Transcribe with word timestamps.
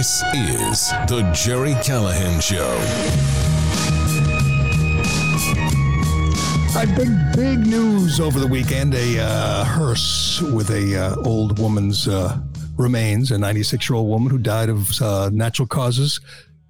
This 0.00 0.22
is 0.32 0.88
the 1.08 1.30
Gerry 1.34 1.74
Callahan 1.84 2.40
Show. 2.40 2.74
Right, 6.74 6.88
big 6.96 7.10
big 7.36 7.66
news 7.66 8.18
over 8.18 8.40
the 8.40 8.46
weekend. 8.46 8.94
A 8.94 9.18
uh, 9.18 9.64
hearse 9.64 10.40
with 10.40 10.70
a 10.70 10.96
uh, 10.96 11.16
old 11.26 11.58
woman's 11.58 12.08
uh, 12.08 12.38
remains, 12.78 13.30
a 13.30 13.36
96 13.36 13.90
year 13.90 13.96
old 13.96 14.08
woman 14.08 14.30
who 14.30 14.38
died 14.38 14.70
of 14.70 15.02
uh, 15.02 15.28
natural 15.34 15.68
causes, 15.68 16.18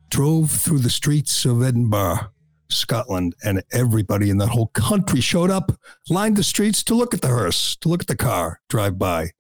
drove 0.09 0.50
through 0.50 0.81
the 0.81 0.91
streets 0.91 1.44
of 1.44 1.62
Edinburgh, 1.62 2.33
Scotland, 2.69 3.37
and 3.44 3.62
everybody 3.70 4.31
in 4.31 4.39
that 4.39 4.48
whole 4.48 4.72
country 4.75 5.20
showed 5.20 5.50
up, 5.50 5.70
lined 6.09 6.37
the 6.37 6.42
streets 6.42 6.83
to 6.83 6.97
look 6.97 7.15
at 7.15 7.20
the 7.20 7.28
hearse, 7.28 7.77
to 7.77 7.89
look 7.89 8.00
at 8.00 8.09
the 8.09 8.17
car 8.17 8.61
drive 8.69 8.98
by. 8.98 9.31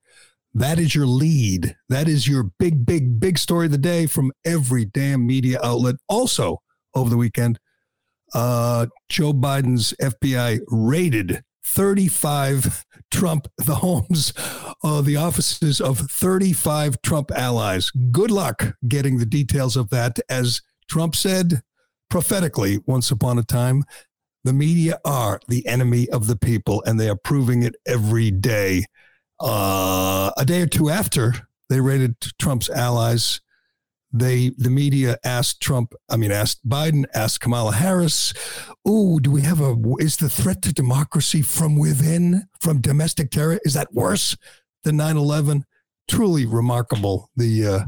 That 0.52 0.78
is 0.78 0.94
your 0.94 1.06
lead. 1.06 1.76
That 1.88 2.08
is 2.08 2.26
your 2.26 2.44
big, 2.58 2.84
big, 2.84 3.20
big 3.20 3.38
story 3.38 3.66
of 3.66 3.72
the 3.72 3.78
day 3.78 4.06
from 4.06 4.32
every 4.44 4.84
damn 4.84 5.26
media 5.26 5.60
outlet. 5.62 5.96
Also, 6.08 6.58
over 6.94 7.08
the 7.08 7.16
weekend, 7.16 7.58
uh, 8.34 8.86
Joe 9.08 9.32
Biden's 9.32 9.94
FBI 10.00 10.60
raided 10.68 11.42
35 11.64 12.84
Trump, 13.10 13.48
the 13.58 13.76
homes, 13.76 14.32
uh, 14.82 15.00
the 15.02 15.16
offices 15.16 15.80
of 15.80 15.98
35 15.98 17.00
Trump 17.02 17.30
allies. 17.30 17.90
Good 18.10 18.30
luck 18.30 18.74
getting 18.88 19.18
the 19.18 19.26
details 19.26 19.76
of 19.76 19.90
that. 19.90 20.18
As 20.28 20.62
Trump 20.88 21.14
said 21.14 21.62
prophetically 22.08 22.80
once 22.86 23.10
upon 23.10 23.38
a 23.38 23.44
time, 23.44 23.84
the 24.42 24.52
media 24.52 24.98
are 25.04 25.38
the 25.48 25.66
enemy 25.66 26.08
of 26.08 26.26
the 26.26 26.36
people, 26.36 26.82
and 26.86 26.98
they 26.98 27.08
are 27.08 27.16
proving 27.16 27.62
it 27.62 27.76
every 27.86 28.30
day. 28.30 28.86
Uh, 29.40 30.30
a 30.36 30.44
day 30.44 30.62
or 30.62 30.66
two 30.66 30.90
after 30.90 31.34
they 31.68 31.80
raided 31.80 32.16
Trump's 32.38 32.68
allies, 32.68 33.40
they 34.12 34.50
the 34.58 34.70
media 34.70 35.16
asked 35.24 35.60
Trump, 35.60 35.94
I 36.08 36.16
mean, 36.16 36.32
asked 36.32 36.68
Biden, 36.68 37.04
asked 37.14 37.40
Kamala 37.40 37.72
Harris, 37.72 38.34
"Oh, 38.84 39.18
do 39.20 39.30
we 39.30 39.42
have 39.42 39.60
a? 39.60 39.76
Is 39.98 40.16
the 40.16 40.28
threat 40.28 40.62
to 40.62 40.72
democracy 40.72 41.42
from 41.42 41.78
within, 41.78 42.48
from 42.60 42.80
domestic 42.80 43.30
terror? 43.30 43.60
Is 43.64 43.74
that 43.74 43.94
worse 43.94 44.36
than 44.82 44.96
9/11?" 44.96 45.62
Truly 46.08 46.44
remarkable. 46.44 47.30
The 47.36 47.66
uh, 47.66 47.80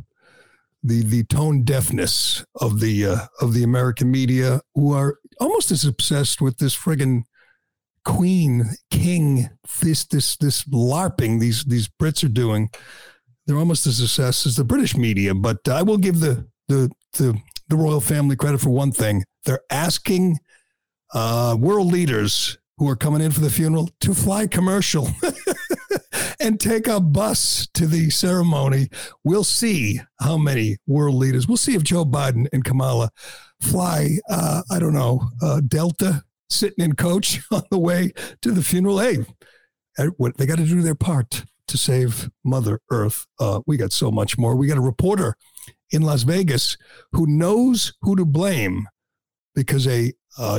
the 0.82 1.02
the 1.02 1.24
tone 1.24 1.64
deafness 1.64 2.44
of 2.60 2.78
the 2.78 3.06
uh, 3.06 3.26
of 3.40 3.52
the 3.52 3.64
American 3.64 4.10
media, 4.10 4.60
who 4.76 4.92
are 4.92 5.18
almost 5.40 5.72
as 5.72 5.84
obsessed 5.84 6.40
with 6.40 6.58
this 6.58 6.76
friggin' 6.76 7.24
queen, 8.04 8.70
king, 8.90 9.50
this 9.80 10.04
this 10.04 10.36
this 10.36 10.64
larping 10.64 11.40
these 11.40 11.64
these 11.64 11.88
Brits 11.88 12.24
are 12.24 12.28
doing. 12.28 12.70
They're 13.46 13.58
almost 13.58 13.86
as 13.86 14.00
obsessed 14.00 14.46
as 14.46 14.56
the 14.56 14.64
British 14.64 14.96
media. 14.96 15.34
But 15.34 15.68
I 15.68 15.82
will 15.82 15.98
give 15.98 16.20
the 16.20 16.46
the 16.68 16.90
the, 17.14 17.38
the 17.68 17.76
royal 17.76 18.00
family 18.00 18.36
credit 18.36 18.60
for 18.60 18.70
one 18.70 18.92
thing. 18.92 19.24
They're 19.44 19.62
asking 19.70 20.38
uh, 21.12 21.56
world 21.58 21.92
leaders 21.92 22.58
who 22.78 22.88
are 22.88 22.96
coming 22.96 23.20
in 23.20 23.30
for 23.30 23.40
the 23.40 23.50
funeral 23.50 23.90
to 24.00 24.14
fly 24.14 24.46
commercial 24.46 25.08
and 26.40 26.58
take 26.58 26.88
a 26.88 27.00
bus 27.00 27.68
to 27.74 27.86
the 27.86 28.10
ceremony. 28.10 28.88
We'll 29.24 29.44
see 29.44 30.00
how 30.20 30.36
many 30.38 30.78
world 30.86 31.16
leaders. 31.16 31.46
We'll 31.46 31.58
see 31.58 31.74
if 31.74 31.82
Joe 31.82 32.04
Biden 32.04 32.46
and 32.52 32.64
Kamala 32.64 33.10
fly. 33.60 34.18
Uh, 34.28 34.62
I 34.70 34.78
don't 34.78 34.94
know 34.94 35.28
uh, 35.42 35.60
Delta 35.60 36.24
sitting 36.52 36.84
in 36.84 36.94
coach 36.94 37.40
on 37.50 37.62
the 37.70 37.78
way 37.78 38.12
to 38.42 38.52
the 38.52 38.62
funeral. 38.62 38.98
Hey, 38.98 39.18
what 40.16 40.36
they 40.36 40.46
got 40.46 40.58
to 40.58 40.66
do 40.66 40.82
their 40.82 40.94
part 40.94 41.44
to 41.68 41.78
save 41.78 42.30
Mother 42.44 42.80
Earth. 42.90 43.26
Uh, 43.40 43.60
we 43.66 43.76
got 43.76 43.92
so 43.92 44.10
much 44.10 44.36
more. 44.38 44.56
We 44.56 44.66
got 44.66 44.78
a 44.78 44.82
reporter 44.82 45.36
in 45.90 46.02
Las 46.02 46.22
Vegas 46.22 46.76
who 47.12 47.26
knows 47.26 47.92
who 48.02 48.16
to 48.16 48.24
blame 48.24 48.88
because 49.54 49.86
a 49.86 50.12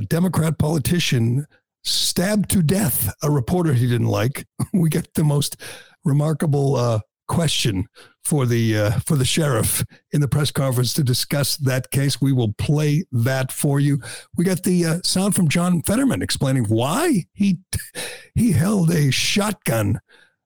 Democrat 0.08 0.58
politician 0.60 1.48
stabbed 1.84 2.50
to 2.52 2.62
death 2.62 3.14
a 3.22 3.30
reporter 3.30 3.74
he 3.74 3.88
didn't 3.88 4.08
like. 4.08 4.46
We 4.74 4.90
get 4.90 5.14
the 5.14 5.24
most 5.24 5.58
remarkable 6.04 6.76
uh, 6.76 7.00
question 7.28 7.88
for 8.24 8.46
the 8.46 8.78
uh, 8.78 8.92
for 9.00 9.16
the 9.16 9.26
sheriff 9.26 9.84
in 10.12 10.22
the 10.22 10.28
press 10.28 10.52
conference 10.52 10.94
to 10.94 11.04
discuss 11.04 11.58
that 11.58 11.92
case. 11.92 12.22
We 12.22 12.34
will 12.34 12.54
play 12.54 13.06
that 13.12 13.52
for 13.52 13.80
you. 13.80 14.00
We 14.36 14.46
got 14.46 14.64
the 14.64 14.86
uh, 14.86 15.00
sound 15.04 15.36
from 15.36 15.50
John 15.50 15.82
Fetterman 15.82 16.22
explaining 16.22 16.66
why 16.66 17.26
he 17.34 17.60
he 18.36 18.52
held 18.52 18.92
a 18.92 19.12
shotgun 19.12 20.00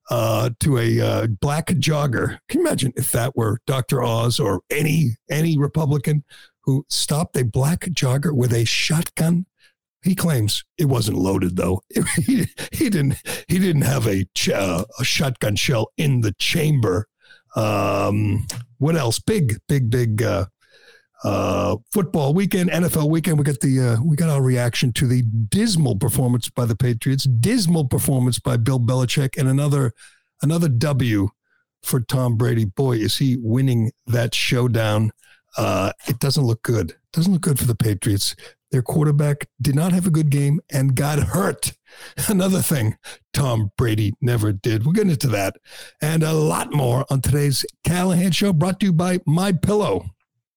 uh, 0.09 0.51
to 0.59 0.77
a 0.77 1.01
uh, 1.01 1.27
black 1.27 1.67
jogger. 1.67 2.39
Can 2.47 2.61
you 2.61 2.67
imagine 2.67 2.93
if 2.95 3.11
that 3.11 3.35
were 3.35 3.59
Dr. 3.67 4.03
Oz 4.03 4.39
or 4.39 4.61
any 4.69 5.17
any 5.29 5.57
Republican 5.57 6.23
who 6.61 6.85
stopped 6.89 7.37
a 7.37 7.45
black 7.45 7.81
jogger 7.87 8.33
with 8.33 8.53
a 8.53 8.65
shotgun? 8.65 9.45
He 10.03 10.15
claims 10.15 10.63
it 10.77 10.85
wasn't 10.85 11.17
loaded 11.17 11.57
though. 11.57 11.81
he, 12.25 12.45
he 12.71 12.89
didn't 12.89 13.15
he 13.47 13.59
didn't 13.59 13.81
have 13.81 14.07
a, 14.07 14.25
ch- 14.35 14.49
uh, 14.49 14.85
a 14.99 15.03
shotgun 15.03 15.55
shell 15.55 15.91
in 15.97 16.21
the 16.21 16.33
chamber. 16.39 17.07
Um, 17.55 18.45
what 18.77 18.95
else? 18.95 19.19
Big, 19.19 19.57
big, 19.67 19.89
big 19.89 20.21
uh, 20.21 20.45
uh, 21.23 21.77
football 21.91 22.33
weekend, 22.33 22.69
NFL 22.69 23.09
weekend. 23.09 23.37
We 23.37 23.43
got 23.43 23.59
the 23.59 23.79
uh, 23.79 24.03
we 24.03 24.15
got 24.15 24.29
our 24.29 24.41
reaction 24.41 24.93
to 24.93 25.07
the 25.07 25.23
dismal 25.23 25.97
performance 25.97 26.49
by 26.49 26.65
the 26.65 26.75
Patriots, 26.75 27.23
dismal 27.23 27.85
performance 27.85 28.39
by 28.39 28.57
Bill 28.57 28.79
Belichick, 28.79 29.37
and 29.37 29.47
another 29.47 29.93
another 30.41 30.69
W 30.69 31.29
for 31.83 31.99
Tom 31.99 32.37
Brady. 32.37 32.65
Boy, 32.65 32.97
is 32.97 33.17
he 33.17 33.37
winning 33.39 33.91
that 34.05 34.35
showdown. 34.35 35.11
Uh, 35.57 35.91
it 36.07 36.19
doesn't 36.19 36.43
look 36.43 36.61
good. 36.61 36.95
Doesn't 37.13 37.33
look 37.33 37.41
good 37.41 37.57
for 37.57 37.65
the 37.65 37.75
Patriots. 37.75 38.35
Their 38.71 38.81
quarterback 38.81 39.47
did 39.61 39.75
not 39.75 39.93
have 39.93 40.07
a 40.07 40.11
good 40.11 40.29
game 40.29 40.59
and 40.69 40.95
got 40.95 41.19
hurt. 41.19 41.73
Another 42.27 42.61
thing 42.61 42.97
Tom 43.33 43.71
Brady 43.77 44.13
never 44.21 44.51
did. 44.51 44.85
We'll 44.85 44.93
get 44.93 45.09
into 45.09 45.27
that 45.27 45.55
and 46.01 46.23
a 46.23 46.33
lot 46.33 46.73
more 46.73 47.05
on 47.09 47.21
today's 47.21 47.65
Callahan 47.83 48.31
Show, 48.31 48.53
brought 48.53 48.79
to 48.81 48.87
you 48.87 48.93
by 48.93 49.19
My 49.25 49.51
Pillow. 49.51 50.05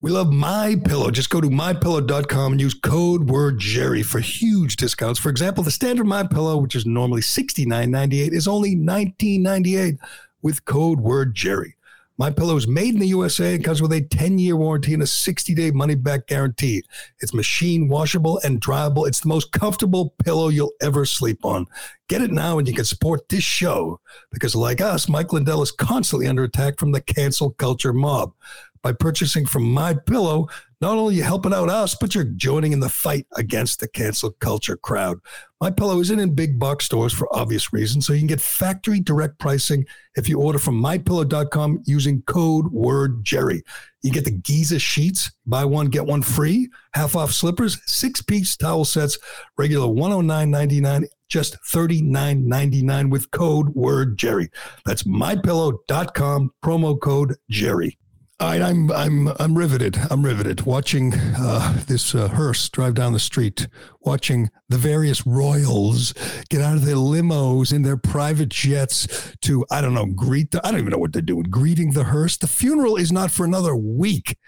We 0.03 0.11
love 0.11 0.33
My 0.33 0.77
Pillow. 0.83 1.11
Just 1.11 1.29
go 1.29 1.43
to 1.43 1.49
mypillow.com 1.49 2.53
and 2.53 2.61
use 2.61 2.73
code 2.73 3.29
word 3.29 3.59
Gerry 3.59 4.03
for 4.03 4.19
huge 4.19 4.77
discounts. 4.77 5.21
For 5.21 5.29
example, 5.29 5.63
the 5.63 5.71
standard 5.71 6.07
My 6.07 6.27
Pillow, 6.27 6.57
which 6.57 6.75
is 6.75 6.87
normally 6.87 7.21
$69.98, 7.21 8.33
is 8.33 8.49
only 8.49 8.75
$19.98 8.75 9.99
with 10.41 10.65
code 10.65 11.01
word 11.01 11.35
Gerry. 11.35 11.77
My 12.21 12.29
Pillow 12.29 12.55
is 12.57 12.69
made 12.69 12.93
in 12.93 13.01
the 13.01 13.07
USA 13.07 13.55
and 13.55 13.65
comes 13.65 13.81
with 13.81 13.95
a 13.95 14.03
10-year 14.03 14.55
warranty 14.55 14.93
and 14.93 15.03
a 15.03 15.07
60-day 15.07 15.71
money-back 15.71 16.27
guarantee. 16.27 16.83
It's 17.21 17.33
machine 17.33 17.89
washable 17.89 18.39
and 18.45 18.61
dryable. 18.61 19.09
It's 19.09 19.21
the 19.21 19.29
most 19.29 19.53
comfortable 19.53 20.15
pillow 20.23 20.49
you'll 20.49 20.75
ever 20.83 21.07
sleep 21.07 21.43
on. 21.47 21.65
Get 22.11 22.21
it 22.21 22.31
now 22.31 22.59
and 22.59 22.69
you 22.69 22.75
can 22.75 22.85
support 22.85 23.31
this 23.31 23.43
show 23.43 24.01
because 24.31 24.55
like 24.55 24.83
us, 24.83 25.09
Mike 25.09 25.33
Lindell 25.33 25.63
is 25.63 25.73
constantly 25.73 26.27
under 26.27 26.45
attack 26.45 26.79
from 26.79 26.93
the 26.93 27.01
cancel 27.01 27.53
culture 27.53 27.95
mob. 27.95 28.35
By 28.83 28.93
purchasing 28.93 29.47
from 29.47 29.65
My 29.65 29.95
Pillow. 29.95 30.49
Not 30.81 30.97
only 30.97 31.17
you 31.17 31.23
helping 31.23 31.53
out 31.53 31.69
us, 31.69 31.95
but 31.95 32.15
you're 32.15 32.25
joining 32.25 32.73
in 32.73 32.81
the 32.81 32.89
fight 32.89 33.27
against 33.37 33.81
the 33.81 33.89
cancel 33.89 34.31
culture 34.41 34.79
crowd. 34.79 35.19
My 35.61 35.71
Pillow 35.71 36.01
isn't 36.01 36.19
in 36.19 36.35
big 36.35 36.59
box 36.59 36.87
stores 36.87 37.13
for 37.13 37.29
obvious 37.37 37.71
reasons, 37.71 38.07
so 38.07 38.15
you 38.15 38.21
can 38.21 38.29
get 38.29 38.41
factory 38.41 38.99
direct 38.99 39.39
pricing 39.39 39.85
if 40.15 40.27
you 40.27 40.41
order 40.41 40.59
from 40.59 40.83
mypillow.com 40.83 41.83
using 41.85 42.23
code 42.23 42.73
word 42.73 43.23
Gerry. 43.23 43.63
You 44.01 44.11
get 44.11 44.25
the 44.25 44.31
Giza 44.31 44.79
sheets, 44.79 45.31
buy 45.45 45.67
one 45.67 45.87
get 45.87 46.07
one 46.07 46.23
free, 46.23 46.71
half 46.95 47.15
off 47.15 47.33
slippers, 47.33 47.79
six 47.85 48.23
piece 48.23 48.57
towel 48.57 48.87
sets, 48.87 49.19
regular 49.59 49.87
109.99 49.87 51.05
just 51.29 51.57
$39.99 51.63 53.11
with 53.11 53.31
code 53.31 53.69
word 53.71 54.19
Gerry. 54.19 54.51
That's 54.85 55.05
mypillow.com, 55.05 56.51
promo 56.63 57.01
code 57.01 57.37
Gerry. 57.49 57.97
All 58.41 58.49
right, 58.49 58.63
I'm 58.63 58.91
I'm 58.91 59.29
I'm 59.39 59.55
riveted. 59.55 59.99
I'm 60.11 60.25
riveted 60.25 60.63
watching 60.63 61.13
uh, 61.15 61.79
this 61.87 62.15
uh, 62.15 62.29
hearse 62.29 62.71
drive 62.71 62.95
down 62.95 63.13
the 63.13 63.19
street, 63.19 63.69
watching 64.01 64.49
the 64.71 64.79
various 64.79 65.27
royals 65.27 66.15
get 66.49 66.63
out 66.63 66.77
of 66.77 66.87
their 66.87 66.97
limos 66.97 67.71
in 67.71 67.83
their 67.83 67.99
private 67.99 68.49
jets 68.49 69.37
to 69.43 69.67
I 69.71 69.83
don't 69.83 69.93
know 69.93 70.07
greet 70.07 70.53
the 70.53 70.67
I 70.67 70.71
don't 70.71 70.81
even 70.81 70.91
know 70.91 70.97
what 70.97 71.13
they're 71.13 71.21
doing 71.21 71.43
greeting 71.51 71.93
the 71.93 72.05
hearse. 72.05 72.39
The 72.39 72.47
funeral 72.47 72.97
is 72.97 73.13
not 73.13 73.31
for 73.31 73.45
another 73.45 73.77
week. 73.77 74.39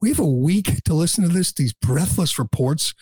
We 0.00 0.10
have 0.10 0.20
a 0.20 0.26
week 0.26 0.84
to 0.84 0.94
listen 0.94 1.24
to 1.24 1.34
this. 1.34 1.52
These 1.52 1.72
breathless 1.72 2.38
reports 2.38 2.94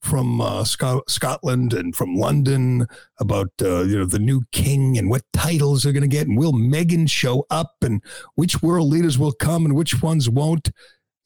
from 0.00 0.40
uh, 0.40 0.64
Scot- 0.64 1.08
Scotland 1.10 1.72
and 1.72 1.94
from 1.94 2.14
London 2.14 2.86
about 3.18 3.50
uh, 3.60 3.82
you 3.82 3.98
know 3.98 4.04
the 4.04 4.18
new 4.18 4.42
king 4.52 4.96
and 4.98 5.10
what 5.10 5.22
titles 5.32 5.82
they're 5.82 5.92
going 5.92 6.02
to 6.02 6.08
get, 6.08 6.26
and 6.26 6.38
will 6.38 6.52
Meghan 6.52 7.08
show 7.08 7.46
up, 7.50 7.76
and 7.82 8.02
which 8.34 8.62
world 8.62 8.88
leaders 8.88 9.18
will 9.18 9.32
come 9.32 9.64
and 9.64 9.74
which 9.74 10.02
ones 10.02 10.28
won't. 10.28 10.70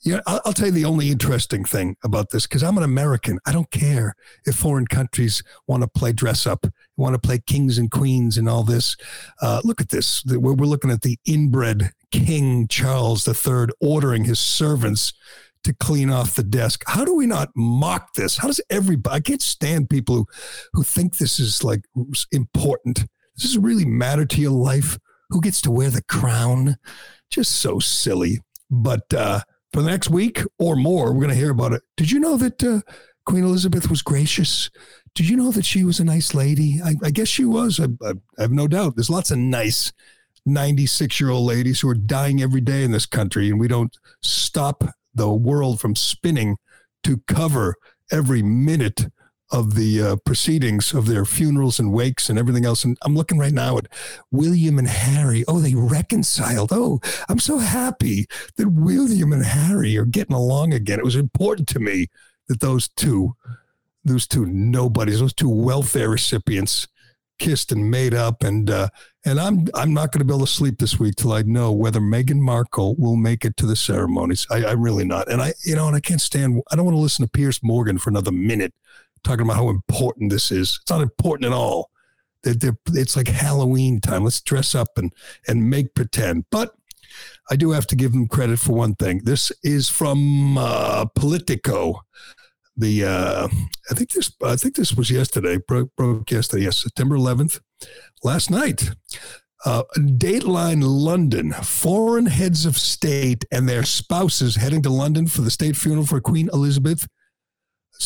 You 0.04 0.16
know, 0.16 0.22
I'll, 0.26 0.40
I'll 0.46 0.52
tell 0.52 0.66
you 0.66 0.72
the 0.72 0.84
only 0.84 1.10
interesting 1.10 1.64
thing 1.64 1.96
about 2.02 2.30
this 2.30 2.46
because 2.46 2.64
I'm 2.64 2.76
an 2.76 2.82
American. 2.82 3.38
I 3.46 3.52
don't 3.52 3.70
care 3.70 4.16
if 4.44 4.56
foreign 4.56 4.86
countries 4.86 5.42
want 5.68 5.82
to 5.84 5.88
play 5.88 6.12
dress 6.12 6.44
up, 6.44 6.66
want 6.96 7.14
to 7.14 7.20
play 7.20 7.38
kings 7.46 7.78
and 7.78 7.88
queens 7.88 8.36
and 8.36 8.48
all 8.48 8.64
this. 8.64 8.96
Uh, 9.40 9.60
look 9.62 9.80
at 9.80 9.90
this. 9.90 10.24
We're, 10.26 10.54
we're 10.54 10.66
looking 10.66 10.90
at 10.90 11.02
the 11.02 11.18
inbred 11.24 11.92
King 12.10 12.66
Charles 12.66 13.26
III 13.28 13.68
ordering 13.80 14.24
his 14.24 14.40
servants 14.40 15.12
to 15.64 15.74
clean 15.74 16.10
off 16.10 16.34
the 16.34 16.42
desk. 16.42 16.82
How 16.86 17.04
do 17.04 17.14
we 17.14 17.26
not 17.26 17.50
mock 17.54 18.14
this? 18.14 18.36
How 18.38 18.48
does 18.48 18.60
everybody? 18.70 19.16
I 19.16 19.20
can't 19.20 19.42
stand 19.42 19.90
people 19.90 20.16
who 20.16 20.26
who 20.72 20.82
think 20.82 21.16
this 21.16 21.38
is 21.38 21.62
like 21.62 21.84
important. 22.32 23.06
Does 23.36 23.52
this 23.52 23.56
really 23.56 23.84
matter 23.84 24.24
to 24.26 24.40
your 24.40 24.52
life? 24.52 24.98
Who 25.30 25.40
gets 25.40 25.60
to 25.62 25.70
wear 25.70 25.90
the 25.90 26.02
crown? 26.02 26.76
Just 27.30 27.56
so 27.56 27.78
silly. 27.78 28.40
But 28.70 29.12
uh, 29.14 29.40
for 29.72 29.82
the 29.82 29.90
next 29.90 30.10
week 30.10 30.42
or 30.58 30.76
more, 30.76 31.12
we're 31.12 31.20
going 31.20 31.28
to 31.30 31.34
hear 31.34 31.50
about 31.50 31.72
it. 31.72 31.82
Did 31.96 32.10
you 32.10 32.20
know 32.20 32.36
that 32.36 32.62
uh, 32.62 32.80
Queen 33.24 33.44
Elizabeth 33.44 33.88
was 33.88 34.02
gracious? 34.02 34.70
Did 35.14 35.28
you 35.28 35.36
know 35.36 35.50
that 35.52 35.64
she 35.64 35.84
was 35.84 36.00
a 36.00 36.04
nice 36.04 36.34
lady? 36.34 36.80
I, 36.84 36.94
I 37.02 37.10
guess 37.10 37.28
she 37.28 37.44
was. 37.44 37.80
I, 37.80 37.84
I, 38.06 38.12
I 38.38 38.42
have 38.42 38.52
no 38.52 38.66
doubt. 38.66 38.96
There's 38.96 39.10
lots 39.10 39.30
of 39.30 39.38
nice 39.38 39.92
96 40.46 41.20
year 41.20 41.30
old 41.30 41.46
ladies 41.46 41.80
who 41.80 41.88
are 41.88 41.94
dying 41.94 42.42
every 42.42 42.60
day 42.60 42.82
in 42.82 42.92
this 42.92 43.06
country, 43.06 43.48
and 43.48 43.60
we 43.60 43.68
don't 43.68 43.96
stop 44.22 44.84
the 45.14 45.32
world 45.32 45.80
from 45.80 45.96
spinning 45.96 46.56
to 47.04 47.18
cover 47.26 47.76
every 48.10 48.42
minute 48.42 49.06
of 49.50 49.74
the 49.74 50.02
uh, 50.02 50.16
proceedings 50.24 50.94
of 50.94 51.06
their 51.06 51.26
funerals 51.26 51.78
and 51.78 51.92
wakes 51.92 52.30
and 52.30 52.38
everything 52.38 52.64
else. 52.64 52.84
And 52.84 52.96
I'm 53.02 53.14
looking 53.14 53.38
right 53.38 53.52
now 53.52 53.76
at 53.76 53.86
William 54.30 54.78
and 54.78 54.88
Harry. 54.88 55.44
Oh, 55.46 55.60
they 55.60 55.74
reconciled. 55.74 56.70
Oh, 56.72 57.00
I'm 57.28 57.38
so 57.38 57.58
happy 57.58 58.26
that 58.56 58.68
William 58.68 59.32
and 59.32 59.44
Harry 59.44 59.96
are 59.98 60.06
getting 60.06 60.34
along 60.34 60.72
again. 60.72 60.98
It 60.98 61.04
was 61.04 61.16
important 61.16 61.68
to 61.68 61.80
me 61.80 62.06
that 62.48 62.60
those 62.60 62.88
two, 62.88 63.34
those 64.02 64.26
two 64.26 64.46
nobodies, 64.46 65.20
those 65.20 65.34
two 65.34 65.50
welfare 65.50 66.08
recipients 66.08 66.88
kissed 67.42 67.72
and 67.72 67.90
made 67.90 68.14
up 68.14 68.44
and 68.44 68.70
uh, 68.70 68.88
and 69.24 69.40
I'm 69.40 69.66
I'm 69.74 69.92
not 69.92 70.12
going 70.12 70.20
to 70.20 70.24
be 70.24 70.32
able 70.32 70.46
to 70.46 70.52
sleep 70.52 70.78
this 70.78 71.00
week 71.00 71.16
till 71.16 71.32
I 71.32 71.42
know 71.42 71.72
whether 71.72 71.98
Meghan 71.98 72.38
Markle 72.38 72.94
will 72.96 73.16
make 73.16 73.44
it 73.44 73.56
to 73.56 73.66
the 73.66 73.74
ceremonies. 73.74 74.46
I, 74.48 74.64
I'm 74.64 74.80
really 74.80 75.04
not, 75.04 75.28
and 75.28 75.42
I 75.42 75.52
you 75.64 75.74
know, 75.74 75.88
and 75.88 75.96
I 75.96 76.00
can't 76.00 76.20
stand. 76.20 76.62
I 76.70 76.76
don't 76.76 76.84
want 76.84 76.96
to 76.96 77.00
listen 77.00 77.24
to 77.24 77.30
Piers 77.30 77.60
Morgan 77.60 77.98
for 77.98 78.10
another 78.10 78.30
minute 78.30 78.72
talking 79.24 79.44
about 79.44 79.56
how 79.56 79.70
important 79.70 80.30
this 80.30 80.52
is. 80.52 80.78
It's 80.80 80.90
not 80.90 81.02
important 81.02 81.46
at 81.46 81.52
all. 81.52 81.90
They're, 82.44 82.54
they're, 82.54 82.78
it's 82.88 83.16
like 83.16 83.28
Halloween 83.28 84.00
time. 84.00 84.22
Let's 84.22 84.40
dress 84.40 84.74
up 84.74 84.96
and 84.96 85.12
and 85.48 85.68
make 85.68 85.94
pretend. 85.94 86.44
But 86.50 86.74
I 87.50 87.56
do 87.56 87.72
have 87.72 87.88
to 87.88 87.96
give 87.96 88.12
them 88.12 88.28
credit 88.28 88.60
for 88.60 88.72
one 88.72 88.94
thing. 88.94 89.22
This 89.24 89.50
is 89.64 89.88
from 89.88 90.56
uh, 90.56 91.06
Politico 91.06 92.02
the 92.76 93.04
uh, 93.04 93.48
I 93.90 93.94
think 93.94 94.10
this 94.10 94.32
I 94.42 94.56
think 94.56 94.76
this 94.76 94.94
was 94.94 95.10
yesterday 95.10 95.58
broke, 95.58 95.94
broke 95.96 96.30
yesterday. 96.30 96.64
Yes, 96.64 96.82
September 96.82 97.16
11th, 97.16 97.60
last 98.22 98.50
night. 98.50 98.90
Uh, 99.64 99.84
Dateline 99.96 100.82
London, 100.82 101.52
foreign 101.52 102.26
heads 102.26 102.66
of 102.66 102.76
state 102.76 103.44
and 103.52 103.68
their 103.68 103.84
spouses 103.84 104.56
heading 104.56 104.82
to 104.82 104.90
London 104.90 105.28
for 105.28 105.42
the 105.42 105.52
state 105.52 105.76
funeral 105.76 106.04
for 106.04 106.20
Queen 106.20 106.50
Elizabeth's 106.52 107.06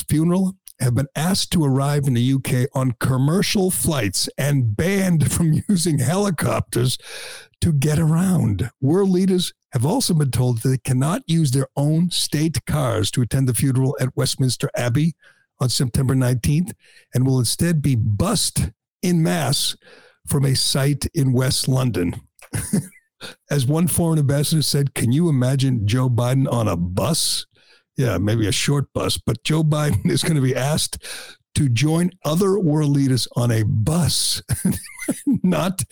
funeral 0.07 0.55
have 0.81 0.95
been 0.95 1.09
asked 1.17 1.53
to 1.53 1.65
arrive 1.65 2.07
in 2.07 2.15
the 2.15 2.35
UK 2.35 2.69
on 2.75 2.93
commercial 3.01 3.71
flights 3.71 4.29
and 4.37 4.77
banned 4.77 5.33
from 5.33 5.63
using 5.69 5.99
helicopters 5.99 6.99
to 7.61 7.73
get 7.73 7.99
around. 7.99 8.71
World 8.81 9.11
leaders 9.11 9.55
have 9.77 9.85
also 9.85 10.15
been 10.15 10.31
told 10.31 10.63
that 10.63 10.71
they 10.71 10.79
cannot 10.79 11.21
use 11.27 11.51
their 11.51 11.69
own 11.77 12.11
state 12.11 12.65
cars 12.65 13.11
to 13.11 13.21
attend 13.21 13.47
the 13.47 13.53
funeral 13.53 13.95
at 14.01 14.17
Westminster 14.17 14.71
Abbey 14.75 15.15
on 15.61 15.69
September 15.69 16.15
19th 16.15 16.73
and 17.15 17.27
will 17.27 17.39
instead 17.39 17.83
be 17.83 17.95
bussed 17.95 18.71
in 19.03 19.23
mass 19.23 19.77
from 20.27 20.47
a 20.47 20.57
site 20.57 21.05
in 21.13 21.35
West 21.35 21.69
London. 21.69 22.19
As 23.51 23.67
one 23.67 23.87
foreign 23.87 24.19
ambassador 24.19 24.63
said, 24.63 24.95
can 24.95 25.13
you 25.13 25.29
imagine 25.29 25.87
Joe 25.87 26.09
Biden 26.09 26.51
on 26.51 26.69
a 26.69 26.77
bus? 26.77 27.45
Yeah, 27.99 28.17
maybe 28.17 28.47
a 28.47 28.53
short 28.53 28.91
bus, 28.95 29.19
but 29.19 29.45
Joe 29.45 29.63
Biden 29.63 30.11
is 30.11 30.23
going 30.23 30.37
to 30.37 30.41
be 30.41 30.57
asked 30.57 31.05
to 31.57 31.71
join 31.71 32.11
other 32.23 32.59
world 32.59 32.91
leaders 32.91 33.27
on 33.35 33.51
a 33.51 33.63
bus, 33.63 34.43
not 35.27 35.83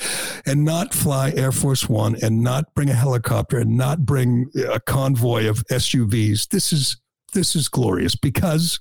and 0.45 0.63
not 0.63 0.93
fly 0.93 1.33
Air 1.35 1.53
Force 1.53 1.89
One 1.89 2.17
and 2.23 2.43
not 2.43 2.75
bring 2.75 2.91
a 2.91 2.95
helicopter 2.95 3.59
and 3.59 3.77
not 3.77 4.05
bring 4.05 4.51
a 4.71 4.79
convoy 4.79 5.49
of 5.49 5.67
SUVs. 5.69 6.49
This 6.49 6.71
is 6.71 6.99
this 7.33 7.57
is 7.57 7.69
glorious 7.69 8.15
because 8.15 8.79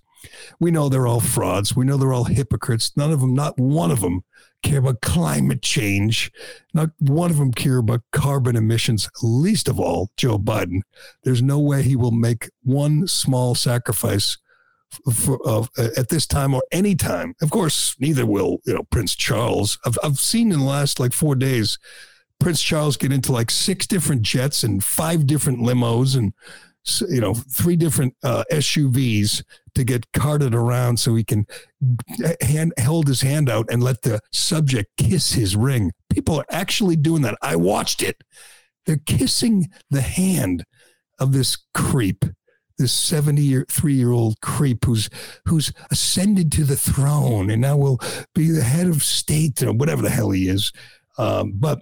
we 0.59 0.71
know 0.71 0.89
they're 0.89 1.07
all 1.07 1.21
frauds. 1.21 1.73
We 1.73 1.85
know 1.85 1.95
they're 1.95 2.13
all 2.13 2.25
hypocrites. 2.25 2.91
None 2.97 3.11
of 3.11 3.21
them, 3.21 3.33
not 3.33 3.57
one 3.57 3.89
of 3.89 4.01
them, 4.01 4.23
care 4.61 4.79
about 4.79 5.01
climate 5.01 5.61
change. 5.61 6.31
Not 6.73 6.89
one 6.99 7.31
of 7.31 7.37
them 7.37 7.53
care 7.53 7.77
about 7.77 8.01
carbon 8.11 8.57
emissions, 8.57 9.09
least 9.21 9.69
of 9.69 9.79
all 9.79 10.11
Joe 10.17 10.37
Biden. 10.37 10.81
There's 11.23 11.41
no 11.41 11.59
way 11.59 11.81
he 11.81 11.95
will 11.95 12.11
make 12.11 12.49
one 12.61 13.07
small 13.07 13.55
sacrifice 13.55 14.37
for, 15.13 15.39
uh, 15.47 15.65
at 15.97 16.09
this 16.09 16.25
time 16.25 16.53
or 16.53 16.63
any 16.71 16.95
time. 16.95 17.35
Of 17.41 17.49
course, 17.49 17.95
neither 17.99 18.25
will 18.25 18.59
you 18.65 18.73
know 18.73 18.83
Prince 18.83 19.15
Charles. 19.15 19.77
I've 19.85 19.97
I've 20.03 20.19
seen 20.19 20.51
in 20.51 20.59
the 20.59 20.65
last 20.65 20.99
like 20.99 21.13
four 21.13 21.35
days, 21.35 21.77
Prince 22.39 22.61
Charles 22.61 22.97
get 22.97 23.11
into 23.11 23.31
like 23.31 23.51
six 23.51 23.87
different 23.87 24.21
jets 24.21 24.63
and 24.63 24.83
five 24.83 25.25
different 25.25 25.59
limos 25.59 26.17
and 26.17 26.33
you 27.09 27.21
know 27.21 27.33
three 27.33 27.75
different 27.75 28.15
uh, 28.23 28.43
SUVs 28.51 29.43
to 29.75 29.83
get 29.83 30.11
carted 30.11 30.53
around 30.53 30.99
so 30.99 31.15
he 31.15 31.23
can 31.23 31.45
hand 32.41 32.73
hold 32.79 33.07
his 33.07 33.21
hand 33.21 33.49
out 33.49 33.65
and 33.71 33.81
let 33.81 34.01
the 34.01 34.19
subject 34.31 34.91
kiss 34.97 35.33
his 35.33 35.55
ring. 35.55 35.91
People 36.09 36.37
are 36.37 36.45
actually 36.49 36.95
doing 36.95 37.21
that. 37.21 37.37
I 37.41 37.55
watched 37.55 38.01
it. 38.01 38.23
They're 38.85 38.97
kissing 39.05 39.69
the 39.89 40.01
hand 40.01 40.65
of 41.19 41.31
this 41.31 41.57
creep 41.73 42.25
this 42.83 42.93
73 42.93 43.93
year 43.93 44.11
old 44.11 44.39
creep 44.41 44.83
who's 44.83 45.09
who's 45.45 45.71
ascended 45.89 46.51
to 46.51 46.65
the 46.65 46.75
throne 46.75 47.49
and 47.49 47.61
now 47.61 47.77
will 47.77 47.99
be 48.35 48.51
the 48.51 48.61
head 48.61 48.87
of 48.87 49.01
state 49.03 49.63
or 49.63 49.71
whatever 49.71 50.01
the 50.01 50.09
hell 50.09 50.31
he 50.31 50.49
is. 50.49 50.73
Um, 51.17 51.53
but 51.55 51.81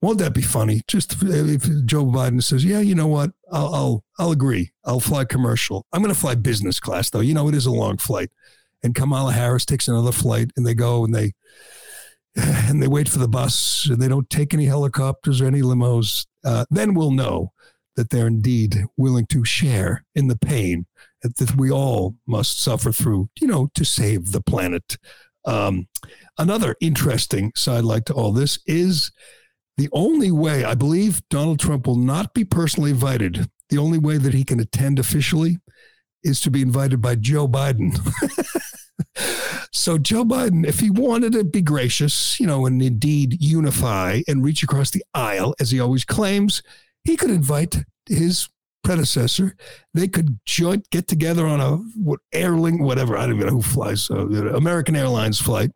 won't 0.00 0.18
that 0.18 0.32
be 0.32 0.40
funny? 0.40 0.80
Just 0.88 1.14
if 1.22 1.62
Joe 1.84 2.06
Biden 2.06 2.42
says, 2.42 2.64
"Yeah, 2.64 2.80
you 2.80 2.94
know 2.94 3.06
what? 3.06 3.32
I'll 3.52 3.74
I'll, 3.74 4.04
I'll 4.18 4.30
agree. 4.32 4.72
I'll 4.84 5.00
fly 5.00 5.26
commercial. 5.26 5.84
I'm 5.92 6.00
going 6.00 6.14
to 6.14 6.18
fly 6.18 6.34
business 6.34 6.80
class, 6.80 7.10
though. 7.10 7.20
You 7.20 7.34
know, 7.34 7.48
it 7.48 7.54
is 7.54 7.66
a 7.66 7.70
long 7.70 7.98
flight." 7.98 8.30
And 8.82 8.94
Kamala 8.94 9.32
Harris 9.32 9.66
takes 9.66 9.88
another 9.88 10.12
flight, 10.12 10.52
and 10.56 10.66
they 10.66 10.72
go 10.72 11.04
and 11.04 11.14
they 11.14 11.34
and 12.34 12.82
they 12.82 12.88
wait 12.88 13.10
for 13.10 13.18
the 13.18 13.28
bus, 13.28 13.88
and 13.90 14.00
they 14.00 14.08
don't 14.08 14.30
take 14.30 14.54
any 14.54 14.64
helicopters 14.64 15.42
or 15.42 15.46
any 15.46 15.60
limos. 15.60 16.26
Uh, 16.42 16.64
then 16.70 16.94
we'll 16.94 17.10
know 17.10 17.52
that 17.96 18.10
they're 18.10 18.26
indeed 18.26 18.84
willing 18.96 19.26
to 19.26 19.44
share 19.44 20.04
in 20.14 20.28
the 20.28 20.38
pain 20.38 20.86
that 21.22 21.56
we 21.56 21.70
all 21.70 22.16
must 22.26 22.62
suffer 22.62 22.92
through, 22.92 23.28
you 23.40 23.46
know, 23.46 23.68
to 23.74 23.84
save 23.84 24.32
the 24.32 24.40
planet. 24.40 24.96
Um, 25.44 25.88
another 26.38 26.76
interesting 26.80 27.52
sidelight 27.54 28.06
to 28.06 28.14
all 28.14 28.32
this 28.32 28.58
is 28.66 29.12
the 29.76 29.88
only 29.92 30.30
way 30.30 30.64
I 30.64 30.74
believe 30.74 31.22
Donald 31.30 31.58
Trump 31.58 31.86
will 31.86 31.96
not 31.96 32.34
be 32.34 32.44
personally 32.44 32.90
invited 32.90 33.48
the 33.70 33.78
only 33.78 33.98
way 33.98 34.18
that 34.18 34.34
he 34.34 34.44
can 34.44 34.60
attend 34.60 34.98
officially 34.98 35.58
is 36.22 36.40
to 36.42 36.50
be 36.50 36.60
invited 36.60 37.00
by 37.00 37.14
Joe 37.14 37.48
Biden. 37.48 37.96
so 39.72 39.96
Joe 39.96 40.24
Biden, 40.24 40.66
if 40.66 40.80
he 40.80 40.90
wanted 40.90 41.32
to 41.32 41.44
be 41.44 41.62
gracious, 41.62 42.38
you 42.38 42.46
know, 42.46 42.66
and 42.66 42.82
indeed 42.82 43.42
unify 43.42 44.20
and 44.28 44.44
reach 44.44 44.62
across 44.62 44.90
the 44.90 45.04
aisle, 45.14 45.54
as 45.60 45.70
he 45.70 45.80
always 45.80 46.04
claims, 46.04 46.62
he 47.04 47.16
could 47.16 47.30
invite 47.30 47.84
his 48.06 48.48
predecessor. 48.82 49.56
They 49.94 50.08
could 50.08 50.38
joint 50.46 50.88
get 50.90 51.06
together 51.06 51.46
on 51.46 51.60
a 51.60 51.76
what 51.96 52.20
Airlink, 52.34 52.80
whatever. 52.80 53.16
I 53.16 53.26
don't 53.26 53.36
even 53.36 53.46
know 53.48 53.54
who 53.54 53.62
flies 53.62 54.10
uh, 54.10 54.26
American 54.54 54.96
Airlines 54.96 55.40
flight 55.40 55.70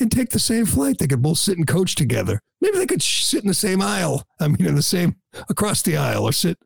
and 0.00 0.10
take 0.10 0.30
the 0.30 0.38
same 0.38 0.66
flight. 0.66 0.98
They 0.98 1.06
could 1.06 1.22
both 1.22 1.38
sit 1.38 1.58
and 1.58 1.66
coach 1.66 1.94
together. 1.94 2.40
Maybe 2.60 2.78
they 2.78 2.86
could 2.86 3.02
sit 3.02 3.42
in 3.42 3.48
the 3.48 3.54
same 3.54 3.82
aisle. 3.82 4.24
I 4.40 4.48
mean, 4.48 4.66
in 4.66 4.74
the 4.74 4.82
same 4.82 5.16
across 5.48 5.82
the 5.82 5.96
aisle 5.96 6.24
or 6.24 6.32
sit 6.32 6.58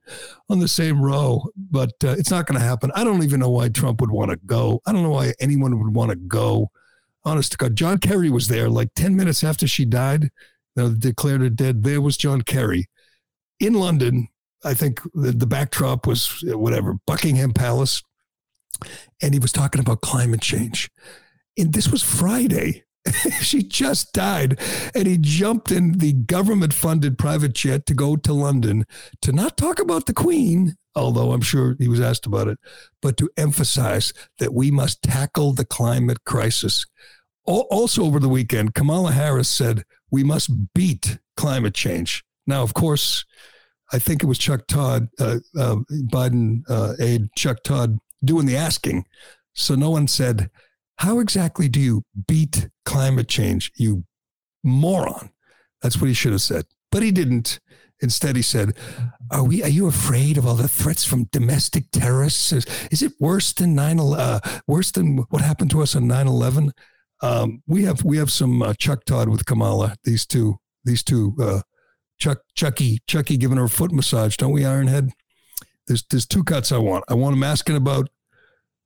on 0.48 0.60
the 0.60 0.68
same 0.68 1.02
row. 1.02 1.42
But 1.56 1.92
uh, 2.04 2.14
it's 2.18 2.30
not 2.30 2.46
going 2.46 2.58
to 2.58 2.64
happen. 2.64 2.92
I 2.94 3.04
don't 3.04 3.22
even 3.22 3.40
know 3.40 3.50
why 3.50 3.68
Trump 3.68 4.00
would 4.00 4.10
want 4.10 4.30
to 4.30 4.38
go. 4.46 4.80
I 4.86 4.92
don't 4.92 5.02
know 5.02 5.10
why 5.10 5.34
anyone 5.40 5.78
would 5.82 5.94
want 5.94 6.10
to 6.10 6.16
go. 6.16 6.70
Honest 7.24 7.52
to 7.52 7.58
God, 7.58 7.76
John 7.76 7.98
Kerry 7.98 8.30
was 8.30 8.46
there 8.46 8.70
like 8.70 8.94
10 8.94 9.16
minutes 9.16 9.44
after 9.44 9.66
she 9.66 9.84
died. 9.84 10.30
You 10.76 10.84
know, 10.84 10.90
declared 10.90 11.40
her 11.40 11.50
dead. 11.50 11.82
There 11.82 12.00
was 12.00 12.16
John 12.16 12.42
Kerry 12.42 12.88
in 13.60 13.74
London. 13.74 14.28
I 14.64 14.74
think 14.74 15.00
the, 15.14 15.32
the 15.32 15.46
backdrop 15.46 16.06
was 16.06 16.44
uh, 16.50 16.58
whatever, 16.58 16.96
Buckingham 17.06 17.52
Palace. 17.52 18.02
And 19.22 19.34
he 19.34 19.40
was 19.40 19.52
talking 19.52 19.80
about 19.80 20.00
climate 20.00 20.40
change. 20.40 20.90
And 21.56 21.72
this 21.72 21.88
was 21.88 22.02
Friday. 22.02 22.84
she 23.40 23.62
just 23.62 24.12
died. 24.12 24.58
And 24.94 25.06
he 25.06 25.18
jumped 25.18 25.70
in 25.70 25.98
the 25.98 26.12
government 26.12 26.74
funded 26.74 27.18
private 27.18 27.54
jet 27.54 27.86
to 27.86 27.94
go 27.94 28.16
to 28.16 28.32
London 28.32 28.84
to 29.22 29.32
not 29.32 29.56
talk 29.56 29.78
about 29.78 30.06
the 30.06 30.14
Queen, 30.14 30.76
although 30.94 31.32
I'm 31.32 31.40
sure 31.40 31.76
he 31.78 31.88
was 31.88 32.00
asked 32.00 32.26
about 32.26 32.48
it, 32.48 32.58
but 33.02 33.16
to 33.18 33.30
emphasize 33.36 34.12
that 34.38 34.54
we 34.54 34.70
must 34.70 35.02
tackle 35.02 35.52
the 35.52 35.64
climate 35.64 36.24
crisis. 36.24 36.86
Also, 37.44 38.04
over 38.04 38.20
the 38.20 38.28
weekend, 38.28 38.74
Kamala 38.74 39.12
Harris 39.12 39.48
said 39.48 39.84
we 40.10 40.22
must 40.22 40.74
beat 40.74 41.18
climate 41.36 41.74
change. 41.74 42.22
Now, 42.48 42.62
of 42.62 42.74
course, 42.74 43.24
I 43.92 43.98
think 43.98 44.22
it 44.22 44.26
was 44.26 44.38
Chuck 44.38 44.66
Todd, 44.66 45.08
uh, 45.20 45.38
uh, 45.56 45.76
Biden 46.10 46.62
uh, 46.68 46.94
aide 46.98 47.28
Chuck 47.36 47.62
Todd, 47.62 47.98
doing 48.24 48.46
the 48.46 48.56
asking. 48.56 49.04
So 49.52 49.74
no 49.74 49.90
one 49.90 50.08
said, 50.08 50.50
how 50.96 51.20
exactly 51.20 51.68
do 51.68 51.78
you 51.78 52.02
beat 52.26 52.68
climate 52.84 53.28
change, 53.28 53.70
you 53.76 54.04
moron? 54.64 55.30
That's 55.82 56.00
what 56.00 56.08
he 56.08 56.14
should 56.14 56.32
have 56.32 56.42
said. 56.42 56.64
But 56.90 57.02
he 57.02 57.12
didn't. 57.12 57.60
Instead, 58.00 58.36
he 58.36 58.42
said, 58.42 58.76
"Are 59.30 59.44
we? 59.44 59.62
Are 59.62 59.68
you 59.68 59.86
afraid 59.88 60.38
of 60.38 60.46
all 60.46 60.54
the 60.54 60.68
threats 60.68 61.04
from 61.04 61.24
domestic 61.32 61.90
terrorists? 61.90 62.52
Is, 62.52 62.66
is 62.90 63.02
it 63.02 63.12
worse 63.18 63.52
than 63.52 63.74
nine? 63.74 63.98
Uh, 63.98 64.38
worse 64.68 64.92
than 64.92 65.18
what 65.30 65.42
happened 65.42 65.70
to 65.72 65.82
us 65.82 65.96
on 65.96 66.04
9-11? 66.04 66.70
Um, 67.22 67.62
we 67.66 67.84
have 67.84 68.04
we 68.04 68.16
have 68.18 68.30
some 68.30 68.62
uh, 68.62 68.74
Chuck 68.74 69.04
Todd 69.04 69.28
with 69.28 69.46
Kamala. 69.46 69.96
These 70.04 70.26
two, 70.26 70.58
these 70.84 71.02
two, 71.02 71.34
uh, 71.40 71.62
Chuck 72.18 72.38
Chucky 72.54 73.00
Chucky 73.06 73.36
giving 73.36 73.58
her 73.58 73.64
a 73.64 73.68
foot 73.68 73.92
massage. 73.92 74.36
Don't 74.36 74.52
we, 74.52 74.62
Ironhead? 74.62 75.10
There's 75.86 76.04
there's 76.10 76.26
two 76.26 76.44
cuts 76.44 76.72
I 76.72 76.78
want. 76.78 77.04
I 77.08 77.14
want 77.14 77.36
him 77.36 77.42
asking 77.42 77.76
about 77.76 78.08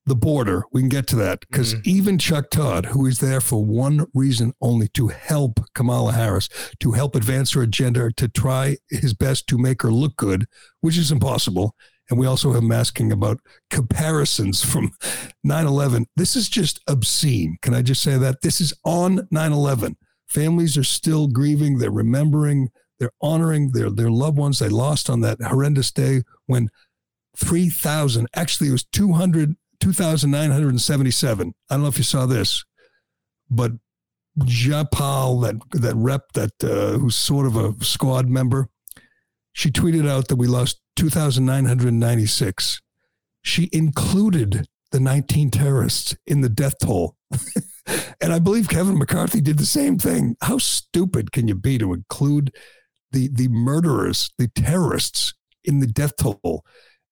the 0.06 0.16
border. 0.16 0.64
We 0.72 0.82
can 0.82 0.88
get 0.88 1.06
to 1.08 1.16
that 1.16 1.40
because 1.40 1.74
mm-hmm. 1.74 1.88
even 1.88 2.18
Chuck 2.18 2.50
Todd, 2.50 2.86
who 2.86 3.06
is 3.06 3.20
there 3.20 3.40
for 3.40 3.64
one 3.64 4.06
reason 4.14 4.52
only 4.60 4.88
to 4.88 5.08
help 5.08 5.60
Kamala 5.74 6.12
Harris, 6.12 6.48
to 6.80 6.92
help 6.92 7.14
advance 7.14 7.52
her 7.52 7.62
agenda, 7.62 8.10
to 8.12 8.28
try 8.28 8.76
his 8.90 9.14
best 9.14 9.46
to 9.48 9.58
make 9.58 9.82
her 9.82 9.92
look 9.92 10.16
good, 10.16 10.46
which 10.80 10.98
is 10.98 11.12
impossible. 11.12 11.74
And 12.10 12.18
we 12.18 12.26
also 12.26 12.52
have 12.52 12.64
masking 12.64 13.12
about 13.12 13.38
comparisons 13.70 14.64
from 14.64 14.90
9 15.44 15.66
11. 15.66 16.06
This 16.16 16.36
is 16.36 16.48
just 16.48 16.80
obscene. 16.86 17.56
Can 17.62 17.74
I 17.74 17.82
just 17.82 18.02
say 18.02 18.18
that? 18.18 18.42
This 18.42 18.60
is 18.60 18.74
on 18.84 19.28
9 19.30 19.52
11. 19.52 19.96
Families 20.28 20.76
are 20.76 20.84
still 20.84 21.28
grieving, 21.28 21.78
they're 21.78 21.90
remembering, 21.90 22.70
they're 23.02 23.10
honoring 23.20 23.72
their, 23.72 23.90
their 23.90 24.10
loved 24.10 24.38
ones 24.38 24.60
they 24.60 24.68
lost 24.68 25.10
on 25.10 25.20
that 25.22 25.42
horrendous 25.42 25.90
day 25.90 26.22
when 26.46 26.68
3,000, 27.36 28.28
actually, 28.34 28.68
it 28.68 28.72
was 28.72 28.84
200 28.84 29.56
2,977. 29.82 31.54
I 31.68 31.74
don't 31.74 31.82
know 31.82 31.88
if 31.88 31.98
you 31.98 32.04
saw 32.04 32.24
this, 32.24 32.64
but 33.50 33.72
Jayapal, 34.38 35.42
that 35.42 35.80
that 35.80 35.96
rep 35.96 36.32
that 36.34 36.52
uh, 36.62 36.98
who's 36.98 37.16
sort 37.16 37.46
of 37.46 37.56
a 37.56 37.74
squad 37.84 38.28
member, 38.28 38.68
she 39.52 39.72
tweeted 39.72 40.08
out 40.08 40.28
that 40.28 40.36
we 40.36 40.46
lost 40.46 40.80
2,996. 40.96 42.80
She 43.42 43.68
included 43.72 44.68
the 44.92 45.00
19 45.00 45.50
terrorists 45.50 46.14
in 46.26 46.42
the 46.42 46.48
death 46.48 46.78
toll. 46.78 47.16
and 48.20 48.32
I 48.32 48.38
believe 48.38 48.68
Kevin 48.68 48.98
McCarthy 48.98 49.40
did 49.40 49.58
the 49.58 49.66
same 49.66 49.98
thing. 49.98 50.36
How 50.42 50.58
stupid 50.58 51.32
can 51.32 51.48
you 51.48 51.56
be 51.56 51.76
to 51.78 51.92
include 51.92 52.54
the 53.12 53.28
the 53.28 53.48
murderers, 53.48 54.30
the 54.38 54.48
terrorists 54.48 55.34
in 55.64 55.80
the 55.80 55.86
death 55.86 56.16
toll? 56.16 56.64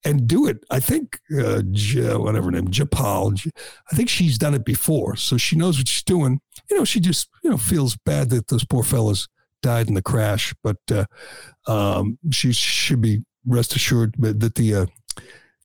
and 0.04 0.26
do 0.26 0.47
it. 0.47 0.64
I 0.71 0.80
think 0.80 1.21
uh, 1.38 1.62
J- 1.71 2.16
whatever 2.16 2.47
her 2.47 2.52
name, 2.52 2.69
Japal. 2.69 3.35
J- 3.35 3.50
I 3.92 3.97
think 3.97 4.09
she's 4.09 4.38
done 4.38 4.54
it 4.54 4.64
before, 4.64 5.16
so 5.16 5.37
she 5.37 5.57
knows 5.57 5.78
what 5.78 5.88
she's 5.88 6.02
doing. 6.02 6.40
You 6.71 6.78
know, 6.78 6.85
she 6.85 7.00
just 7.00 7.28
you 7.45 7.50
know 7.50 7.59
feels 7.59 7.97
bad 7.97 8.30
that 8.30 8.49
those 8.49 8.64
poor 8.64 8.83
fellas 8.83 9.28
died 9.62 9.88
in 9.88 9.95
the 9.95 10.02
crash, 10.02 10.54
but 10.62 10.78
uh, 10.90 11.04
um, 11.66 12.19
she 12.30 12.52
should 12.52 13.00
be 13.00 13.23
rest 13.47 13.76
assured 13.76 14.14
that 14.19 14.54
the 14.54 14.75
uh, 14.75 14.87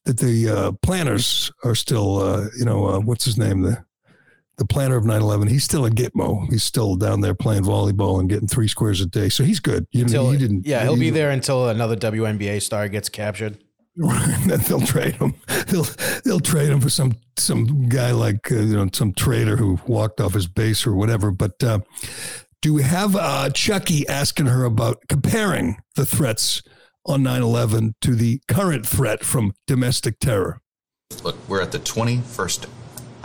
that 0.06 0.18
the 0.18 0.50
uh, 0.50 0.72
planners 0.82 1.51
are 1.63 1.75
still 1.75 2.22
uh, 2.22 2.48
you 2.58 2.65
know 2.65 2.88
uh, 2.88 3.00
what's 3.00 3.25
his 3.25 3.38
name 3.38 3.62
the 3.62 3.84
the 4.57 4.65
planner 4.65 4.95
of 4.95 5.03
9-11 5.03 5.50
he's 5.50 5.63
still 5.63 5.85
a 5.85 5.89
gitmo 5.89 6.50
he's 6.50 6.63
still 6.63 6.95
down 6.95 7.21
there 7.21 7.35
playing 7.35 7.63
volleyball 7.63 8.19
and 8.19 8.29
getting 8.29 8.47
three 8.47 8.67
squares 8.67 9.01
a 9.01 9.05
day 9.05 9.29
so 9.29 9.43
he's 9.43 9.59
good 9.59 9.85
you 9.91 10.03
until, 10.03 10.25
know, 10.25 10.31
he 10.31 10.38
didn't 10.38 10.65
yeah 10.65 10.83
he'll 10.83 10.95
he, 10.95 11.01
be 11.01 11.09
there 11.09 11.31
until 11.31 11.69
another 11.69 11.95
WNBA 11.95 12.62
star 12.62 12.88
gets 12.88 13.09
captured 13.09 13.57
then 14.45 14.59
they'll 14.67 14.81
trade 14.81 15.15
him. 15.15 15.35
They'll 15.67 15.88
they'll 16.25 16.41
trade 16.41 16.69
him 16.69 16.81
for 16.81 16.89
some 16.89 17.13
some 17.38 17.88
guy 17.88 18.12
like 18.12 18.51
uh, 18.51 18.55
you 18.55 18.75
know 18.75 18.89
some 18.91 19.13
trader 19.13 19.55
who 19.55 19.79
walked 19.88 20.19
off 20.19 20.33
his 20.33 20.47
base 20.47 20.85
or 20.85 20.93
whatever. 20.93 21.31
But 21.31 21.63
uh, 21.63 21.79
do 22.62 22.74
we 22.74 22.83
have 22.83 23.15
uh, 23.15 23.50
Chucky 23.51 24.05
asking 24.09 24.47
her 24.47 24.65
about 24.65 25.03
comparing 25.07 25.77
the 25.95 26.05
threats 26.05 26.62
on 27.05 27.24
9/11 27.24 27.93
to 28.01 28.15
the 28.15 28.41
current 28.50 28.85
threat 28.85 29.24
from 29.24 29.53
domestic 29.65 30.19
terror? 30.19 30.59
Look, 31.24 31.38
we're 31.47 31.62
at 31.62 31.71
the 31.71 31.79
21st 31.79 32.67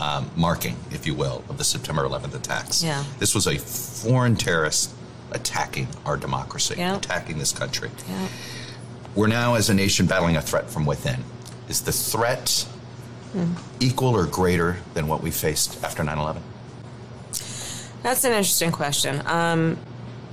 um, 0.00 0.30
marking, 0.34 0.76
if 0.90 1.06
you 1.06 1.14
will, 1.14 1.44
of 1.48 1.58
the 1.58 1.64
September 1.64 2.02
11th 2.02 2.34
attacks. 2.34 2.82
Yeah. 2.82 3.04
This 3.18 3.34
was 3.34 3.46
a 3.46 3.58
foreign 3.58 4.34
terrorist 4.34 4.92
attacking 5.32 5.88
our 6.04 6.16
democracy, 6.16 6.74
yep. 6.78 6.98
attacking 6.98 7.38
this 7.38 7.52
country. 7.52 7.90
Yep. 8.08 8.30
We're 9.14 9.26
now, 9.26 9.54
as 9.54 9.68
a 9.68 9.74
nation, 9.74 10.06
battling 10.06 10.36
a 10.36 10.42
threat 10.42 10.70
from 10.70 10.86
within. 10.86 11.22
Is 11.68 11.82
the 11.82 11.92
threat 11.92 12.66
mm. 13.34 13.56
equal 13.78 14.16
or 14.16 14.26
greater 14.26 14.78
than 14.94 15.06
what 15.06 15.22
we 15.22 15.30
faced 15.30 15.84
after 15.84 16.02
9 16.02 16.18
11? 16.18 16.42
That's 18.02 18.24
an 18.24 18.32
interesting 18.32 18.72
question. 18.72 19.22
Um, 19.26 19.76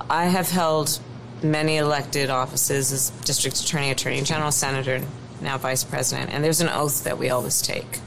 I 0.08 0.24
have 0.24 0.48
held 0.48 0.98
many 1.42 1.76
elected 1.76 2.30
offices 2.30 2.90
as 2.92 3.10
district 3.24 3.60
attorney, 3.60 3.90
attorney 3.90 4.22
general, 4.22 4.50
senator, 4.50 5.02
now 5.40 5.58
vice 5.58 5.84
president, 5.84 6.32
and 6.32 6.42
there's 6.42 6.60
an 6.60 6.68
oath 6.68 7.04
that 7.04 7.18
we 7.18 7.28
always 7.28 7.60
take. 7.60 8.00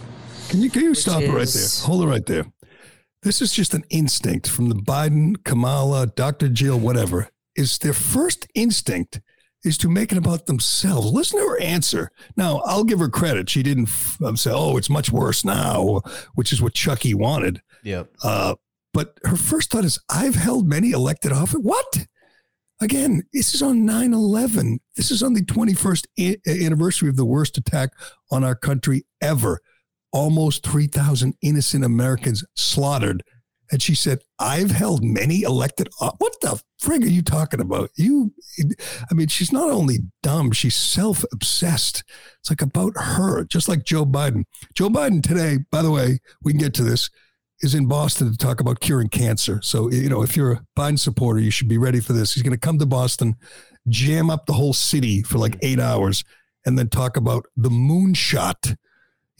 Can 0.51 0.61
you, 0.61 0.69
can 0.69 0.81
you 0.81 0.93
stop 0.93 1.21
is... 1.21 1.29
it 1.29 1.31
right 1.31 1.47
there? 1.47 1.87
Hold 1.87 2.03
it 2.03 2.07
right 2.07 2.25
there. 2.25 2.45
This 3.23 3.41
is 3.41 3.53
just 3.53 3.73
an 3.73 3.85
instinct 3.89 4.49
from 4.49 4.67
the 4.67 4.75
Biden, 4.75 5.41
Kamala, 5.45 6.07
Dr. 6.07 6.49
Jill, 6.49 6.77
whatever. 6.77 7.29
Is 7.55 7.77
their 7.77 7.93
first 7.93 8.47
instinct 8.53 9.21
is 9.63 9.77
to 9.77 9.87
make 9.87 10.11
it 10.11 10.17
about 10.17 10.47
themselves. 10.47 11.07
Listen 11.13 11.39
to 11.39 11.45
her 11.45 11.61
answer. 11.61 12.11
Now, 12.35 12.57
I'll 12.65 12.83
give 12.83 12.99
her 12.99 13.07
credit. 13.07 13.49
She 13.49 13.63
didn't 13.63 13.87
f- 13.87 14.19
say, 14.35 14.51
"Oh, 14.53 14.75
it's 14.75 14.89
much 14.89 15.09
worse 15.09 15.45
now," 15.45 16.01
which 16.35 16.51
is 16.51 16.61
what 16.61 16.73
Chucky 16.73 17.13
wanted. 17.13 17.61
Yep. 17.83 18.09
Uh, 18.21 18.55
but 18.93 19.19
her 19.23 19.37
first 19.37 19.71
thought 19.71 19.85
is, 19.85 19.99
"I've 20.09 20.35
held 20.35 20.67
many 20.67 20.91
elected 20.91 21.31
office." 21.31 21.61
What? 21.61 22.07
Again, 22.81 23.23
this 23.31 23.53
is 23.53 23.61
on 23.61 23.85
9-11. 23.85 24.79
This 24.97 25.11
is 25.11 25.23
on 25.23 25.33
the 25.33 25.45
21st 25.45 26.07
anniversary 26.47 27.07
of 27.07 27.15
the 27.15 27.25
worst 27.25 27.57
attack 27.57 27.91
on 28.31 28.43
our 28.43 28.55
country 28.55 29.05
ever. 29.21 29.61
Almost 30.13 30.65
3,000 30.65 31.35
innocent 31.41 31.85
Americans 31.85 32.43
slaughtered 32.55 33.23
and 33.71 33.81
she 33.81 33.95
said, 33.95 34.19
I've 34.37 34.71
held 34.71 35.01
many 35.03 35.43
elected. 35.43 35.87
What 35.97 36.35
the 36.41 36.61
frig 36.81 37.03
are 37.03 37.09
you 37.09 37.21
talking 37.21 37.61
about? 37.61 37.89
You, 37.95 38.33
I 39.09 39.13
mean, 39.13 39.29
she's 39.29 39.53
not 39.53 39.69
only 39.69 39.99
dumb, 40.21 40.51
she's 40.51 40.75
self 40.75 41.23
obsessed. 41.31 42.03
It's 42.39 42.49
like 42.49 42.61
about 42.61 42.93
her, 42.97 43.45
just 43.45 43.69
like 43.69 43.85
Joe 43.85 44.05
Biden. 44.05 44.43
Joe 44.75 44.89
Biden 44.89 45.23
today, 45.23 45.59
by 45.71 45.81
the 45.81 45.91
way, 45.91 46.19
we 46.43 46.51
can 46.51 46.59
get 46.59 46.73
to 46.75 46.83
this, 46.83 47.09
is 47.61 47.73
in 47.73 47.87
Boston 47.87 48.29
to 48.29 48.37
talk 48.37 48.59
about 48.59 48.81
curing 48.81 49.07
cancer. 49.07 49.61
So, 49.63 49.89
you 49.89 50.09
know, 50.09 50.21
if 50.21 50.35
you're 50.35 50.51
a 50.51 50.65
Biden 50.77 50.99
supporter, 50.99 51.39
you 51.39 51.51
should 51.51 51.69
be 51.69 51.77
ready 51.77 52.01
for 52.01 52.11
this. 52.11 52.33
He's 52.33 52.43
going 52.43 52.51
to 52.51 52.59
come 52.59 52.77
to 52.79 52.85
Boston, 52.85 53.35
jam 53.87 54.29
up 54.29 54.47
the 54.47 54.53
whole 54.53 54.73
city 54.73 55.23
for 55.23 55.37
like 55.37 55.57
eight 55.61 55.79
hours 55.79 56.25
and 56.65 56.77
then 56.77 56.89
talk 56.89 57.15
about 57.15 57.45
the 57.55 57.69
moonshot. 57.69 58.75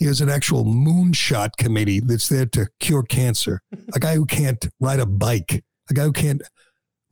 He 0.02 0.08
has 0.08 0.20
an 0.20 0.30
actual 0.30 0.66
moonshot 0.66 1.58
committee 1.60 2.00
that's 2.00 2.28
there 2.28 2.48
to 2.48 2.66
cure 2.80 3.04
cancer. 3.04 3.62
A 3.94 4.00
guy 4.00 4.16
who 4.16 4.26
can't 4.26 4.68
ride 4.80 5.00
a 5.00 5.06
bike, 5.06 5.64
a 5.92 5.94
guy 5.94 6.06
who 6.06 6.12
can't 6.12 6.42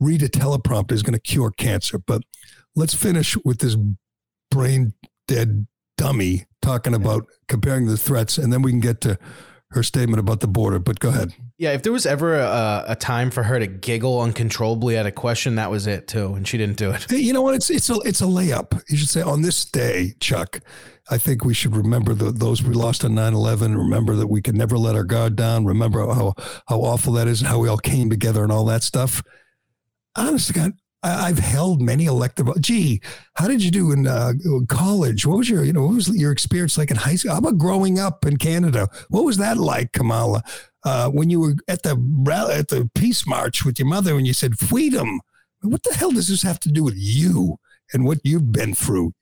read 0.00 0.24
a 0.24 0.28
teleprompter 0.28 0.90
is 0.90 1.04
going 1.04 1.12
to 1.12 1.20
cure 1.20 1.52
cancer. 1.52 2.00
But 2.04 2.22
let's 2.74 2.92
finish 2.92 3.36
with 3.44 3.60
this 3.60 3.76
brain 4.50 4.94
dead 5.28 5.68
dummy 5.98 6.46
talking 6.62 6.92
about 6.92 7.28
comparing 7.46 7.86
the 7.86 7.96
threats, 7.96 8.38
and 8.38 8.52
then 8.52 8.60
we 8.60 8.72
can 8.72 8.80
get 8.80 9.00
to 9.02 9.16
her 9.72 9.82
statement 9.82 10.20
about 10.20 10.40
the 10.40 10.48
border. 10.48 10.78
But 10.78 11.00
go 11.00 11.10
ahead. 11.10 11.32
Yeah, 11.58 11.72
if 11.72 11.82
there 11.82 11.92
was 11.92 12.06
ever 12.06 12.36
a, 12.36 12.84
a 12.88 12.96
time 12.96 13.30
for 13.30 13.42
her 13.42 13.58
to 13.58 13.66
giggle 13.66 14.20
uncontrollably 14.20 14.96
at 14.96 15.06
a 15.06 15.12
question, 15.12 15.56
that 15.56 15.70
was 15.70 15.86
it 15.86 16.08
too, 16.08 16.34
and 16.34 16.46
she 16.46 16.58
didn't 16.58 16.76
do 16.76 16.90
it. 16.90 17.06
Hey, 17.08 17.18
you 17.18 17.32
know 17.32 17.42
what? 17.42 17.54
It's 17.54 17.70
it's 17.70 17.90
a 17.90 17.94
it's 18.00 18.20
a 18.20 18.24
layup. 18.24 18.82
You 18.88 18.96
should 18.96 19.08
say 19.08 19.22
on 19.22 19.42
this 19.42 19.64
day, 19.64 20.14
Chuck. 20.20 20.60
I 21.12 21.18
think 21.18 21.44
we 21.44 21.54
should 21.54 21.74
remember 21.74 22.14
the, 22.14 22.30
those 22.30 22.62
we 22.62 22.72
lost 22.72 23.04
on 23.04 23.12
9-11. 23.12 23.76
Remember 23.76 24.14
that 24.14 24.28
we 24.28 24.40
can 24.40 24.56
never 24.56 24.78
let 24.78 24.94
our 24.94 25.02
guard 25.02 25.34
down. 25.34 25.64
Remember 25.64 26.06
how 26.06 26.34
how 26.68 26.78
awful 26.80 27.14
that 27.14 27.26
is 27.26 27.40
and 27.40 27.48
how 27.48 27.58
we 27.58 27.68
all 27.68 27.78
came 27.78 28.10
together 28.10 28.44
and 28.44 28.52
all 28.52 28.64
that 28.66 28.82
stuff. 28.84 29.22
Honest 30.16 30.52
God, 30.54 30.72
I, 31.02 31.28
have 31.28 31.38
held 31.38 31.80
many 31.80 32.04
elective. 32.04 32.48
Gee, 32.60 33.00
how 33.34 33.48
did 33.48 33.62
you 33.62 33.70
do 33.70 33.92
in 33.92 34.06
uh, 34.06 34.32
college? 34.68 35.26
What 35.26 35.38
was 35.38 35.48
your, 35.48 35.64
you 35.64 35.72
know, 35.72 35.82
what 35.82 35.94
was 35.94 36.08
your 36.08 36.32
experience 36.32 36.76
like 36.76 36.90
in 36.90 36.96
high 36.96 37.14
school? 37.14 37.32
How 37.32 37.38
about 37.38 37.58
growing 37.58 37.98
up 37.98 38.26
in 38.26 38.36
Canada? 38.36 38.88
What 39.08 39.24
was 39.24 39.38
that 39.38 39.56
like, 39.56 39.92
Kamala? 39.92 40.42
Uh, 40.84 41.08
when 41.08 41.30
you 41.30 41.40
were 41.40 41.54
at 41.68 41.82
the 41.82 41.90
at 42.52 42.68
the 42.68 42.90
peace 42.94 43.26
march 43.26 43.64
with 43.64 43.78
your 43.78 43.88
mother, 43.88 44.16
and 44.16 44.26
you 44.26 44.32
said 44.32 44.58
freedom. 44.58 45.20
What 45.62 45.82
the 45.82 45.94
hell 45.94 46.10
does 46.10 46.28
this 46.28 46.42
have 46.42 46.58
to 46.60 46.70
do 46.70 46.82
with 46.82 46.96
you 46.96 47.58
and 47.92 48.06
what 48.06 48.18
you've 48.24 48.50
been 48.50 48.74
through? 48.74 49.12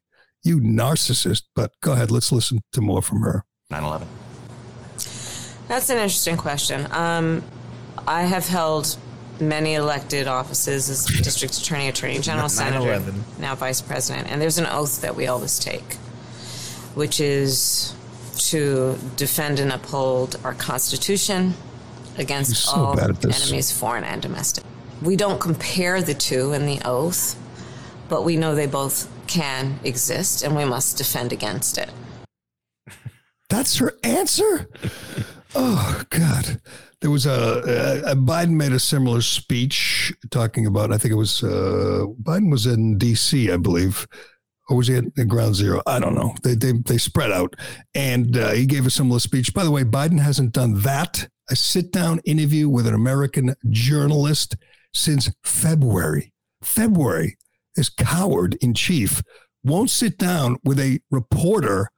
You 0.45 0.61
narcissist. 0.61 1.43
But 1.55 1.73
go 1.81 1.93
ahead, 1.93 2.13
let's 2.13 2.31
listen 2.31 2.61
to 2.73 2.81
more 2.81 3.03
from 3.03 3.23
her. 3.23 3.45
9 3.71 3.83
11. 3.83 4.09
That's 5.67 5.91
an 5.91 5.99
interesting 5.99 6.37
question. 6.37 6.87
Um, 6.93 7.43
I 8.07 8.23
have 8.23 8.47
held 8.47 8.97
many 9.41 9.75
elected 9.75 10.27
offices 10.27 10.89
as 10.89 11.07
district 11.23 11.57
attorney, 11.59 11.89
attorney 11.89 12.19
general, 12.19 12.49
senator, 12.49 13.03
now 13.39 13.55
vice 13.55 13.81
president. 13.81 14.31
And 14.31 14.41
there's 14.41 14.59
an 14.59 14.67
oath 14.67 15.01
that 15.03 15.15
we 15.15 15.27
always 15.27 15.59
take, 15.59 15.95
which 16.95 17.21
is 17.21 17.95
to 18.39 18.99
defend 19.17 19.59
and 19.61 19.73
uphold 19.73 20.37
our 20.45 20.55
Constitution 20.55 21.55
against 22.17 22.65
so 22.65 22.73
all 22.73 23.01
enemies, 23.01 23.71
foreign 23.73 24.05
and 24.05 24.21
domestic. 24.21 24.65
We 25.03 25.17
don't 25.17 25.41
compare 25.41 26.03
the 26.03 26.15
two 26.15 26.53
in 26.53 26.67
the 26.67 26.81
oath, 26.85 27.37
but 28.09 28.25
we 28.25 28.37
know 28.37 28.55
they 28.55 28.67
both 28.67 29.09
can 29.27 29.79
exist 29.85 30.43
and 30.43 30.57
we 30.57 30.65
must 30.65 30.97
defend 30.97 31.33
against 31.33 31.79
it. 31.79 31.91
That's 33.49 33.77
her 33.79 33.95
answer? 34.03 34.69
Oh, 35.55 36.03
God 36.11 36.61
there 37.01 37.11
was 37.11 37.27
a, 37.27 38.03
a, 38.07 38.17
Biden 38.17 38.51
made 38.51 38.73
a 38.73 38.81
similar 38.81 39.21
speech 39.21 40.13
talking 40.31 40.67
about. 40.67 40.93
I 40.93 40.99
think 40.99 41.13
it 41.13 41.17
was 41.17 41.45
uh, 41.45 42.07
Biden 42.23 42.51
was 42.51 42.67
in 42.67 42.99
D.C. 42.99 43.53
I 43.53 43.57
believe, 43.57 44.07
or 44.69 44.77
was 44.77 44.89
he 44.89 44.97
at, 44.97 45.29
Ground 45.29 45.55
Zero? 45.55 45.81
I 45.87 46.01
don't 46.01 46.15
know. 46.15 46.35
They 46.43 46.55
they 46.55 46.73
they 46.73 46.99
spread 46.99 47.31
out, 47.31 47.55
and 47.95 48.37
uh, 48.37 48.51
he 48.51 48.67
gave 48.67 48.87
a 48.87 48.91
similar 48.91 49.21
speech. 49.21 49.55
By 49.55 49.65
the 49.65 49.71
way, 49.71 49.85
Biden 49.85 50.21
hasn't 50.21 50.53
done 50.53 50.81
that 50.83 51.29
a 51.51 51.57
sit 51.57 51.93
down 51.93 52.21
interview 52.25 52.69
with 52.69 52.87
an 52.87 52.95
American 52.95 53.55
journalist 53.71 54.57
since 54.93 55.31
February. 55.45 56.33
February. 56.63 57.37
His 57.77 57.89
coward 57.89 58.57
in 58.61 58.75
chief 58.75 59.23
won't 59.63 59.91
sit 59.91 60.19
down 60.19 60.57
with 60.65 60.81
a 60.81 60.99
reporter 61.11 61.91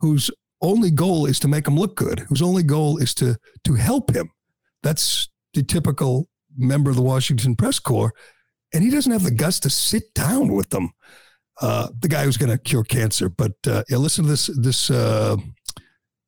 whose 0.00 0.30
only 0.62 0.90
goal 0.90 1.26
is 1.26 1.40
to 1.40 1.48
make 1.48 1.66
him 1.66 1.76
look 1.76 1.96
good, 1.96 2.20
whose 2.20 2.40
only 2.40 2.62
goal 2.62 2.98
is 2.98 3.14
to 3.14 3.36
to 3.64 3.74
help 3.74 4.14
him. 4.14 4.30
That's 4.84 5.28
the 5.54 5.62
typical 5.62 6.28
member 6.56 6.90
of 6.90 6.96
the 6.96 7.02
Washington 7.02 7.56
Press 7.56 7.80
Corps. 7.80 8.14
And 8.72 8.84
he 8.84 8.90
doesn't 8.90 9.10
have 9.10 9.24
the 9.24 9.30
guts 9.30 9.58
to 9.60 9.70
sit 9.70 10.14
down 10.14 10.52
with 10.52 10.68
them. 10.68 10.90
Uh, 11.60 11.88
the 11.98 12.08
guy 12.08 12.24
who's 12.24 12.36
going 12.36 12.50
to 12.50 12.58
cure 12.58 12.84
cancer. 12.84 13.28
But 13.28 13.52
uh, 13.66 13.82
yeah, 13.88 13.96
listen 13.96 14.24
to 14.24 14.30
this. 14.30 14.46
This 14.46 14.90
uh, 14.90 15.36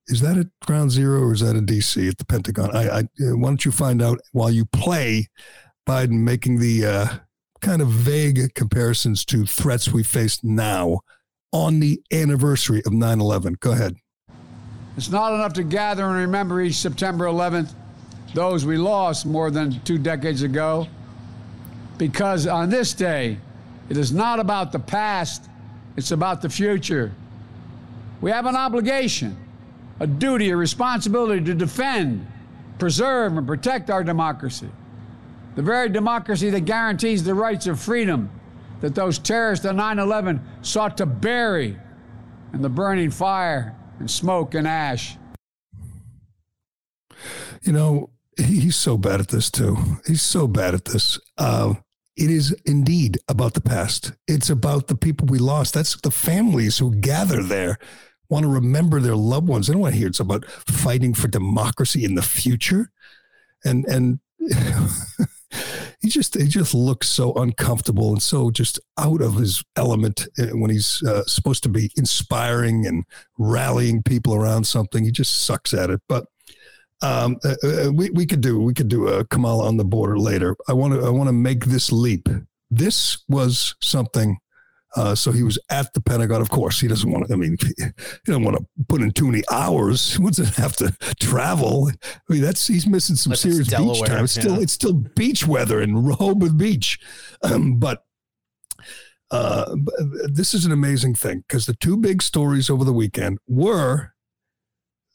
is 0.06 0.20
that 0.20 0.38
at 0.38 0.46
Ground 0.64 0.90
Zero 0.90 1.20
or 1.20 1.32
is 1.34 1.40
that 1.40 1.56
in 1.56 1.66
D.C. 1.66 2.08
at 2.08 2.18
the 2.18 2.24
Pentagon? 2.24 2.74
I, 2.74 2.98
I 2.98 3.02
why 3.18 3.48
don't 3.48 3.64
you 3.64 3.72
find 3.72 4.00
out 4.00 4.20
while 4.32 4.50
you 4.50 4.64
play 4.64 5.28
Biden 5.86 6.20
making 6.20 6.60
the 6.60 6.86
uh, 6.86 7.06
kind 7.60 7.82
of 7.82 7.88
vague 7.88 8.54
comparisons 8.54 9.24
to 9.26 9.44
threats 9.44 9.88
we 9.88 10.04
face 10.04 10.42
now 10.44 11.00
on 11.52 11.80
the 11.80 12.00
anniversary 12.12 12.82
of 12.86 12.92
9/11. 12.92 13.58
Go 13.58 13.72
ahead. 13.72 13.96
It's 14.96 15.10
not 15.10 15.34
enough 15.34 15.52
to 15.54 15.64
gather 15.64 16.04
and 16.04 16.14
remember 16.14 16.62
each 16.62 16.76
September 16.76 17.26
11th 17.26 17.74
those 18.34 18.64
we 18.64 18.76
lost 18.76 19.26
more 19.26 19.50
than 19.50 19.80
two 19.80 19.98
decades 19.98 20.42
ago. 20.42 20.86
Because 21.98 22.46
on 22.46 22.68
this 22.68 22.92
day, 22.92 23.38
it 23.88 23.96
is 23.96 24.12
not 24.12 24.40
about 24.40 24.72
the 24.72 24.78
past, 24.78 25.48
it's 25.96 26.10
about 26.10 26.42
the 26.42 26.50
future. 26.50 27.12
We 28.20 28.30
have 28.30 28.46
an 28.46 28.56
obligation, 28.56 29.36
a 30.00 30.06
duty, 30.06 30.50
a 30.50 30.56
responsibility 30.56 31.44
to 31.44 31.54
defend, 31.54 32.26
preserve, 32.78 33.36
and 33.36 33.46
protect 33.46 33.90
our 33.90 34.04
democracy. 34.04 34.68
The 35.54 35.62
very 35.62 35.88
democracy 35.88 36.50
that 36.50 36.60
guarantees 36.66 37.24
the 37.24 37.34
rights 37.34 37.66
of 37.66 37.80
freedom 37.80 38.30
that 38.80 38.94
those 38.94 39.18
terrorists 39.18 39.64
of 39.64 39.76
9 39.76 39.98
11 39.98 40.40
sought 40.60 40.98
to 40.98 41.06
bury 41.06 41.78
in 42.52 42.62
the 42.62 42.68
burning 42.68 43.10
fire 43.10 43.74
and 43.98 44.10
smoke 44.10 44.54
and 44.54 44.66
ash. 44.66 45.16
You 47.62 47.72
know, 47.72 48.10
he's 48.36 48.76
so 48.76 48.98
bad 48.98 49.20
at 49.20 49.28
this 49.28 49.50
too. 49.50 49.76
He's 50.06 50.22
so 50.22 50.46
bad 50.46 50.74
at 50.74 50.86
this. 50.86 51.18
Uh, 51.38 51.74
it 52.16 52.30
is 52.30 52.52
indeed 52.64 53.18
about 53.28 53.54
the 53.54 53.60
past. 53.60 54.12
It's 54.26 54.50
about 54.50 54.86
the 54.86 54.96
people 54.96 55.26
we 55.26 55.38
lost. 55.38 55.74
That's 55.74 56.00
the 56.00 56.10
families 56.10 56.78
who 56.78 56.94
gather 56.96 57.42
there, 57.42 57.78
want 58.28 58.44
to 58.44 58.48
remember 58.48 59.00
their 59.00 59.16
loved 59.16 59.48
ones. 59.48 59.66
They 59.66 59.74
don't 59.74 59.82
want 59.82 59.94
to 59.94 59.98
hear 59.98 60.08
it's 60.08 60.20
about 60.20 60.46
fighting 60.46 61.14
for 61.14 61.28
democracy 61.28 62.04
in 62.04 62.14
the 62.14 62.22
future. 62.22 62.90
And 63.64 63.84
and 63.86 64.20
he 66.00 66.08
just 66.08 66.34
he 66.34 66.46
just 66.46 66.74
looks 66.74 67.08
so 67.08 67.34
uncomfortable 67.34 68.10
and 68.12 68.22
so 68.22 68.50
just 68.50 68.80
out 68.98 69.20
of 69.20 69.36
his 69.36 69.62
element 69.76 70.26
uh, 70.38 70.46
when 70.48 70.70
he's 70.70 71.02
uh, 71.02 71.24
supposed 71.26 71.62
to 71.64 71.68
be 71.68 71.90
inspiring 71.96 72.86
and 72.86 73.04
rallying 73.38 74.02
people 74.02 74.34
around 74.34 74.64
something. 74.64 75.04
He 75.04 75.10
just 75.10 75.42
sucks 75.42 75.74
at 75.74 75.90
it. 75.90 76.00
But 76.08 76.26
um, 77.02 77.36
uh, 77.44 77.54
uh, 77.62 77.92
we 77.92 78.10
we 78.10 78.26
could 78.26 78.40
do 78.40 78.60
we 78.60 78.74
could 78.74 78.88
do 78.88 79.08
a 79.08 79.24
Kamala 79.26 79.66
on 79.66 79.76
the 79.76 79.84
border 79.84 80.18
later. 80.18 80.56
I 80.68 80.72
want 80.72 80.94
to 80.94 81.04
I 81.04 81.10
want 81.10 81.28
to 81.28 81.32
make 81.32 81.66
this 81.66 81.92
leap. 81.92 82.28
This 82.70 83.24
was 83.28 83.74
something. 83.80 84.38
Uh, 84.94 85.14
so 85.14 85.30
he 85.30 85.42
was 85.42 85.58
at 85.68 85.92
the 85.92 86.00
Pentagon. 86.00 86.40
Of 86.40 86.48
course, 86.48 86.80
he 86.80 86.88
doesn't 86.88 87.10
want 87.10 87.28
to. 87.28 87.34
I 87.34 87.36
mean, 87.36 87.58
he 87.76 87.84
doesn't 88.24 88.42
want 88.42 88.56
to 88.56 88.66
put 88.88 89.02
in 89.02 89.10
too 89.10 89.26
many 89.26 89.42
hours. 89.52 90.14
He 90.14 90.22
wants 90.22 90.38
to 90.38 90.46
have 90.62 90.74
to 90.76 90.96
travel. 91.20 91.90
I 91.90 92.32
mean, 92.32 92.40
that's 92.40 92.66
he's 92.66 92.86
missing 92.86 93.16
some 93.16 93.34
serious 93.34 93.68
beach 93.68 94.02
time. 94.02 94.24
It's 94.24 94.32
still 94.32 94.58
it's 94.58 94.72
still 94.72 94.94
beach 94.94 95.46
weather 95.46 95.82
in 95.82 96.02
Rehoboth 96.02 96.56
Beach, 96.56 96.98
um, 97.42 97.78
but 97.78 98.04
uh, 99.30 99.76
this 100.32 100.54
is 100.54 100.64
an 100.64 100.72
amazing 100.72 101.14
thing 101.14 101.44
because 101.46 101.66
the 101.66 101.74
two 101.74 101.98
big 101.98 102.22
stories 102.22 102.70
over 102.70 102.84
the 102.84 102.92
weekend 102.92 103.38
were 103.46 104.14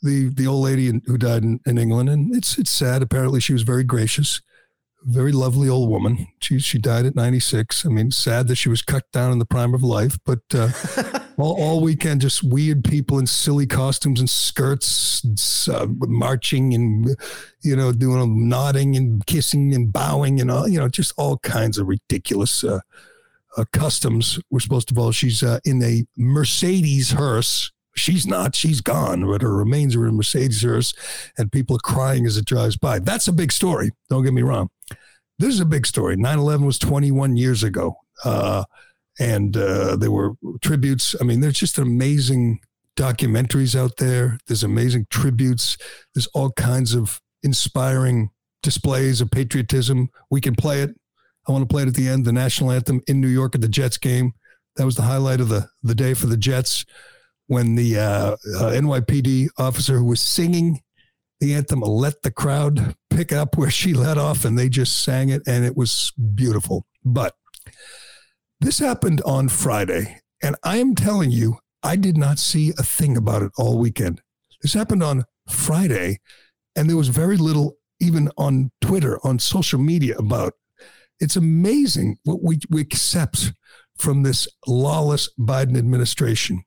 the 0.01 0.29
the 0.29 0.47
old 0.47 0.63
lady 0.63 0.87
in, 0.87 1.01
who 1.05 1.17
died 1.17 1.43
in, 1.43 1.59
in 1.65 1.77
England, 1.77 2.09
and 2.09 2.35
it's 2.35 2.57
it's 2.57 2.71
sad. 2.71 3.01
Apparently, 3.01 3.39
she 3.39 3.53
was 3.53 3.61
very 3.61 3.83
gracious, 3.83 4.41
very 5.03 5.31
lovely 5.31 5.69
old 5.69 5.89
woman. 5.89 6.27
She 6.39 6.59
she 6.59 6.79
died 6.79 7.05
at 7.05 7.15
ninety 7.15 7.39
six. 7.39 7.85
I 7.85 7.89
mean, 7.89 8.11
sad 8.11 8.47
that 8.47 8.55
she 8.55 8.69
was 8.69 8.81
cut 8.81 9.03
down 9.11 9.31
in 9.31 9.39
the 9.39 9.45
prime 9.45 9.73
of 9.73 9.83
life, 9.83 10.17
but 10.25 10.39
uh, 10.53 10.69
all, 11.37 11.61
all 11.61 11.81
weekend, 11.81 12.21
just 12.21 12.43
weird 12.43 12.83
people 12.83 13.19
in 13.19 13.27
silly 13.27 13.67
costumes 13.67 14.19
and 14.19 14.29
skirts, 14.29 15.67
uh, 15.67 15.87
marching 15.89 16.73
and 16.73 17.15
you 17.61 17.75
know 17.75 17.91
doing 17.91 18.49
nodding 18.49 18.95
and 18.95 19.25
kissing 19.27 19.73
and 19.73 19.93
bowing 19.93 20.41
and 20.41 20.49
all 20.49 20.67
you 20.67 20.79
know 20.79 20.89
just 20.89 21.13
all 21.17 21.37
kinds 21.37 21.77
of 21.77 21.87
ridiculous. 21.87 22.63
Uh, 22.63 22.79
uh, 23.57 23.65
customs. 23.73 24.39
We're 24.49 24.61
supposed 24.61 24.87
to 24.87 24.93
follow. 24.93 25.11
She's 25.11 25.43
uh, 25.43 25.59
in 25.65 25.83
a 25.83 26.05
Mercedes 26.15 27.11
hearse 27.11 27.69
She's 27.95 28.25
not. 28.25 28.55
She's 28.55 28.81
gone, 28.81 29.25
but 29.25 29.41
her 29.41 29.55
remains 29.55 29.95
are 29.95 30.07
in 30.07 30.15
Mercedes 30.15 30.61
hearse, 30.61 30.93
and 31.37 31.51
people 31.51 31.75
are 31.75 31.79
crying 31.79 32.25
as 32.25 32.37
it 32.37 32.45
drives 32.45 32.77
by. 32.77 32.99
That's 32.99 33.27
a 33.27 33.33
big 33.33 33.51
story. 33.51 33.91
Don't 34.09 34.23
get 34.23 34.33
me 34.33 34.41
wrong. 34.41 34.69
This 35.39 35.53
is 35.53 35.59
a 35.59 35.65
big 35.65 35.85
story. 35.85 36.15
9 36.15 36.39
11 36.39 36.65
was 36.65 36.79
21 36.79 37.35
years 37.35 37.63
ago. 37.63 37.97
Uh, 38.23 38.63
and 39.19 39.57
uh, 39.57 39.95
there 39.95 40.11
were 40.11 40.33
tributes. 40.61 41.15
I 41.19 41.23
mean, 41.23 41.41
there's 41.41 41.59
just 41.59 41.77
amazing 41.77 42.59
documentaries 42.95 43.75
out 43.75 43.97
there. 43.97 44.37
There's 44.47 44.63
amazing 44.63 45.07
tributes. 45.09 45.77
There's 46.13 46.27
all 46.27 46.51
kinds 46.51 46.93
of 46.93 47.19
inspiring 47.43 48.31
displays 48.63 49.21
of 49.21 49.31
patriotism. 49.31 50.09
We 50.29 50.41
can 50.41 50.55
play 50.55 50.81
it. 50.81 50.91
I 51.47 51.51
want 51.51 51.67
to 51.67 51.71
play 51.73 51.83
it 51.83 51.87
at 51.87 51.95
the 51.95 52.07
end, 52.07 52.25
the 52.25 52.31
national 52.31 52.71
anthem 52.71 53.01
in 53.07 53.19
New 53.19 53.27
York 53.27 53.55
at 53.55 53.61
the 53.61 53.67
Jets 53.67 53.97
game 53.97 54.33
That 54.75 54.85
was 54.85 54.95
the 54.95 55.01
highlight 55.01 55.41
of 55.41 55.49
the, 55.49 55.69
the 55.81 55.95
day 55.95 56.13
for 56.13 56.27
the 56.27 56.37
Jets 56.37 56.85
when 57.51 57.75
the 57.75 57.99
uh, 57.99 58.31
uh, 58.31 58.37
NYPD 58.71 59.49
officer 59.57 59.97
who 59.97 60.05
was 60.05 60.21
singing 60.21 60.79
the 61.41 61.53
anthem 61.53 61.81
let 61.81 62.21
the 62.21 62.31
crowd 62.31 62.95
pick 63.09 63.33
up 63.33 63.57
where 63.57 63.69
she 63.69 63.93
let 63.93 64.17
off 64.17 64.45
and 64.45 64.57
they 64.57 64.69
just 64.69 65.03
sang 65.03 65.27
it 65.27 65.41
and 65.45 65.65
it 65.65 65.75
was 65.75 66.13
beautiful. 66.33 66.85
But 67.03 67.35
this 68.61 68.79
happened 68.79 69.21
on 69.25 69.49
Friday. 69.49 70.21
And 70.41 70.55
I 70.63 70.77
am 70.77 70.95
telling 70.95 71.29
you, 71.29 71.57
I 71.83 71.97
did 71.97 72.15
not 72.15 72.39
see 72.39 72.69
a 72.77 72.83
thing 72.83 73.17
about 73.17 73.41
it 73.41 73.51
all 73.57 73.77
weekend. 73.77 74.21
This 74.61 74.73
happened 74.73 75.03
on 75.03 75.25
Friday, 75.49 76.19
and 76.77 76.89
there 76.89 76.95
was 76.95 77.09
very 77.09 77.35
little 77.35 77.75
even 77.99 78.31
on 78.37 78.71
Twitter, 78.79 79.19
on 79.25 79.39
social 79.39 79.79
media 79.79 80.15
about. 80.17 80.53
It's 81.19 81.35
amazing 81.35 82.17
what 82.23 82.41
we, 82.41 82.59
we 82.69 82.79
accept 82.79 83.51
from 83.97 84.23
this 84.23 84.47
lawless 84.65 85.29
Biden 85.37 85.77
administration. 85.77 86.63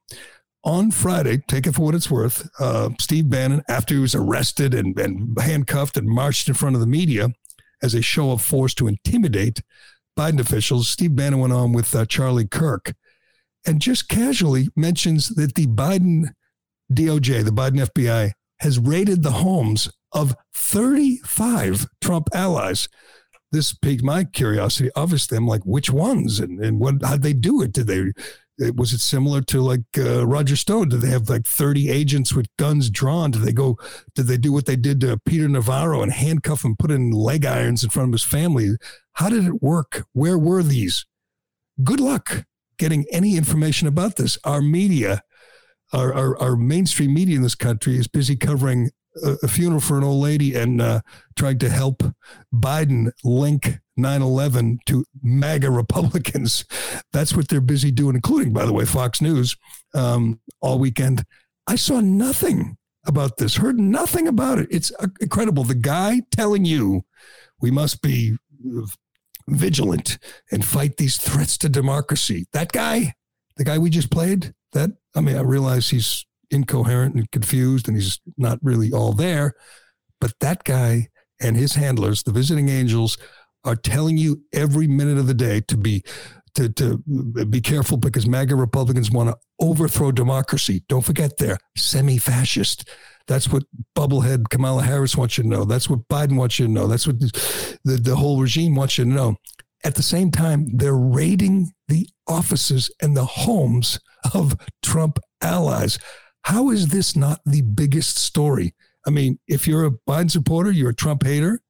On 0.64 0.90
Friday, 0.90 1.42
take 1.46 1.66
it 1.66 1.74
for 1.74 1.82
what 1.82 1.94
it's 1.94 2.10
worth, 2.10 2.48
uh, 2.58 2.88
Steve 2.98 3.28
Bannon, 3.28 3.62
after 3.68 3.94
he 3.94 4.00
was 4.00 4.14
arrested 4.14 4.72
and, 4.72 4.98
and 4.98 5.38
handcuffed 5.38 5.98
and 5.98 6.08
marched 6.08 6.48
in 6.48 6.54
front 6.54 6.74
of 6.74 6.80
the 6.80 6.86
media 6.86 7.28
as 7.82 7.92
a 7.92 8.00
show 8.00 8.30
of 8.30 8.40
force 8.40 8.72
to 8.74 8.88
intimidate 8.88 9.60
Biden 10.18 10.40
officials, 10.40 10.88
Steve 10.88 11.14
Bannon 11.14 11.40
went 11.40 11.52
on 11.52 11.72
with 11.72 11.94
uh, 11.94 12.06
Charlie 12.06 12.46
Kirk 12.46 12.94
and 13.66 13.80
just 13.80 14.08
casually 14.08 14.68
mentions 14.74 15.28
that 15.30 15.54
the 15.54 15.66
Biden 15.66 16.28
DOJ, 16.92 17.44
the 17.44 17.50
Biden 17.50 17.86
FBI, 17.86 18.32
has 18.60 18.78
raided 18.78 19.22
the 19.22 19.32
homes 19.32 19.90
of 20.12 20.34
35 20.54 21.86
Trump 22.00 22.28
allies. 22.32 22.88
This 23.52 23.74
piqued 23.74 24.02
my 24.02 24.24
curiosity. 24.24 24.90
Obviously, 24.96 25.36
I'm 25.36 25.46
like, 25.46 25.62
which 25.64 25.90
ones 25.90 26.40
and, 26.40 26.64
and 26.64 26.80
what, 26.80 27.02
how'd 27.02 27.22
they 27.22 27.32
do 27.32 27.62
it? 27.62 27.72
Did 27.72 27.86
they, 27.86 28.12
was 28.76 28.92
it 28.92 29.00
similar 29.00 29.42
to 29.42 29.60
like 29.60 29.82
uh, 29.98 30.26
Roger 30.26 30.56
Stone? 30.56 30.90
Did 30.90 31.00
they 31.00 31.10
have 31.10 31.28
like 31.28 31.46
30 31.46 31.90
agents 31.90 32.32
with 32.34 32.46
guns 32.56 32.90
drawn? 32.90 33.30
Did 33.30 33.42
they 33.42 33.52
go, 33.52 33.78
did 34.14 34.26
they 34.26 34.36
do 34.36 34.52
what 34.52 34.66
they 34.66 34.76
did 34.76 35.00
to 35.00 35.18
Peter 35.24 35.48
Navarro 35.48 36.02
and 36.02 36.12
handcuff 36.12 36.64
him, 36.64 36.76
put 36.76 36.90
in 36.90 37.10
leg 37.10 37.44
irons 37.44 37.82
in 37.82 37.90
front 37.90 38.10
of 38.10 38.12
his 38.12 38.22
family? 38.22 38.70
How 39.14 39.28
did 39.28 39.44
it 39.44 39.62
work? 39.62 40.06
Where 40.12 40.38
were 40.38 40.62
these? 40.62 41.04
Good 41.82 42.00
luck 42.00 42.44
getting 42.78 43.06
any 43.10 43.36
information 43.36 43.88
about 43.88 44.16
this. 44.16 44.38
Our 44.44 44.60
media, 44.60 45.22
our, 45.92 46.12
our, 46.12 46.38
our 46.38 46.56
mainstream 46.56 47.14
media 47.14 47.36
in 47.36 47.42
this 47.42 47.54
country 47.54 47.98
is 47.98 48.08
busy 48.08 48.36
covering 48.36 48.90
a, 49.22 49.48
funeral 49.48 49.80
for 49.80 49.98
an 49.98 50.04
old 50.04 50.22
lady 50.22 50.54
and 50.54 50.80
uh, 50.80 51.00
trying 51.36 51.58
to 51.58 51.68
help 51.68 52.02
Biden 52.52 53.10
link 53.22 53.78
9 53.96 54.22
11 54.22 54.80
to 54.86 55.04
MAGA 55.22 55.70
Republicans. 55.70 56.64
That's 57.12 57.34
what 57.34 57.48
they're 57.48 57.60
busy 57.60 57.90
doing, 57.90 58.16
including, 58.16 58.52
by 58.52 58.66
the 58.66 58.72
way, 58.72 58.84
Fox 58.84 59.20
News 59.20 59.56
um, 59.94 60.40
all 60.60 60.78
weekend. 60.78 61.24
I 61.66 61.76
saw 61.76 62.00
nothing 62.00 62.76
about 63.06 63.36
this, 63.36 63.56
heard 63.56 63.78
nothing 63.78 64.26
about 64.26 64.58
it. 64.58 64.68
It's 64.70 64.92
uh, 64.98 65.08
incredible. 65.20 65.64
The 65.64 65.74
guy 65.74 66.22
telling 66.30 66.64
you 66.64 67.04
we 67.60 67.70
must 67.70 68.02
be 68.02 68.36
vigilant 69.48 70.18
and 70.50 70.64
fight 70.64 70.96
these 70.96 71.16
threats 71.16 71.58
to 71.58 71.68
democracy. 71.68 72.46
That 72.52 72.72
guy, 72.72 73.14
the 73.56 73.64
guy 73.64 73.78
we 73.78 73.90
just 73.90 74.10
played, 74.10 74.54
that, 74.72 74.90
I 75.14 75.20
mean, 75.20 75.36
I 75.36 75.42
realize 75.42 75.90
he's 75.90 76.26
incoherent 76.54 77.14
and 77.16 77.30
confused 77.30 77.88
and 77.88 77.96
he's 77.96 78.20
not 78.38 78.58
really 78.62 78.92
all 78.92 79.12
there, 79.12 79.54
but 80.20 80.32
that 80.40 80.64
guy 80.64 81.08
and 81.40 81.56
his 81.56 81.74
handlers, 81.74 82.22
the 82.22 82.32
visiting 82.32 82.68
angels, 82.68 83.18
are 83.64 83.76
telling 83.76 84.16
you 84.16 84.42
every 84.52 84.86
minute 84.86 85.18
of 85.18 85.26
the 85.26 85.34
day 85.34 85.60
to 85.60 85.76
be 85.76 86.02
to, 86.54 86.68
to 86.68 86.98
be 86.98 87.60
careful 87.60 87.96
because 87.96 88.28
MAGA 88.28 88.54
Republicans 88.54 89.10
want 89.10 89.28
to 89.28 89.36
overthrow 89.58 90.12
democracy. 90.12 90.84
Don't 90.88 91.04
forget 91.04 91.36
they're 91.36 91.58
semi-fascist. 91.76 92.88
That's 93.26 93.48
what 93.48 93.64
bubblehead 93.96 94.50
Kamala 94.50 94.82
Harris 94.82 95.16
wants 95.16 95.36
you 95.36 95.42
to 95.42 95.48
know. 95.48 95.64
That's 95.64 95.90
what 95.90 96.06
Biden 96.08 96.36
wants 96.36 96.58
you 96.58 96.66
to 96.66 96.72
know. 96.72 96.86
That's 96.86 97.06
what 97.06 97.18
the, 97.18 97.78
the, 97.84 97.96
the 97.96 98.16
whole 98.16 98.40
regime 98.40 98.76
wants 98.76 98.98
you 98.98 99.04
to 99.04 99.10
know. 99.10 99.36
At 99.84 99.96
the 99.96 100.02
same 100.02 100.30
time, 100.30 100.68
they're 100.72 100.94
raiding 100.94 101.72
the 101.88 102.08
offices 102.28 102.90
and 103.02 103.16
the 103.16 103.24
homes 103.24 103.98
of 104.32 104.56
Trump 104.82 105.18
allies. 105.42 105.98
How 106.44 106.70
is 106.70 106.88
this 106.88 107.16
not 107.16 107.40
the 107.44 107.62
biggest 107.62 108.18
story? 108.18 108.74
I 109.06 109.10
mean, 109.10 109.38
if 109.48 109.66
you're 109.66 109.86
a 109.86 109.90
Biden 109.90 110.30
supporter, 110.30 110.70
you're 110.70 110.90
a 110.90 110.94
Trump 110.94 111.24
hater, 111.24 111.60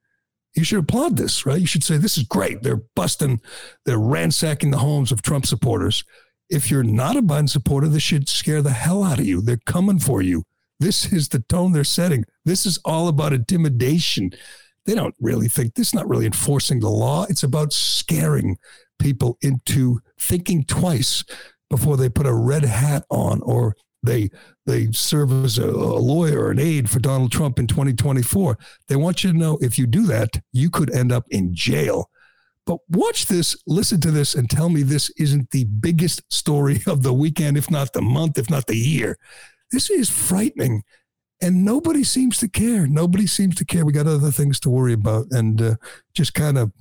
you 0.55 0.65
should 0.65 0.79
applaud 0.79 1.17
this, 1.17 1.47
right? 1.47 1.61
You 1.61 1.67
should 1.67 1.83
say, 1.85 1.97
this 1.97 2.17
is 2.17 2.25
great. 2.25 2.63
They're 2.63 2.83
busting, 2.95 3.41
they're 3.87 3.99
ransacking 3.99 4.71
the 4.71 4.79
homes 4.79 5.11
of 5.11 5.23
Trump 5.23 5.47
supporters. 5.47 6.05
If 6.51 6.71
you're 6.71 6.85
not 6.85 7.17
a 7.17 7.23
Biden 7.23 7.49
supporter, 7.49 7.89
this 7.89 8.03
should 8.03 8.29
scare 8.29 8.63
the 8.63 8.71
hell 8.71 9.03
out 9.03 9.19
of 9.19 9.27
you. 9.27 9.41
They're 9.41 9.59
coming 9.65 9.99
for 9.99 10.23
you. 10.23 10.45
This 10.81 11.13
is 11.13 11.29
the 11.29 11.41
tone 11.41 11.73
they're 11.73 11.85
setting. 11.85 12.25
This 12.45 12.67
is 12.67 12.79
all 12.85 13.09
about 13.09 13.33
intimidation. 13.33 14.31
They 14.87 14.95
don't 14.95 15.15
really 15.21 15.49
think 15.49 15.75
this 15.75 15.89
is 15.89 15.95
not 15.95 16.09
really 16.09 16.27
enforcing 16.27 16.81
the 16.81 16.91
law. 16.91 17.27
It's 17.29 17.43
about 17.43 17.73
scaring 17.73 18.59
people 18.99 19.39
into 19.41 20.01
thinking 20.19 20.65
twice 20.65 21.25
before 21.71 21.97
they 21.97 22.09
put 22.09 22.27
a 22.27 22.35
red 22.35 22.65
hat 22.65 23.05
on 23.09 23.41
or 23.43 23.75
they 24.05 24.31
they 24.67 24.90
serve 24.93 25.45
as 25.45 25.59
a, 25.59 25.69
a, 25.69 26.01
lawyer 26.01 26.45
or 26.45 26.51
an 26.51 26.59
aide 26.59 26.88
for 26.88 26.99
Donald 26.99 27.33
Trump 27.33 27.59
in 27.59 27.67
2024. 27.67 28.59
They 28.88 28.97
want 28.97 29.23
you 29.23 29.33
to 29.33 29.38
know 29.38 29.59
if 29.61 29.79
you 29.79 29.87
do 29.87 30.07
that, 30.07 30.40
you 30.53 30.71
could 30.71 30.95
end 30.95 31.12
up 31.12 31.25
in 31.31 31.55
jail. 31.55 32.09
But 32.67 32.79
watch 32.88 33.27
this, 33.27 33.57
listen 33.67 34.01
to 34.01 34.11
this, 34.11 34.35
and 34.35 34.49
tell 34.49 34.71
me 34.71 34.83
this 34.83 35.11
isn't 35.19 35.51
the 35.51 35.64
biggest 35.64 36.23
story 36.33 36.83
of 36.87 37.03
the 37.03 37.12
weekend, 37.12 37.59
if 37.59 37.71
not 37.71 37.93
the 37.93 38.03
month, 38.03 38.38
if 38.38 38.49
not 38.49 38.67
the 38.67 38.77
year. 38.77 39.19
This 39.71 39.90
is 39.90 40.09
frightening. 40.09 40.83
And 41.43 41.64
nobody 41.64 42.05
seems 42.05 42.38
to 42.38 42.49
care. 42.49 42.87
Nobody 42.87 43.27
seems 43.27 43.57
to 43.57 43.67
care. 43.67 43.85
We 43.85 43.93
got 43.93 44.07
other 44.07 44.31
things 44.31 44.59
to 44.61 44.71
worry 44.71 44.95
about. 44.95 45.27
And 45.31 45.61
uh, 45.61 45.75
just 46.14 46.33
kind 46.33 46.57
of 46.57 46.73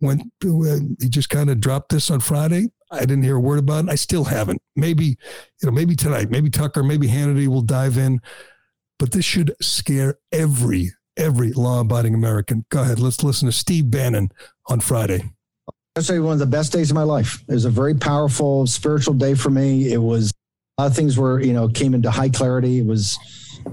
went, 0.00 0.22
uh, 0.44 0.80
he 1.00 1.08
just 1.08 1.30
kind 1.30 1.48
of 1.48 1.60
dropped 1.60 1.90
this 1.90 2.10
on 2.10 2.20
Friday. 2.20 2.68
I 2.90 3.00
didn't 3.00 3.22
hear 3.22 3.36
a 3.36 3.40
word 3.40 3.60
about 3.60 3.84
it. 3.84 3.90
I 3.90 3.94
still 3.94 4.24
haven't. 4.24 4.60
Maybe, 4.74 5.04
you 5.04 5.16
know, 5.64 5.70
maybe 5.70 5.94
tonight, 5.94 6.30
maybe 6.30 6.50
Tucker, 6.50 6.82
maybe 6.82 7.06
Hannity 7.06 7.46
will 7.46 7.62
dive 7.62 7.96
in. 7.96 8.20
But 8.98 9.12
this 9.12 9.24
should 9.24 9.54
scare 9.62 10.18
every, 10.32 10.92
every 11.16 11.52
law 11.52 11.80
abiding 11.80 12.14
American. 12.14 12.66
Go 12.68 12.82
ahead. 12.82 12.98
Let's 12.98 13.22
listen 13.22 13.46
to 13.46 13.52
Steve 13.52 13.90
Bannon 13.90 14.30
on 14.66 14.80
Friday. 14.80 15.22
I'd 15.96 16.04
say 16.04 16.18
one 16.18 16.34
of 16.34 16.38
the 16.38 16.46
best 16.46 16.72
days 16.72 16.90
of 16.90 16.94
my 16.94 17.02
life. 17.02 17.42
It 17.48 17.54
was 17.54 17.64
a 17.64 17.70
very 17.70 17.94
powerful 17.94 18.66
spiritual 18.66 19.14
day 19.14 19.34
for 19.34 19.50
me. 19.50 19.92
It 19.92 19.98
was 19.98 20.32
a 20.78 20.82
lot 20.82 20.90
of 20.90 20.96
things 20.96 21.16
were, 21.16 21.40
you 21.40 21.52
know, 21.52 21.68
came 21.68 21.94
into 21.94 22.10
high 22.10 22.28
clarity. 22.28 22.78
It 22.78 22.86
was, 22.86 23.18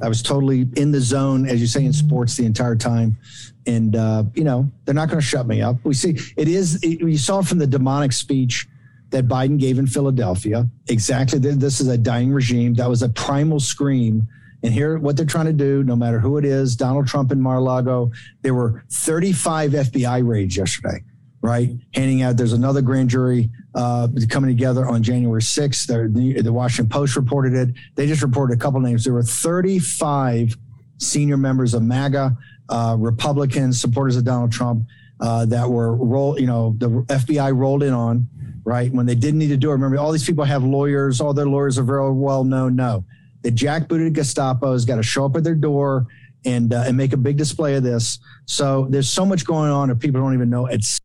I 0.02 0.10
was 0.10 0.22
totally 0.22 0.68
in 0.76 0.92
the 0.92 1.02
zone, 1.02 1.48
as 1.48 1.62
you 1.62 1.68
say 1.68 1.86
in 1.86 1.94
sports, 1.94 2.36
the 2.36 2.46
entire 2.46 2.76
time. 2.76 3.18
And, 3.66 3.96
uh, 3.96 4.24
you 4.34 4.44
know, 4.44 4.70
they're 4.86 4.96
not 4.96 5.10
going 5.10 5.20
to 5.20 5.26
shut 5.26 5.48
me 5.48 5.62
up. 5.62 5.78
We 5.84 5.94
see 5.94 6.18
it 6.38 6.48
is, 6.48 6.82
it, 6.84 7.02
you 7.02 7.18
saw 7.18 7.42
from 7.42 7.58
the 7.58 7.68
demonic 7.68 8.14
speech 8.14 8.68
that 9.10 9.28
Biden 9.28 9.60
gave 9.60 9.80
in 9.80 9.88
Philadelphia. 9.88 10.68
Exactly. 10.88 11.40
This 11.40 11.80
is 11.80 11.88
a 11.88 11.98
dying 11.98 12.32
regime. 12.32 12.74
That 12.76 12.90
was 12.90 13.02
a 13.02 13.10
primal 13.10 13.60
scream. 13.60 14.28
And 14.64 14.74
here, 14.74 14.98
what 14.98 15.16
they're 15.16 15.26
trying 15.26 15.46
to 15.46 15.54
do, 15.54 15.84
no 15.84 15.96
matter 15.96 16.20
who 16.20 16.38
it 16.38 16.46
is, 16.46 16.76
Donald 16.76 17.08
Trump 17.08 17.32
in 17.32 17.40
Mar-a-Lago, 17.40 18.12
there 18.42 18.54
were 18.54 18.84
35 18.90 19.72
FBI 19.72 20.28
raids 20.28 20.58
yesterday 20.58 21.04
right? 21.42 21.70
Handing 21.94 22.22
out, 22.24 22.36
there's 22.36 22.54
another 22.54 22.82
grand 22.82 23.10
jury 23.10 23.50
uh, 23.74 24.08
coming 24.30 24.50
together 24.50 24.86
on 24.86 25.04
January 25.04 25.42
6th. 25.42 25.88
The, 25.88 26.42
the 26.42 26.54
Washington 26.54 26.90
Post 26.90 27.16
reported 27.16 27.54
it. 27.54 27.76
They 27.96 28.06
just 28.08 28.22
reported 28.22 28.58
a 28.58 28.60
couple 28.60 28.80
names. 28.80 29.04
There 29.04 29.14
were 29.14 29.24
35 29.24 30.58
senior 30.98 31.38
members 31.38 31.74
of 31.74 31.84
MAGA, 31.84 32.36
uh, 32.70 32.98
Republicans, 33.00 33.80
supporters 33.80 34.18
of 34.18 34.26
Donald 34.26 34.52
Trump, 34.52 34.88
uh, 35.20 35.46
that 35.46 35.70
were 35.70 35.96
roll, 35.96 36.40
you 36.40 36.48
know, 36.48 36.76
the 36.78 36.90
FBI 36.90 37.56
rolled 37.56 37.82
in 37.82 37.94
on, 37.94 38.28
right? 38.68 38.92
When 38.92 39.06
they 39.06 39.16
didn't 39.16 39.40
need 39.40 39.48
to 39.48 39.58
do 39.58 39.70
it. 39.70 39.74
Remember, 39.74 39.98
all 39.98 40.12
these 40.12 40.26
people 40.26 40.44
have 40.44 40.62
lawyers. 40.62 41.22
All 41.22 41.34
their 41.34 41.48
lawyers 41.48 41.80
are 41.80 41.84
very 41.84 42.12
well 42.12 42.44
known. 42.44 42.76
No, 42.76 43.06
the 43.42 43.50
jackbooted 43.50 44.14
Gestapo 44.14 44.74
has 44.74 44.84
got 44.84 44.98
to 44.98 45.04
show 45.04 45.26
up 45.26 45.38
at 45.38 45.46
their 45.46 45.56
door 45.56 46.06
and 46.46 46.74
uh, 46.74 46.84
and 46.86 46.98
make 46.98 47.14
a 47.14 47.18
big 47.18 47.38
display 47.38 47.76
of 47.76 47.84
this. 47.84 48.20
So 48.46 48.88
there's 48.90 49.10
so 49.10 49.26
much 49.26 49.46
going 49.46 49.72
on 49.72 49.88
that 49.88 50.00
people 50.00 50.20
don't 50.20 50.34
even 50.34 50.50
know. 50.50 50.66
It's 50.66 51.00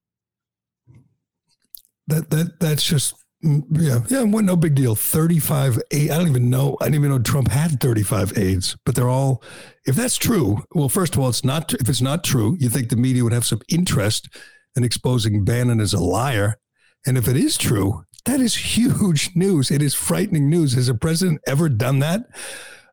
that 2.09 2.31
that 2.31 2.59
that's 2.59 2.83
just 2.83 3.15
mm, 3.45 3.63
yeah 3.71 4.01
yeah 4.09 4.25
what 4.25 4.45
no 4.45 4.57
big 4.57 4.75
deal 4.75 4.97
35 4.97 5.79
I 5.93 6.07
don't 6.09 6.29
even 6.29 6.51
know 6.51 6.77
I 6.81 6.87
didn't 6.87 6.97
even 6.97 7.11
know 7.11 7.21
Trump 7.21 7.47
had 7.49 7.81
35 7.81 8.37
aides 8.37 8.77
but 8.85 8.97
they're 8.97 9.09
all 9.09 9.41
if 9.87 9.95
that's 9.95 10.17
true 10.17 10.65
well 10.75 10.89
first 10.89 11.15
of 11.15 11.21
all 11.21 11.29
it's 11.29 11.45
not 11.45 11.73
if 11.75 11.89
it's 11.89 12.01
not 12.01 12.25
true 12.25 12.57
you 12.59 12.69
think 12.69 12.89
the 12.89 12.97
media 12.97 13.23
would 13.23 13.33
have 13.33 13.45
some 13.45 13.63
interest 13.69 14.29
in 14.75 14.83
exposing 14.83 15.45
Bannon 15.45 15.81
as 15.81 15.95
a 15.95 16.03
liar 16.03 16.59
and 17.07 17.19
if 17.19 17.29
it 17.29 17.37
is 17.37 17.57
true 17.57 18.05
that 18.25 18.41
is 18.41 18.55
huge 18.77 19.31
news 19.35 19.71
it 19.71 19.83
is 19.83 19.95
frightening 19.95 20.49
news 20.49 20.75
has 20.75 20.89
a 20.89 20.95
president 20.95 21.41
ever 21.47 21.69
done 21.69 21.99
that 21.99 22.23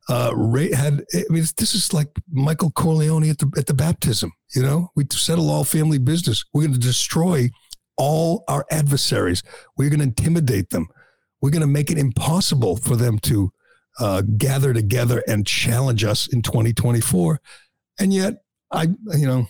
uh, 0.09 0.31
Ray 0.35 0.73
had, 0.73 1.05
I 1.13 1.23
mean, 1.29 1.45
this 1.57 1.75
is 1.75 1.93
like 1.93 2.07
Michael 2.31 2.71
Corleone 2.71 3.29
at 3.29 3.37
the, 3.37 3.51
at 3.55 3.67
the 3.67 3.75
baptism, 3.75 4.31
you 4.55 4.63
know, 4.63 4.89
we 4.95 5.05
settle 5.11 5.51
all 5.51 5.63
family 5.63 5.99
business. 5.99 6.43
We're 6.51 6.63
going 6.63 6.73
to 6.73 6.79
destroy 6.79 7.51
all 7.95 8.43
our 8.47 8.65
adversaries. 8.71 9.43
We're 9.77 9.89
going 9.89 9.99
to 9.99 10.05
intimidate 10.05 10.71
them. 10.71 10.87
We're 11.41 11.51
going 11.51 11.61
to 11.61 11.67
make 11.67 11.91
it 11.91 11.99
impossible 11.99 12.77
for 12.77 12.95
them 12.95 13.19
to 13.19 13.51
uh, 13.99 14.23
gather 14.37 14.73
together 14.73 15.23
and 15.27 15.45
challenge 15.45 16.03
us 16.03 16.27
in 16.27 16.41
2024. 16.41 17.39
And 17.99 18.13
yet, 18.13 18.35
I, 18.71 18.83
you 19.15 19.27
know, 19.27 19.47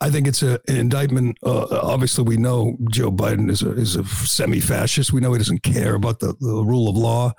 I 0.00 0.10
think 0.10 0.26
it's 0.26 0.42
a, 0.42 0.60
an 0.68 0.76
indictment. 0.76 1.38
Uh, 1.42 1.66
obviously, 1.70 2.24
we 2.24 2.36
know 2.36 2.76
Joe 2.90 3.10
Biden 3.10 3.50
is 3.50 3.62
a, 3.62 3.72
is 3.72 3.96
a 3.96 4.04
semi-fascist. 4.04 5.12
We 5.12 5.20
know 5.20 5.32
he 5.32 5.38
doesn't 5.38 5.62
care 5.62 5.94
about 5.94 6.20
the, 6.20 6.34
the 6.38 6.64
rule 6.64 6.88
of 6.88 6.96
law 6.96 7.32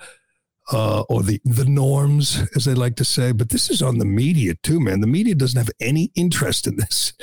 uh, 0.72 1.02
or 1.02 1.24
the 1.24 1.39
the 1.46 1.65
norms, 1.65 2.43
as 2.56 2.65
they 2.65 2.74
like 2.74 2.96
to 2.98 3.06
say. 3.06 3.32
But 3.32 3.50
this 3.50 3.70
is 3.70 3.82
on 3.82 4.00
the 4.00 4.06
media 4.06 4.56
too, 4.63 4.80
man. 4.80 5.02
The 5.02 5.08
media 5.08 5.36
doesn't 5.36 5.58
have 5.58 5.72
any 5.80 6.12
interest 6.15 6.67
in 6.67 6.78
this. 6.78 7.13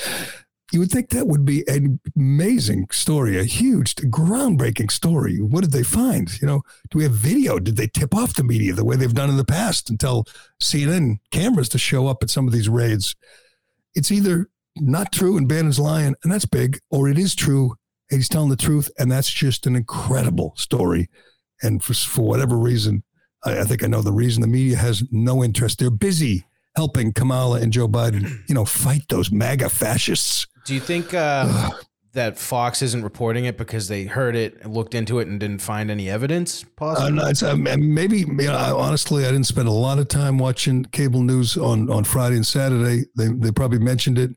You 0.72 0.80
would 0.80 0.90
think 0.90 1.10
that 1.10 1.28
would 1.28 1.44
be 1.44 1.62
an 1.68 2.00
amazing 2.16 2.88
story, 2.90 3.38
a 3.38 3.44
huge, 3.44 3.94
groundbreaking 3.94 4.90
story. 4.90 5.40
What 5.40 5.60
did 5.60 5.72
they 5.72 5.84
find? 5.84 6.30
You 6.40 6.48
know, 6.48 6.62
do 6.90 6.98
we 6.98 7.04
have 7.04 7.12
video? 7.12 7.58
Did 7.58 7.76
they 7.76 7.86
tip 7.86 8.14
off 8.14 8.34
the 8.34 8.42
media 8.42 8.72
the 8.72 8.84
way 8.84 8.96
they've 8.96 9.14
done 9.14 9.30
in 9.30 9.36
the 9.36 9.44
past 9.44 9.88
and 9.88 10.00
tell 10.00 10.24
CNN 10.60 11.18
cameras 11.30 11.68
to 11.70 11.78
show 11.78 12.08
up 12.08 12.22
at 12.22 12.30
some 12.30 12.46
of 12.46 12.52
these 12.52 12.68
raids? 12.68 13.14
It's 13.94 14.10
either 14.10 14.48
not 14.76 15.12
true 15.12 15.36
and 15.36 15.48
Bannon's 15.48 15.78
lying, 15.78 16.14
and 16.22 16.32
that's 16.32 16.46
big, 16.46 16.78
or 16.90 17.08
it 17.08 17.18
is 17.18 17.34
true 17.34 17.74
and 18.10 18.18
he's 18.18 18.28
telling 18.28 18.50
the 18.50 18.56
truth, 18.56 18.90
and 18.98 19.10
that's 19.10 19.30
just 19.30 19.66
an 19.66 19.76
incredible 19.76 20.54
story. 20.56 21.08
And 21.62 21.82
for, 21.82 21.94
for 21.94 22.22
whatever 22.22 22.56
reason, 22.56 23.02
I, 23.44 23.60
I 23.60 23.64
think 23.64 23.82
I 23.82 23.86
know 23.86 24.02
the 24.02 24.12
reason 24.12 24.42
the 24.42 24.46
media 24.46 24.76
has 24.76 25.02
no 25.10 25.42
interest. 25.42 25.78
They're 25.78 25.90
busy 25.90 26.44
helping 26.76 27.12
Kamala 27.12 27.60
and 27.60 27.72
Joe 27.72 27.88
Biden, 27.88 28.42
you 28.48 28.54
know, 28.54 28.64
fight 28.64 29.02
those 29.08 29.30
MAGA 29.30 29.68
fascists. 29.68 30.46
Do 30.64 30.74
you 30.74 30.80
think 30.80 31.14
uh, 31.14 31.70
that 32.12 32.38
Fox 32.38 32.82
isn't 32.82 33.02
reporting 33.02 33.46
it 33.46 33.56
because 33.56 33.88
they 33.88 34.04
heard 34.04 34.36
it, 34.36 34.66
looked 34.66 34.94
into 34.94 35.18
it, 35.18 35.28
and 35.28 35.40
didn't 35.40 35.60
find 35.60 35.90
any 35.90 36.08
evidence? 36.08 36.64
Possibly. 36.76 37.08
Uh, 37.08 37.22
no, 37.22 37.26
it's, 37.28 37.42
um, 37.42 37.62
maybe. 37.62 38.18
You 38.18 38.26
know, 38.26 38.54
I, 38.54 38.70
honestly, 38.70 39.26
I 39.26 39.30
didn't 39.30 39.46
spend 39.46 39.68
a 39.68 39.72
lot 39.72 39.98
of 39.98 40.08
time 40.08 40.38
watching 40.38 40.84
cable 40.86 41.22
news 41.22 41.56
on 41.56 41.90
on 41.90 42.04
Friday 42.04 42.36
and 42.36 42.46
Saturday. 42.46 43.04
They 43.14 43.28
they 43.28 43.50
probably 43.50 43.78
mentioned 43.78 44.18
it. 44.18 44.30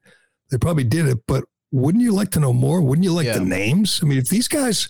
They 0.51 0.57
probably 0.57 0.83
did 0.83 1.07
it, 1.07 1.19
but 1.27 1.43
wouldn't 1.71 2.03
you 2.03 2.11
like 2.13 2.31
to 2.31 2.39
know 2.39 2.53
more? 2.53 2.81
Wouldn't 2.81 3.03
you 3.03 3.11
like 3.13 3.25
Yeah. 3.25 3.39
the 3.39 3.45
names? 3.45 3.99
I 4.01 4.05
mean, 4.05 4.17
if 4.17 4.29
these 4.29 4.47
guys 4.47 4.87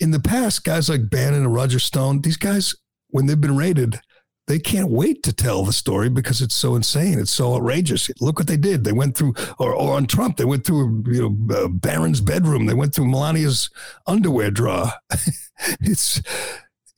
in 0.00 0.10
the 0.10 0.20
past, 0.20 0.64
guys 0.64 0.88
like 0.88 1.10
Bannon 1.10 1.44
and 1.44 1.54
Roger 1.54 1.78
Stone, 1.78 2.22
these 2.22 2.36
guys, 2.36 2.74
when 3.10 3.26
they've 3.26 3.40
been 3.40 3.56
raided, 3.56 4.00
they 4.46 4.58
can't 4.58 4.90
wait 4.90 5.22
to 5.24 5.32
tell 5.32 5.62
the 5.64 5.72
story 5.72 6.08
because 6.08 6.40
it's 6.40 6.54
so 6.54 6.74
insane. 6.74 7.18
It's 7.18 7.30
so 7.30 7.54
outrageous. 7.54 8.10
Look 8.20 8.38
what 8.38 8.46
they 8.48 8.56
did. 8.56 8.82
They 8.82 8.92
went 8.92 9.16
through, 9.16 9.34
or, 9.58 9.74
or 9.74 9.94
on 9.94 10.06
Trump, 10.06 10.36
they 10.38 10.44
went 10.46 10.64
through, 10.64 11.04
you 11.06 11.20
know, 11.48 11.54
uh, 11.56 11.68
Barron's 11.68 12.20
bedroom. 12.22 12.64
They 12.66 12.74
went 12.74 12.94
through 12.94 13.06
Melania's 13.08 13.68
underwear 14.06 14.50
drawer. 14.50 14.90
it's, 15.80 16.22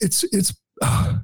it's, 0.00 0.24
it's, 0.32 0.54
uh, 0.82 1.14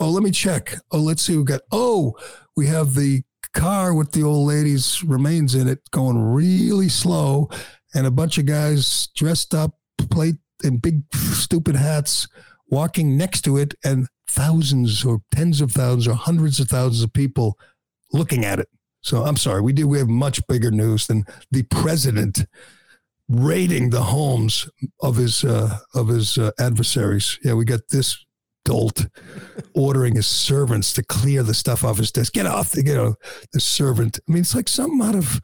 oh, 0.00 0.10
let 0.10 0.22
me 0.22 0.30
check. 0.30 0.76
Oh, 0.92 0.98
let's 1.00 1.22
see. 1.22 1.36
We 1.36 1.44
got, 1.44 1.62
oh, 1.72 2.14
we 2.56 2.66
have 2.68 2.94
the 2.94 3.22
car 3.56 3.94
with 3.94 4.12
the 4.12 4.22
old 4.22 4.46
lady's 4.46 5.02
remains 5.02 5.54
in 5.54 5.66
it 5.66 5.90
going 5.90 6.22
really 6.22 6.88
slow 6.88 7.48
and 7.94 8.06
a 8.06 8.10
bunch 8.10 8.36
of 8.36 8.44
guys 8.44 9.08
dressed 9.16 9.54
up, 9.54 9.78
plate 10.10 10.36
in 10.62 10.76
big 10.76 11.02
stupid 11.14 11.74
hats 11.74 12.28
walking 12.68 13.16
next 13.16 13.42
to 13.42 13.56
it 13.56 13.74
and 13.82 14.08
thousands 14.28 15.04
or 15.04 15.20
tens 15.34 15.60
of 15.60 15.72
thousands 15.72 16.06
or 16.06 16.14
hundreds 16.14 16.60
of 16.60 16.68
thousands 16.68 17.02
of 17.02 17.12
people 17.12 17.58
looking 18.12 18.44
at 18.44 18.58
it. 18.58 18.68
So 19.00 19.22
I'm 19.22 19.36
sorry, 19.36 19.62
we 19.62 19.72
do 19.72 19.88
we 19.88 19.98
have 19.98 20.08
much 20.08 20.46
bigger 20.48 20.70
news 20.70 21.06
than 21.06 21.24
the 21.50 21.62
president 21.62 22.44
raiding 23.28 23.90
the 23.90 24.02
homes 24.02 24.68
of 25.00 25.16
his 25.16 25.44
uh, 25.44 25.78
of 25.94 26.08
his 26.08 26.36
uh, 26.36 26.50
adversaries. 26.58 27.38
Yeah, 27.42 27.54
we 27.54 27.64
got 27.64 27.88
this 27.90 28.25
dolt 28.66 29.06
ordering 29.74 30.16
his 30.16 30.26
servants 30.26 30.92
to 30.92 31.02
clear 31.02 31.42
the 31.42 31.54
stuff 31.54 31.84
off 31.84 31.98
his 31.98 32.12
desk. 32.12 32.32
Get 32.32 32.46
off, 32.46 32.72
the, 32.72 32.84
you 32.84 32.94
know, 32.94 33.14
the 33.52 33.60
servant. 33.60 34.18
I 34.28 34.32
mean, 34.32 34.42
it's 34.42 34.54
like 34.54 34.68
something 34.68 35.00
out 35.00 35.14
of, 35.14 35.40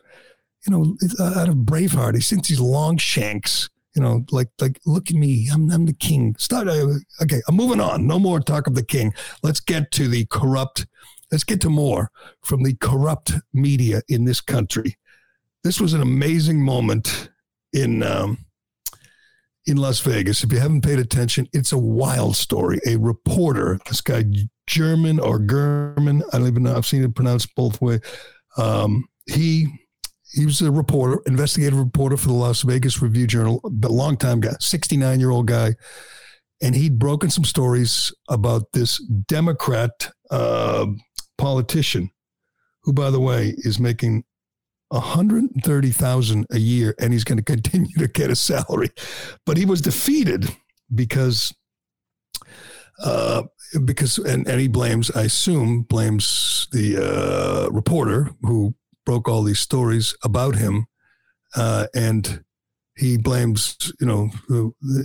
you 0.67 0.73
know, 0.73 0.97
out 1.21 1.49
of 1.49 1.55
Braveheart. 1.55 2.15
He 2.15 2.21
thinks 2.21 2.49
he's 2.49 2.61
Longshanks. 2.61 3.71
You 3.95 4.03
know, 4.03 4.25
like 4.31 4.49
like 4.59 4.81
look 4.87 5.11
at 5.11 5.17
me, 5.17 5.49
I'm 5.53 5.71
I'm 5.71 5.85
the 5.85 5.93
king. 5.93 6.35
Start. 6.39 6.67
Uh, 6.67 6.95
okay, 7.23 7.43
I'm 7.47 7.57
moving 7.57 7.81
on. 7.81 8.07
No 8.07 8.19
more 8.19 8.41
talk 8.41 8.67
of 8.67 8.75
the 8.75 8.85
king. 8.85 9.13
Let's 9.43 9.61
get 9.61 9.91
to 9.93 10.09
the 10.09 10.27
corrupt. 10.27 10.87
Let's 11.31 11.45
get 11.45 11.61
to 11.63 11.71
more 11.71 12.11
from 12.43 12.63
the 12.63 12.75
corrupt 12.75 13.33
media 13.53 14.03
in 14.09 14.25
this 14.25 14.41
country. 14.41 14.97
This 15.63 15.79
was 15.79 15.93
an 15.93 16.01
amazing 16.01 16.63
moment 16.63 17.31
in 17.75 18.03
um, 18.03 18.39
in 19.67 19.77
Las 19.77 20.01
Vegas. 20.01 20.43
If 20.43 20.53
you 20.53 20.59
haven't 20.59 20.83
paid 20.83 20.99
attention, 20.99 21.49
it's 21.53 21.73
a 21.73 21.79
wild 21.79 22.37
story. 22.37 22.81
A 22.87 22.97
reporter, 22.97 23.79
this 23.87 24.01
guy 24.01 24.25
German 24.67 25.21
or 25.21 25.39
German, 25.39 26.23
I 26.33 26.39
don't 26.39 26.49
even 26.49 26.65
know. 26.65 26.77
I've 26.77 26.87
seen 26.87 27.03
it 27.03 27.15
pronounced 27.15 27.55
both 27.55 27.81
ways. 27.81 28.01
Um, 28.57 29.05
he 29.27 29.69
he 30.33 30.47
was 30.47 30.63
a 30.63 30.73
reporter, 30.73 31.21
investigative 31.27 31.79
reporter 31.79 32.17
for 32.17 32.29
the 32.29 32.35
Las 32.35 32.63
Vegas 32.63 33.03
Review 33.03 33.27
Journal, 33.27 33.61
a 33.65 33.89
long 33.89 34.17
time 34.17 34.41
guy, 34.41 34.55
69 34.61 35.21
year 35.21 35.31
old 35.31 35.47
guy. 35.47 35.75
And 36.63 36.75
he'd 36.75 36.99
broken 36.99 37.29
some 37.29 37.45
stories 37.45 38.13
about 38.31 38.73
this 38.73 38.99
Democrat 39.27 40.11
uh, 40.31 40.87
politician, 41.37 42.11
who, 42.83 42.93
by 42.93 43.11
the 43.11 43.21
way, 43.21 43.55
is 43.59 43.79
making 43.79 44.25
130,000 44.93 46.47
a 46.51 46.59
year 46.59 46.95
and 46.99 47.13
he's 47.13 47.25
going 47.25 47.39
to 47.39 47.45
continue 47.45 47.97
to 47.99 48.09
get 48.09 48.31
a 48.31 48.37
salary. 48.37 48.91
But 49.47 49.57
he 49.57 49.65
was 49.65 49.81
defeated 49.81 50.55
because 50.95 51.55
uh, 53.03 53.45
because 53.85 54.19
and, 54.19 54.47
and 54.47 54.61
he 54.61 54.69
blames, 54.69 55.11
I 55.11 55.23
assume, 55.23 55.83
blames 55.83 56.69
the 56.73 56.99
uh, 56.99 57.71
reporter 57.71 58.31
who 58.43 58.75
broke 59.05 59.29
all 59.29 59.43
these 59.43 59.59
stories 59.59 60.15
about 60.23 60.57
him, 60.57 60.87
uh, 61.57 61.87
and 61.95 62.45
he 62.97 63.17
blames 63.17 63.93
you 63.99 64.07
know 64.07 64.31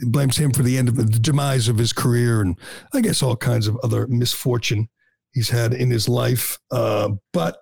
blames 0.03 0.37
him 0.37 0.51
for 0.51 0.63
the 0.63 0.77
end 0.77 0.89
of 0.89 0.97
the 0.97 1.05
demise 1.05 1.69
of 1.69 1.77
his 1.77 1.93
career, 1.93 2.41
and 2.41 2.59
I 2.93 3.01
guess 3.01 3.23
all 3.23 3.35
kinds 3.35 3.67
of 3.67 3.77
other 3.83 4.05
misfortune 4.07 4.89
he's 5.31 5.49
had 5.49 5.73
in 5.73 5.89
his 5.89 6.09
life. 6.09 6.59
Uh, 6.69 7.11
but 7.31 7.59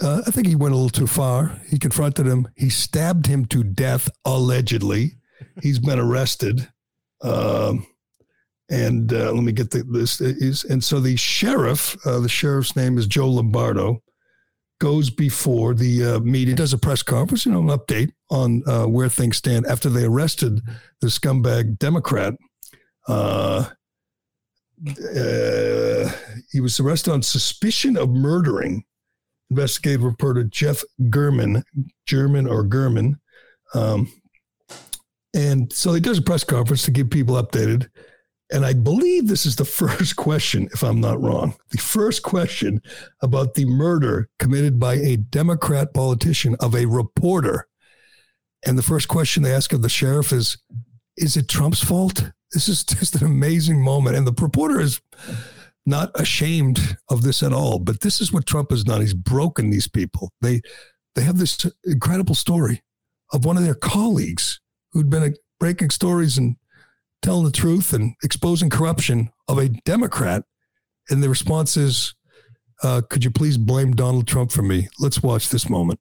uh, 0.00 0.22
I 0.26 0.30
think 0.30 0.46
he 0.46 0.56
went 0.56 0.72
a 0.72 0.76
little 0.76 0.90
too 0.90 1.06
far. 1.06 1.60
He 1.68 1.78
confronted 1.78 2.26
him. 2.26 2.48
He 2.56 2.70
stabbed 2.70 3.26
him 3.26 3.44
to 3.46 3.62
death, 3.62 4.08
allegedly. 4.24 5.16
He's 5.62 5.78
been 5.78 5.98
arrested. 5.98 6.68
Um, 7.22 7.86
and 8.70 9.12
uh, 9.12 9.32
let 9.32 9.44
me 9.44 9.52
get 9.52 9.70
the, 9.70 9.82
this. 9.82 10.20
Is, 10.20 10.64
and 10.64 10.82
so 10.82 10.98
the 10.98 11.16
sheriff, 11.16 11.96
uh, 12.06 12.20
the 12.20 12.28
sheriff's 12.28 12.74
name 12.74 12.96
is 12.96 13.06
Joe 13.06 13.28
Lombardo, 13.28 14.02
goes 14.80 15.10
before 15.10 15.74
the 15.74 16.04
uh, 16.04 16.18
media, 16.20 16.54
does 16.54 16.72
a 16.72 16.78
press 16.78 17.02
conference, 17.02 17.44
you 17.44 17.52
know, 17.52 17.60
an 17.60 17.78
update 17.78 18.12
on 18.30 18.62
uh, 18.66 18.86
where 18.86 19.10
things 19.10 19.36
stand 19.36 19.66
after 19.66 19.90
they 19.90 20.04
arrested 20.04 20.60
the 21.00 21.08
scumbag 21.08 21.78
Democrat. 21.78 22.34
Uh, 23.06 23.68
he 26.50 26.60
was 26.60 26.80
arrested 26.80 27.12
on 27.12 27.22
suspicion 27.22 27.96
of 27.96 28.08
murdering 28.08 28.84
investigative 29.52 30.02
reporter 30.02 30.44
Jeff 30.44 30.82
German, 31.10 31.62
German 32.06 32.46
or 32.46 32.64
German. 32.64 33.20
Um, 33.74 34.10
and 35.34 35.72
so 35.72 35.92
he 35.92 36.00
does 36.00 36.18
a 36.18 36.22
press 36.22 36.44
conference 36.44 36.82
to 36.84 36.90
give 36.90 37.10
people 37.10 37.36
updated. 37.36 37.88
And 38.50 38.66
I 38.66 38.72
believe 38.72 39.28
this 39.28 39.46
is 39.46 39.56
the 39.56 39.64
first 39.80 40.16
question, 40.16 40.68
if 40.72 40.82
I'm 40.82 41.00
not 41.00 41.20
wrong, 41.20 41.54
the 41.70 41.78
first 41.78 42.22
question 42.22 42.82
about 43.20 43.54
the 43.54 43.64
murder 43.64 44.28
committed 44.38 44.80
by 44.80 44.94
a 44.94 45.16
Democrat 45.16 45.94
politician 45.94 46.56
of 46.60 46.74
a 46.74 46.86
reporter. 46.86 47.68
And 48.64 48.78
the 48.78 48.82
first 48.82 49.08
question 49.08 49.42
they 49.42 49.52
ask 49.52 49.72
of 49.72 49.82
the 49.82 49.88
sheriff 49.88 50.32
is, 50.32 50.58
is 51.16 51.36
it 51.36 51.48
Trump's 51.48 51.82
fault? 51.82 52.30
This 52.52 52.68
is 52.68 52.84
just 52.84 53.20
an 53.20 53.26
amazing 53.26 53.82
moment. 53.82 54.16
And 54.16 54.26
the 54.26 54.34
reporter 54.40 54.80
is 54.80 55.00
not 55.84 56.10
ashamed 56.14 56.96
of 57.10 57.22
this 57.22 57.42
at 57.42 57.52
all. 57.52 57.78
But 57.78 58.00
this 58.00 58.20
is 58.20 58.32
what 58.32 58.46
Trump 58.46 58.70
has 58.70 58.84
done. 58.84 59.00
He's 59.00 59.14
broken 59.14 59.70
these 59.70 59.88
people. 59.88 60.30
They 60.40 60.60
they 61.14 61.22
have 61.22 61.38
this 61.38 61.66
incredible 61.84 62.34
story 62.34 62.82
of 63.32 63.44
one 63.44 63.56
of 63.56 63.64
their 63.64 63.74
colleagues 63.74 64.60
who'd 64.92 65.10
been 65.10 65.22
uh, 65.22 65.30
breaking 65.58 65.90
stories 65.90 66.38
and 66.38 66.56
telling 67.22 67.44
the 67.44 67.52
truth 67.52 67.92
and 67.92 68.14
exposing 68.22 68.70
corruption 68.70 69.30
of 69.48 69.58
a 69.58 69.68
Democrat. 69.68 70.44
And 71.10 71.22
the 71.22 71.28
response 71.28 71.76
is, 71.76 72.14
uh, 72.82 73.02
could 73.08 73.24
you 73.24 73.30
please 73.30 73.58
blame 73.58 73.92
Donald 73.92 74.26
Trump 74.26 74.52
for 74.52 74.62
me? 74.62 74.88
Let's 74.98 75.22
watch 75.22 75.50
this 75.50 75.68
moment. 75.68 76.00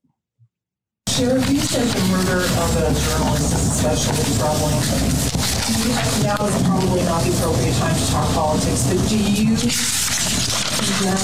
Sheriff, 1.10 1.50
you 1.50 1.60
said 1.60 1.88
the 1.88 2.02
murder 2.14 2.38
of 2.46 2.70
a 2.78 2.94
journalist 2.94 3.54
is 3.54 3.66
especially 3.74 4.22
troubling. 4.38 4.78
Do 4.80 5.90
you- 5.90 6.24
Now 6.24 6.38
is 6.46 6.56
probably 6.64 7.04
not 7.04 7.24
the 7.24 7.32
appropriate 7.34 7.76
time 7.78 7.96
to 7.96 8.06
talk 8.12 8.30
politics, 8.34 8.84
but 8.88 9.10
do 9.10 9.18
you 9.18 9.58
condemn 9.58 11.18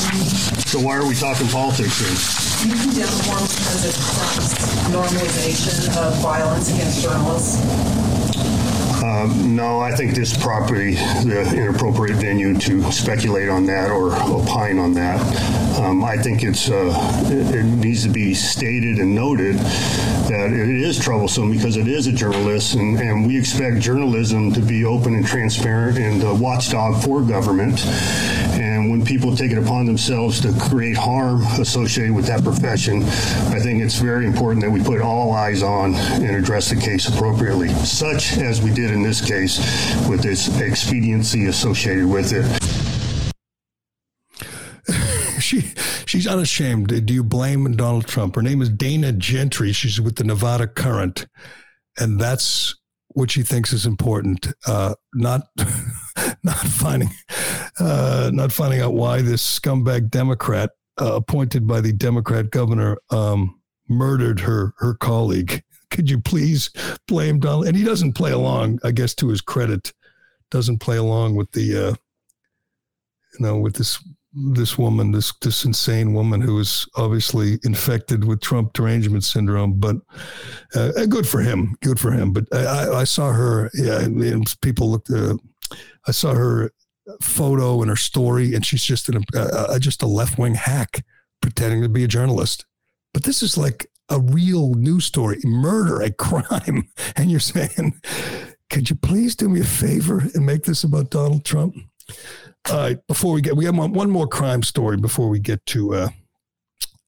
So 0.67 0.79
why 0.81 0.97
are 0.97 1.05
we 1.05 1.15
talking 1.15 1.47
politics 1.47 1.97
here? 1.99 2.09
Do 2.61 2.69
you 2.69 2.81
condemn 2.83 3.07
forms 3.23 3.55
because 3.55 3.85
it 3.85 3.95
normalization 4.91 5.95
of 5.95 6.15
violence 6.21 6.69
against 6.69 7.01
journalists? 7.01 7.57
Um, 9.03 9.55
no, 9.55 9.79
I 9.79 9.95
think 9.95 10.15
this 10.15 10.35
property, 10.35 10.95
the 10.95 11.53
inappropriate 11.55 12.17
venue 12.17 12.57
to 12.59 12.91
speculate 12.91 13.47
on 13.47 13.65
that 13.67 13.91
or 13.91 14.11
opine 14.15 14.79
on 14.79 14.93
that. 14.93 15.19
Um, 15.79 16.03
I 16.03 16.17
think 16.17 16.43
it's 16.43 16.69
uh, 16.71 16.91
it, 17.25 17.55
it, 17.55 17.63
needs 17.63 18.01
to 18.03 18.09
be 18.09 18.33
stated 18.33 18.97
and 18.97 19.13
noted 19.13 19.57
that 19.57 20.51
it 20.51 20.69
is 20.69 20.99
troublesome 20.99 21.51
because 21.51 21.77
it 21.77 21.87
is 21.87 22.07
a 22.07 22.11
journalist, 22.11 22.73
and, 22.73 22.99
and 22.99 23.27
we 23.27 23.37
expect 23.37 23.79
journalism 23.79 24.51
to 24.53 24.61
be 24.61 24.83
open 24.83 25.13
and 25.13 25.25
transparent 25.25 25.99
and 25.99 26.23
a 26.23 26.33
watchdog 26.33 27.03
for 27.03 27.21
government. 27.21 27.85
And 27.85 28.66
when 28.85 29.03
people 29.03 29.35
take 29.35 29.51
it 29.51 29.57
upon 29.57 29.85
themselves 29.85 30.39
to 30.41 30.53
create 30.69 30.95
harm 30.95 31.41
associated 31.59 32.13
with 32.13 32.25
that 32.27 32.43
profession, 32.43 33.03
I 33.53 33.59
think 33.59 33.81
it's 33.81 33.95
very 33.95 34.25
important 34.25 34.63
that 34.63 34.69
we 34.69 34.83
put 34.83 35.01
all 35.01 35.31
eyes 35.31 35.63
on 35.63 35.95
and 35.95 36.35
address 36.35 36.69
the 36.69 36.75
case 36.75 37.07
appropriately, 37.07 37.69
such 37.69 38.37
as 38.37 38.61
we 38.61 38.73
did 38.73 38.91
in 38.91 39.01
this 39.01 39.25
case 39.25 39.57
with 40.07 40.21
this 40.21 40.59
expediency 40.59 41.45
associated 41.47 42.05
with 42.05 42.31
it. 42.33 42.45
she 45.41 45.61
she's 46.05 46.27
unashamed. 46.27 47.05
Do 47.05 47.13
you 47.13 47.23
blame 47.23 47.75
Donald 47.75 48.07
Trump? 48.07 48.35
Her 48.35 48.41
name 48.41 48.61
is 48.61 48.69
Dana 48.69 49.11
Gentry. 49.11 49.71
She's 49.71 49.99
with 49.99 50.15
the 50.15 50.23
Nevada 50.23 50.67
Current, 50.67 51.27
and 51.97 52.19
that's 52.19 52.75
what 53.09 53.31
she 53.31 53.41
thinks 53.41 53.73
is 53.73 53.85
important. 53.85 54.47
Uh, 54.67 54.93
not 55.13 55.47
not 56.43 56.57
finding 56.57 57.09
uh, 57.79 58.29
not 58.33 58.51
finding 58.51 58.81
out 58.81 58.93
why 58.93 59.21
this 59.21 59.59
scumbag 59.59 60.09
Democrat 60.09 60.71
uh, 60.99 61.15
appointed 61.15 61.67
by 61.67 61.81
the 61.81 61.93
Democrat 61.93 62.49
governor 62.51 62.97
um, 63.11 63.59
murdered 63.87 64.39
her 64.39 64.73
her 64.77 64.93
colleague 64.93 65.63
could 65.89 66.09
you 66.09 66.19
please 66.19 66.69
blame 67.07 67.39
Donald? 67.39 67.67
And 67.67 67.75
he 67.75 67.83
doesn't 67.83 68.13
play 68.13 68.31
along, 68.31 68.79
I 68.83 68.91
guess, 68.91 69.13
to 69.15 69.29
his 69.29 69.41
credit, 69.41 69.93
doesn't 70.51 70.79
play 70.79 70.97
along 70.97 71.35
with 71.35 71.51
the, 71.51 71.87
uh, 71.89 71.95
you 73.33 73.39
know, 73.39 73.57
with 73.57 73.75
this 73.75 74.03
this 74.53 74.77
woman, 74.77 75.11
this 75.11 75.33
this 75.41 75.65
insane 75.65 76.13
woman 76.13 76.41
who 76.41 76.59
is 76.59 76.87
obviously 76.95 77.57
infected 77.63 78.23
with 78.23 78.41
Trump 78.41 78.73
derangement 78.73 79.23
syndrome. 79.23 79.79
But 79.79 79.95
uh, 80.75 81.05
good 81.07 81.27
for 81.27 81.41
him, 81.41 81.75
good 81.81 81.99
for 81.99 82.11
him. 82.11 82.33
But 82.33 82.45
I, 82.53 82.99
I 82.99 83.03
saw 83.03 83.31
her. 83.31 83.71
Yeah, 83.73 84.07
people 84.61 84.91
looked. 84.91 85.09
Uh, 85.09 85.37
I 86.07 86.11
saw 86.11 86.33
her 86.33 86.71
photo 87.21 87.81
and 87.81 87.89
her 87.89 87.95
story, 87.95 88.53
and 88.53 88.65
she's 88.65 88.83
just 88.83 89.09
an, 89.09 89.23
uh, 89.35 89.39
uh 89.39 89.79
just 89.79 90.03
a 90.03 90.07
left 90.07 90.37
wing 90.37 90.55
hack 90.55 91.03
pretending 91.41 91.81
to 91.81 91.89
be 91.89 92.03
a 92.03 92.07
journalist. 92.07 92.65
But 93.13 93.23
this 93.23 93.41
is 93.41 93.57
like 93.57 93.87
a 94.09 94.19
real 94.19 94.73
news 94.73 95.05
story, 95.05 95.39
murder, 95.43 96.01
a 96.01 96.11
crime, 96.11 96.89
and 97.15 97.31
you're 97.31 97.39
saying, 97.39 97.99
could 98.69 98.89
you 98.89 98.95
please 98.95 99.35
do 99.35 99.49
me 99.49 99.61
a 99.61 99.65
favor 99.65 100.23
and 100.33 100.45
make 100.45 100.63
this 100.63 100.83
about 100.83 101.09
Donald 101.09 101.45
Trump? 101.45 101.75
All 102.69 102.77
right, 102.77 102.97
before 103.07 103.33
we 103.33 103.41
get, 103.41 103.55
we 103.55 103.65
have 103.65 103.77
one 103.77 104.09
more 104.09 104.27
crime 104.27 104.63
story 104.63 104.97
before 104.97 105.29
we 105.29 105.39
get 105.39 105.65
to, 105.67 105.93
uh, 105.93 106.09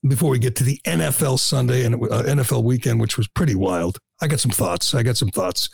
before 0.08 0.30
we 0.30 0.40
get 0.40 0.56
to 0.56 0.64
the 0.64 0.80
NFL 0.86 1.40
Sunday 1.40 1.84
and 1.86 1.96
uh, 1.96 2.24
NFL 2.24 2.64
weekend, 2.64 3.02
which 3.02 3.18
was 3.18 3.28
pretty 3.28 3.56
wild. 3.56 3.98
I 4.22 4.28
got 4.28 4.40
some 4.40 4.52
thoughts. 4.52 4.94
I 4.94 5.04
got 5.04 5.18
some 5.18 5.30
thoughts, 5.30 5.70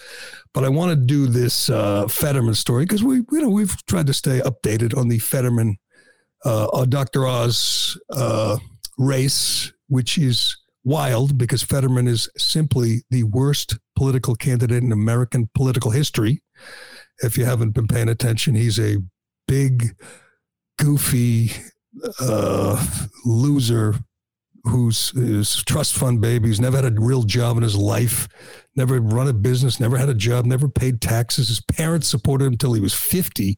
but 0.54 0.64
I 0.64 0.70
want 0.70 0.92
to 0.92 0.96
do 0.96 1.28
this 1.28 1.70
uh, 1.70 2.08
Fetterman 2.08 2.56
story 2.56 2.86
because 2.86 3.04
we, 3.04 3.18
you 3.18 3.42
know, 3.42 3.50
we've 3.50 3.76
tried 3.86 4.08
to 4.08 4.14
stay 4.14 4.40
updated 4.40 4.98
on 4.98 5.08
the 5.08 5.20
Fetterman, 5.20 5.78
uh, 6.44 6.66
uh 6.68 6.86
Dr. 6.86 7.28
Oz 7.28 8.00
uh, 8.12 8.58
race, 8.98 9.72
which 9.88 10.18
is 10.18 10.58
wild 10.84 11.38
because 11.38 11.64
Fetterman 11.64 12.08
is 12.08 12.30
simply 12.38 13.04
the 13.10 13.24
worst 13.24 13.78
political 13.96 14.36
candidate 14.36 14.84
in 14.84 14.92
American 14.92 15.50
political 15.56 15.92
history. 15.92 16.42
If 17.20 17.38
you 17.38 17.46
haven't 17.46 17.72
been 17.72 17.88
paying 17.88 18.10
attention, 18.10 18.56
he's 18.56 18.80
a 18.80 18.98
big, 19.48 19.96
goofy 20.78 21.52
uh, 22.20 22.86
loser 23.26 23.96
who's 24.66 25.12
his 25.12 25.64
trust 25.64 25.96
fund 25.96 26.22
baby. 26.22 26.48
He's 26.48 26.60
never 26.60 26.78
had 26.78 26.86
a 26.86 27.02
real 27.02 27.24
job 27.24 27.58
in 27.58 27.64
his 27.64 27.76
life, 27.76 28.28
never 28.76 29.00
run 29.00 29.28
a 29.28 29.34
business, 29.34 29.80
never 29.80 29.98
had 29.98 30.10
a 30.10 30.14
job, 30.14 30.46
never 30.46 30.68
paid 30.68 31.02
taxes. 31.02 31.50
His 31.50 31.62
parents 31.62 32.08
supported 32.08 32.46
him 32.46 32.54
until 32.54 32.74
he 32.74 32.82
was 32.82 32.94
50 32.94 33.58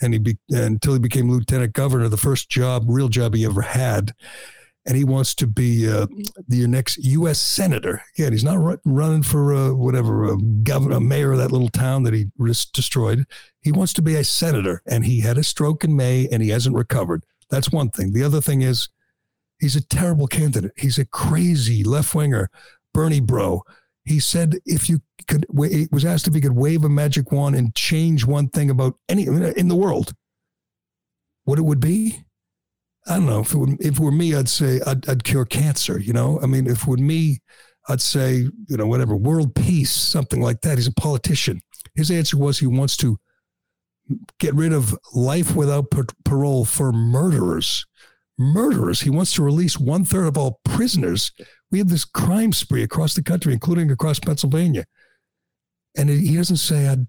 and 0.00 0.12
he 0.12 0.18
be, 0.18 0.38
until 0.50 0.92
he 0.92 0.98
became 0.98 1.30
lieutenant 1.30 1.72
governor, 1.72 2.08
the 2.08 2.16
first 2.16 2.48
job, 2.48 2.84
real 2.86 3.08
job 3.08 3.34
he 3.34 3.44
ever 3.44 3.62
had 3.62 4.12
and 4.88 4.96
he 4.96 5.04
wants 5.04 5.34
to 5.34 5.46
be 5.46 5.86
uh, 5.86 6.06
the 6.48 6.66
next 6.66 6.96
U.S. 6.96 7.38
senator. 7.38 8.02
Again, 8.16 8.32
he's 8.32 8.42
not 8.42 8.78
running 8.86 9.22
for 9.22 9.52
uh, 9.52 9.74
whatever 9.74 10.32
a 10.32 10.38
governor, 10.38 10.96
a 10.96 11.00
mayor 11.00 11.32
of 11.32 11.38
that 11.38 11.52
little 11.52 11.68
town 11.68 12.04
that 12.04 12.14
he 12.14 12.26
destroyed. 12.72 13.26
He 13.60 13.70
wants 13.70 13.92
to 13.92 14.02
be 14.02 14.14
a 14.14 14.24
senator, 14.24 14.82
and 14.86 15.04
he 15.04 15.20
had 15.20 15.36
a 15.36 15.44
stroke 15.44 15.84
in 15.84 15.94
May, 15.94 16.26
and 16.32 16.42
he 16.42 16.48
hasn't 16.48 16.74
recovered. 16.74 17.24
That's 17.50 17.70
one 17.70 17.90
thing. 17.90 18.14
The 18.14 18.24
other 18.24 18.40
thing 18.40 18.62
is, 18.62 18.88
he's 19.60 19.76
a 19.76 19.84
terrible 19.86 20.26
candidate. 20.26 20.72
He's 20.76 20.98
a 20.98 21.04
crazy 21.04 21.84
left 21.84 22.14
winger, 22.14 22.50
Bernie 22.92 23.20
bro. 23.20 23.62
He 24.04 24.20
said 24.20 24.56
if 24.64 24.88
you 24.88 25.00
could, 25.26 25.46
he 25.70 25.88
was 25.92 26.04
asked 26.04 26.26
if 26.26 26.34
he 26.34 26.40
could 26.40 26.56
wave 26.56 26.84
a 26.84 26.88
magic 26.88 27.30
wand 27.30 27.56
and 27.56 27.74
change 27.74 28.24
one 28.24 28.48
thing 28.48 28.70
about 28.70 28.94
any 29.08 29.26
in 29.26 29.68
the 29.68 29.76
world, 29.76 30.14
what 31.44 31.58
it 31.58 31.64
would 31.64 31.80
be 31.80 32.24
I 33.08 33.14
don't 33.16 33.26
know 33.26 33.40
if 33.40 33.52
it, 33.52 33.56
were, 33.56 33.68
if 33.80 33.98
it 33.98 34.00
were 34.00 34.12
me, 34.12 34.34
I'd 34.34 34.48
say 34.48 34.80
I'd, 34.86 35.08
I'd 35.08 35.24
cure 35.24 35.46
cancer. 35.46 35.98
You 35.98 36.12
know, 36.12 36.38
I 36.42 36.46
mean, 36.46 36.66
if 36.66 36.82
it 36.82 36.86
were 36.86 36.96
me, 36.98 37.38
I'd 37.88 38.02
say 38.02 38.46
you 38.68 38.76
know 38.76 38.86
whatever 38.86 39.16
world 39.16 39.54
peace, 39.54 39.90
something 39.90 40.42
like 40.42 40.60
that. 40.60 40.76
He's 40.76 40.86
a 40.86 40.92
politician. 40.92 41.60
His 41.94 42.10
answer 42.10 42.36
was 42.36 42.58
he 42.58 42.66
wants 42.66 42.96
to 42.98 43.18
get 44.38 44.54
rid 44.54 44.72
of 44.72 44.96
life 45.14 45.56
without 45.56 45.90
par- 45.90 46.06
parole 46.24 46.64
for 46.64 46.92
murderers. 46.92 47.86
Murderers. 48.38 49.00
He 49.00 49.10
wants 49.10 49.34
to 49.34 49.42
release 49.42 49.78
one 49.78 50.04
third 50.04 50.26
of 50.26 50.38
all 50.38 50.60
prisoners. 50.64 51.32
We 51.70 51.78
have 51.78 51.88
this 51.88 52.04
crime 52.04 52.52
spree 52.52 52.82
across 52.82 53.14
the 53.14 53.22
country, 53.22 53.52
including 53.52 53.90
across 53.90 54.20
Pennsylvania. 54.20 54.84
And 55.96 56.08
he 56.08 56.36
doesn't 56.36 56.58
say 56.58 56.86
I'd 56.86 57.06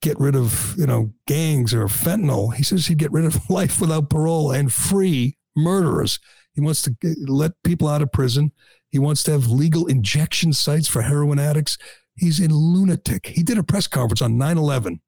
get 0.00 0.18
rid 0.18 0.34
of, 0.34 0.74
you 0.76 0.86
know, 0.86 1.12
gangs 1.26 1.72
or 1.72 1.86
fentanyl. 1.86 2.54
He 2.54 2.64
says 2.64 2.86
he'd 2.86 2.98
get 2.98 3.12
rid 3.12 3.24
of 3.24 3.38
life 3.50 3.80
without 3.80 4.10
parole 4.10 4.50
and 4.50 4.72
free 4.72 5.38
murderers. 5.56 6.18
He 6.54 6.60
wants 6.60 6.82
to 6.82 6.94
let 7.26 7.52
people 7.64 7.88
out 7.88 8.02
of 8.02 8.12
prison. 8.12 8.52
He 8.90 8.98
wants 8.98 9.22
to 9.24 9.30
have 9.30 9.46
legal 9.46 9.86
injection 9.86 10.52
sites 10.52 10.88
for 10.88 11.02
heroin 11.02 11.38
addicts. 11.38 11.78
He's 12.16 12.40
a 12.40 12.48
lunatic. 12.48 13.28
He 13.28 13.42
did 13.42 13.56
a 13.56 13.62
press 13.62 13.86
conference 13.86 14.20
on 14.20 14.36
9 14.36 14.58
11 14.58 15.00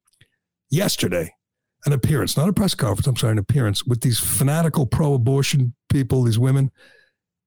yesterday, 0.71 1.33
an 1.85 1.93
appearance, 1.93 2.35
not 2.35 2.49
a 2.49 2.53
press 2.53 2.75
conference, 2.75 3.07
I'm 3.07 3.15
sorry, 3.15 3.33
an 3.33 3.37
appearance 3.37 3.85
with 3.85 4.01
these 4.01 4.19
fanatical 4.19 4.85
pro 4.85 5.13
abortion 5.13 5.75
people, 5.89 6.23
these 6.23 6.39
women. 6.39 6.71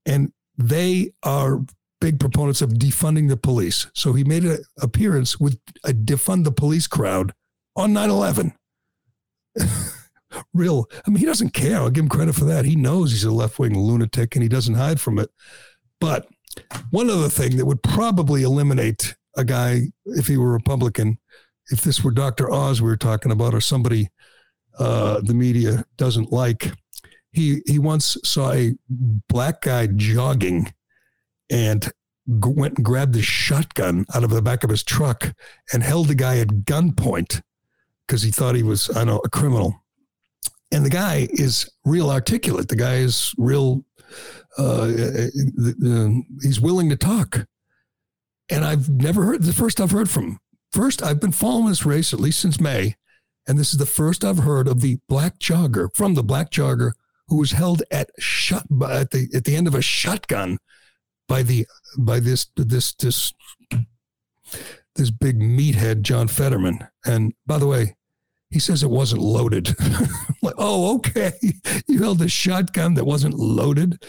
And 0.06 0.32
they 0.56 1.12
are 1.22 1.60
big 2.00 2.20
proponents 2.20 2.62
of 2.62 2.70
defunding 2.70 3.28
the 3.28 3.36
police. 3.36 3.88
So 3.94 4.12
he 4.12 4.24
made 4.24 4.44
an 4.44 4.58
appearance 4.80 5.40
with 5.40 5.58
a 5.84 5.90
defund 5.90 6.44
the 6.44 6.52
police 6.52 6.86
crowd 6.86 7.32
on 7.76 7.92
9 7.92 8.10
11. 8.10 8.54
real. 10.54 10.86
I 11.06 11.10
mean, 11.10 11.18
he 11.18 11.26
doesn't 11.26 11.54
care. 11.54 11.76
I'll 11.76 11.90
give 11.90 12.04
him 12.04 12.08
credit 12.08 12.34
for 12.34 12.44
that. 12.44 12.64
He 12.64 12.76
knows 12.76 13.10
he's 13.10 13.24
a 13.24 13.30
left 13.30 13.58
wing 13.58 13.78
lunatic 13.78 14.36
and 14.36 14.42
he 14.42 14.48
doesn't 14.48 14.74
hide 14.74 15.00
from 15.00 15.18
it. 15.18 15.30
But 16.00 16.26
one 16.90 17.10
other 17.10 17.28
thing 17.28 17.56
that 17.56 17.66
would 17.66 17.82
probably 17.82 18.42
eliminate 18.42 19.16
a 19.36 19.44
guy 19.44 19.82
if 20.06 20.26
he 20.26 20.36
were 20.36 20.52
Republican, 20.52 21.18
if 21.70 21.82
this 21.82 22.02
were 22.02 22.10
Dr. 22.10 22.50
Oz 22.50 22.80
we 22.80 22.88
were 22.88 22.96
talking 22.96 23.32
about, 23.32 23.54
or 23.54 23.60
somebody 23.60 24.08
uh, 24.78 25.20
the 25.20 25.34
media 25.34 25.84
doesn't 25.96 26.32
like, 26.32 26.72
he 27.32 27.62
he 27.66 27.78
once 27.78 28.16
saw 28.24 28.52
a 28.52 28.74
black 28.88 29.62
guy 29.62 29.86
jogging 29.86 30.72
and 31.50 31.90
went 32.26 32.76
and 32.76 32.84
grabbed 32.84 33.14
his 33.14 33.24
shotgun 33.24 34.04
out 34.14 34.24
of 34.24 34.30
the 34.30 34.42
back 34.42 34.64
of 34.64 34.70
his 34.70 34.82
truck 34.82 35.34
and 35.72 35.82
held 35.82 36.08
the 36.08 36.14
guy 36.14 36.38
at 36.38 36.48
gunpoint 36.64 37.42
because 38.06 38.22
he 38.22 38.30
thought 38.30 38.54
he 38.54 38.62
was, 38.62 38.94
I 38.96 39.04
know, 39.04 39.20
a 39.24 39.28
criminal 39.28 39.82
and 40.70 40.84
the 40.84 40.90
guy 40.90 41.28
is 41.30 41.70
real 41.84 42.10
articulate. 42.10 42.68
The 42.68 42.76
guy 42.76 42.96
is 42.96 43.34
real. 43.38 43.84
Uh, 44.58 44.90
uh, 44.90 46.08
he's 46.42 46.60
willing 46.60 46.88
to 46.90 46.96
talk, 46.96 47.46
and 48.50 48.64
I've 48.64 48.88
never 48.88 49.24
heard 49.24 49.42
the 49.42 49.52
first 49.52 49.80
I've 49.80 49.90
heard 49.90 50.10
from. 50.10 50.38
First, 50.72 51.02
I've 51.02 51.20
been 51.20 51.32
following 51.32 51.68
this 51.68 51.86
race 51.86 52.12
at 52.12 52.20
least 52.20 52.40
since 52.40 52.60
May, 52.60 52.96
and 53.48 53.58
this 53.58 53.72
is 53.72 53.78
the 53.78 53.86
first 53.86 54.24
I've 54.24 54.38
heard 54.38 54.68
of 54.68 54.82
the 54.82 54.98
black 55.08 55.38
jogger 55.38 55.88
from 55.94 56.14
the 56.14 56.22
black 56.22 56.50
jogger 56.50 56.92
who 57.28 57.38
was 57.38 57.52
held 57.52 57.82
at 57.90 58.10
shot 58.18 58.66
at 58.88 59.10
the 59.10 59.28
at 59.34 59.44
the 59.44 59.56
end 59.56 59.66
of 59.66 59.74
a 59.74 59.82
shotgun 59.82 60.58
by 61.26 61.42
the 61.42 61.66
by 61.98 62.20
this 62.20 62.46
this 62.56 62.94
this 62.94 63.32
this 64.98 65.10
big 65.10 65.40
meathead 65.40 66.02
John 66.02 66.28
Fetterman. 66.28 66.80
And 67.06 67.32
by 67.46 67.58
the 67.58 67.66
way, 67.66 67.96
he 68.50 68.58
says 68.58 68.82
it 68.82 68.90
wasn't 68.90 69.22
loaded. 69.22 69.74
like, 70.42 70.54
oh, 70.58 70.96
okay. 70.96 71.32
You 71.86 72.02
held 72.02 72.20
a 72.20 72.28
shotgun 72.28 72.94
that 72.94 73.06
wasn't 73.06 73.34
loaded. 73.34 74.02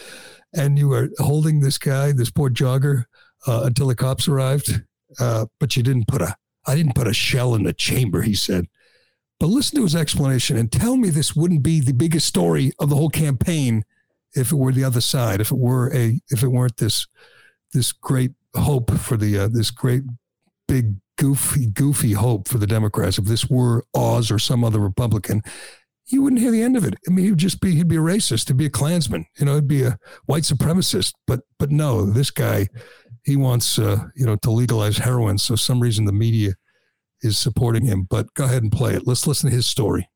and 0.54 0.78
you 0.78 0.88
were 0.88 1.08
holding 1.18 1.60
this 1.60 1.78
guy, 1.78 2.12
this 2.12 2.30
poor 2.30 2.50
jogger, 2.50 3.04
uh, 3.46 3.62
until 3.64 3.86
the 3.86 3.94
cops 3.94 4.28
arrived. 4.28 4.82
Uh, 5.18 5.46
but 5.58 5.76
you 5.76 5.82
didn't 5.82 6.08
put 6.08 6.20
a, 6.20 6.36
I 6.66 6.74
didn't 6.74 6.94
put 6.94 7.06
a 7.06 7.14
shell 7.14 7.54
in 7.54 7.62
the 7.62 7.72
chamber, 7.72 8.22
he 8.22 8.34
said. 8.34 8.66
But 9.40 9.46
listen 9.46 9.76
to 9.76 9.84
his 9.84 9.96
explanation 9.96 10.58
and 10.58 10.70
tell 10.70 10.96
me 10.96 11.08
this 11.08 11.34
wouldn't 11.34 11.62
be 11.62 11.80
the 11.80 11.94
biggest 11.94 12.26
story 12.26 12.72
of 12.78 12.90
the 12.90 12.96
whole 12.96 13.08
campaign 13.08 13.84
if 14.34 14.52
it 14.52 14.56
were 14.56 14.70
the 14.70 14.84
other 14.84 15.00
side, 15.00 15.40
if 15.40 15.50
it 15.50 15.58
were 15.58 15.92
a, 15.94 16.20
if 16.28 16.42
it 16.42 16.48
weren't 16.48 16.76
this, 16.76 17.06
this 17.72 17.90
great 17.90 18.32
hope 18.54 18.90
for 18.92 19.16
the, 19.16 19.38
uh, 19.38 19.48
this 19.48 19.70
great 19.70 20.02
big 20.68 20.96
goofy, 21.16 21.66
goofy 21.66 22.12
hope 22.12 22.48
for 22.48 22.58
the 22.58 22.66
Democrats. 22.66 23.18
If 23.18 23.24
this 23.24 23.48
were 23.48 23.84
Oz 23.94 24.30
or 24.30 24.38
some 24.38 24.62
other 24.62 24.78
Republican, 24.78 25.42
you 26.06 26.22
wouldn't 26.22 26.42
hear 26.42 26.50
the 26.50 26.62
end 26.62 26.76
of 26.76 26.84
it. 26.84 26.94
I 27.08 27.10
mean, 27.10 27.24
he'd 27.24 27.38
just 27.38 27.60
be, 27.60 27.74
he'd 27.74 27.88
be 27.88 27.96
a 27.96 28.00
racist, 28.00 28.48
he'd 28.48 28.56
be 28.56 28.66
a 28.66 28.70
Klansman, 28.70 29.24
you 29.38 29.46
know, 29.46 29.54
he'd 29.54 29.68
be 29.68 29.84
a 29.84 29.96
white 30.26 30.42
supremacist. 30.42 31.14
But, 31.26 31.40
but 31.58 31.70
no, 31.70 32.04
this 32.04 32.30
guy, 32.30 32.68
he 33.24 33.36
wants, 33.36 33.78
uh, 33.78 34.04
you 34.14 34.26
know, 34.26 34.36
to 34.36 34.50
legalize 34.50 34.98
heroin. 34.98 35.38
So 35.38 35.56
some 35.56 35.80
reason 35.80 36.04
the 36.04 36.12
media 36.12 36.54
is 37.22 37.38
supporting 37.38 37.84
him. 37.84 38.06
But 38.08 38.34
go 38.34 38.44
ahead 38.44 38.62
and 38.62 38.72
play 38.72 38.94
it. 38.94 39.06
Let's 39.06 39.26
listen 39.26 39.50
to 39.50 39.56
his 39.56 39.66
story 39.66 40.08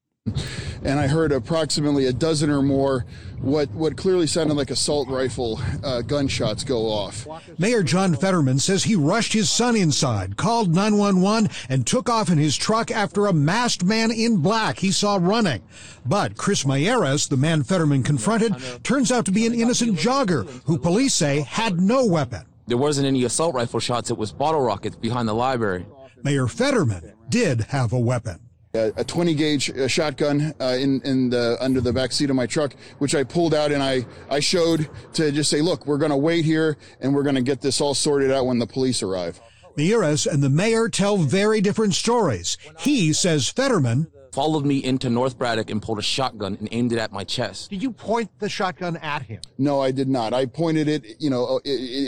and 0.82 0.98
I 0.98 1.06
heard 1.06 1.32
approximately 1.32 2.06
a 2.06 2.12
dozen 2.12 2.48
or 2.48 2.62
more 2.62 3.04
what, 3.40 3.70
what 3.72 3.96
clearly 3.98 4.26
sounded 4.26 4.54
like 4.54 4.70
assault 4.70 5.08
rifle 5.08 5.60
uh, 5.82 6.00
gunshots 6.00 6.64
go 6.64 6.86
off. 6.86 7.26
Mayor 7.58 7.82
John 7.82 8.14
Fetterman 8.14 8.58
says 8.58 8.84
he 8.84 8.96
rushed 8.96 9.34
his 9.34 9.50
son 9.50 9.76
inside, 9.76 10.38
called 10.38 10.74
911, 10.74 11.50
and 11.68 11.86
took 11.86 12.08
off 12.08 12.30
in 12.30 12.38
his 12.38 12.56
truck 12.56 12.90
after 12.90 13.26
a 13.26 13.34
masked 13.34 13.84
man 13.84 14.10
in 14.10 14.38
black 14.38 14.78
he 14.78 14.90
saw 14.90 15.18
running. 15.20 15.62
But 16.06 16.38
Chris 16.38 16.64
Miyares, 16.64 17.28
the 17.28 17.36
man 17.36 17.62
Fetterman 17.62 18.02
confronted, 18.02 18.54
turns 18.82 19.12
out 19.12 19.26
to 19.26 19.32
be 19.32 19.46
an 19.46 19.54
innocent 19.54 19.98
jogger 19.98 20.48
who 20.64 20.78
police 20.78 21.14
say 21.14 21.40
had 21.40 21.80
no 21.80 22.06
weapon. 22.06 22.46
There 22.66 22.78
wasn't 22.78 23.06
any 23.06 23.24
assault 23.24 23.54
rifle 23.54 23.80
shots, 23.80 24.10
it 24.10 24.16
was 24.16 24.32
bottle 24.32 24.62
rockets 24.62 24.96
behind 24.96 25.28
the 25.28 25.34
library. 25.34 25.84
Mayor 26.24 26.48
Fetterman 26.48 27.12
did 27.28 27.60
have 27.60 27.92
a 27.92 27.98
weapon 27.98 28.40
a 28.74 29.04
20 29.04 29.34
gauge 29.34 29.70
uh, 29.70 29.86
shotgun 29.86 30.52
uh, 30.60 30.76
in 30.78 31.00
in 31.02 31.30
the 31.30 31.56
under 31.60 31.80
the 31.80 31.92
back 31.92 32.10
seat 32.10 32.28
of 32.28 32.36
my 32.36 32.46
truck, 32.46 32.74
which 32.98 33.14
I 33.14 33.22
pulled 33.22 33.54
out 33.54 33.70
and 33.70 33.82
I 33.82 34.04
I 34.28 34.40
showed 34.40 34.88
to 35.14 35.30
just 35.30 35.48
say, 35.48 35.60
look, 35.60 35.86
we're 35.86 35.98
going 35.98 36.10
to 36.10 36.16
wait 36.16 36.44
here 36.44 36.76
and 37.00 37.14
we're 37.14 37.22
going 37.22 37.36
to 37.36 37.42
get 37.42 37.60
this 37.60 37.80
all 37.80 37.94
sorted 37.94 38.32
out 38.32 38.46
when 38.46 38.58
the 38.58 38.66
police 38.66 39.02
arrive. 39.02 39.40
Miyares 39.76 40.26
and 40.26 40.42
the 40.42 40.50
mayor 40.50 40.88
tell 40.88 41.16
very 41.18 41.60
different 41.60 41.94
stories. 41.94 42.56
He 42.78 43.12
says 43.12 43.48
Fetterman 43.48 44.08
followed 44.34 44.66
me 44.66 44.82
into 44.82 45.08
North 45.08 45.38
Braddock 45.38 45.70
and 45.70 45.80
pulled 45.80 46.00
a 46.00 46.02
shotgun 46.02 46.56
and 46.58 46.68
aimed 46.72 46.92
it 46.92 46.98
at 46.98 47.12
my 47.12 47.22
chest. 47.22 47.70
Did 47.70 47.84
you 47.84 47.92
point 47.92 48.28
the 48.40 48.48
shotgun 48.48 48.96
at 48.96 49.22
him? 49.22 49.40
No, 49.58 49.80
I 49.80 49.92
did 49.92 50.08
not. 50.08 50.34
I 50.34 50.46
pointed 50.46 50.88
it, 50.88 51.20
you 51.20 51.30
know, 51.30 51.60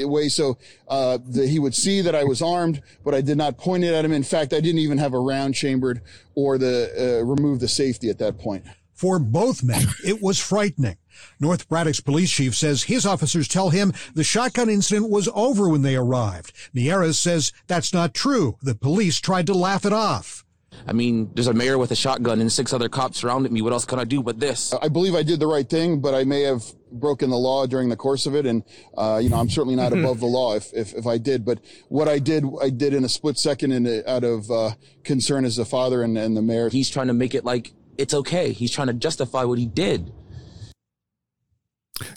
away 0.03 0.29
so 0.29 0.59
uh, 0.89 1.19
that 1.29 1.49
he 1.49 1.61
would 1.61 1.75
see 1.75 2.01
that 2.01 2.17
I 2.17 2.25
was 2.25 2.43
armed, 2.43 2.83
but 3.05 3.15
I 3.15 3.21
did 3.21 3.39
not 3.39 3.59
point 3.59 3.85
it 3.85 3.95
at 3.95 4.05
him. 4.05 4.11
In 4.11 4.25
fact, 4.25 4.53
I 4.53 4.61
didn't 4.61 4.81
even 4.81 4.99
have 4.99 5.15
a 5.15 5.21
round 5.21 5.55
chambered 5.55 6.03
or 6.35 6.59
the 6.59 7.21
uh, 7.21 7.25
remove 7.25 7.61
the 7.61 7.69
safety 7.69 8.11
at 8.11 8.19
that 8.19 8.39
point. 8.39 8.65
For 8.93 9.19
both 9.19 9.63
men, 9.63 9.85
it 10.05 10.21
was 10.21 10.41
frightening. 10.41 10.97
North 11.39 11.69
Braddock's 11.69 12.01
police 12.01 12.33
chief 12.33 12.57
says 12.57 12.85
his 12.85 13.07
officers 13.07 13.47
tell 13.47 13.71
him 13.71 13.93
the 14.15 14.25
shotgun 14.25 14.69
incident 14.69 15.11
was 15.11 15.29
over 15.35 15.69
when 15.69 15.83
they 15.83 15.95
arrived. 15.97 16.53
Miyares 16.75 17.17
says 17.17 17.53
that's 17.67 17.93
not 17.93 18.15
true. 18.15 18.57
The 18.63 18.75
police 18.75 19.21
tried 19.21 19.47
to 19.47 19.55
laugh 19.55 19.85
it 19.85 19.93
off. 19.93 20.46
I 20.87 20.93
mean, 20.93 21.31
there's 21.35 21.47
a 21.47 21.55
mayor 21.55 21.79
with 21.79 21.91
a 21.91 21.97
shotgun 21.97 22.41
and 22.41 22.51
six 22.51 22.73
other 22.73 22.89
cops 22.89 23.19
surrounded 23.19 23.53
me. 23.53 23.63
What 23.63 23.73
else 23.73 23.85
can 23.85 23.99
I 23.99 24.05
do 24.05 24.23
but 24.23 24.41
this? 24.41 24.73
I 24.75 24.89
believe 24.89 25.15
I 25.15 25.23
did 25.23 25.41
the 25.41 25.47
right 25.47 25.69
thing, 25.69 26.01
but 26.01 26.15
I 26.15 26.25
may 26.25 26.43
have 26.43 26.65
broken 26.93 27.31
the 27.31 27.37
law 27.37 27.67
during 27.67 27.89
the 27.89 27.97
course 27.97 28.27
of 28.27 28.35
it. 28.35 28.47
And, 28.47 28.63
uh, 28.97 29.21
you 29.23 29.29
know, 29.29 29.37
I'm 29.37 29.49
certainly 29.49 29.77
not 29.77 29.93
above 29.97 30.21
the 30.21 30.27
law 30.27 30.55
if, 30.55 30.73
if, 30.73 30.95
if, 30.95 31.07
I 31.07 31.19
did. 31.19 31.45
But 31.45 31.61
what 31.89 32.09
I 32.09 32.19
did, 32.19 32.45
I 32.61 32.71
did 32.71 32.95
in 32.95 33.05
a 33.05 33.09
split 33.09 33.39
second 33.39 33.73
and 33.73 33.87
out 34.07 34.25
of 34.25 34.51
uh, 34.51 34.71
concern 35.05 35.45
as 35.45 35.59
a 35.59 35.65
father 35.65 36.03
and, 36.03 36.17
and 36.17 36.37
the 36.37 36.43
mayor. 36.43 36.69
He's 36.69 36.91
trying 36.91 37.09
to 37.09 37.15
make 37.15 37.35
it 37.35 37.45
like 37.45 37.73
it's 37.99 38.15
okay. 38.15 38.53
He's 38.53 38.71
trying 38.71 38.89
to 38.89 38.95
justify 38.95 39.45
what 39.45 39.59
he 39.59 39.67
did. 39.67 40.13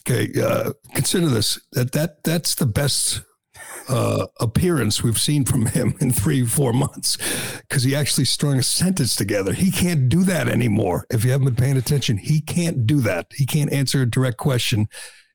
Okay, 0.02 0.30
uh, 0.42 0.74
consider 0.94 1.28
this 1.28 1.60
that 1.72 1.94
that 1.94 2.24
that's 2.24 2.56
the 2.56 2.66
best 2.66 3.22
uh, 3.90 4.28
appearance 4.40 5.04
we've 5.04 5.20
seen 5.20 5.44
from 5.44 5.66
him 5.78 5.96
in 6.00 6.12
three, 6.12 6.46
four 6.46 6.72
months 6.72 7.18
because 7.62 7.84
he 7.84 7.96
actually 7.96 8.26
strung 8.26 8.60
a 8.60 8.64
sentence 8.64 9.16
together. 9.16 9.54
He 9.54 9.72
can't 9.72 10.08
do 10.08 10.24
that 10.24 10.48
anymore. 10.48 11.06
If 11.10 11.26
you 11.26 11.32
haven't 11.32 11.46
been 11.46 11.56
paying 11.56 11.78
attention, 11.78 12.18
he 12.18 12.40
can't 12.42 12.86
do 12.86 13.02
that. 13.02 13.28
He 13.36 13.46
can't 13.46 13.74
answer 13.74 14.02
a 14.02 14.10
direct 14.10 14.38
question. 14.38 14.88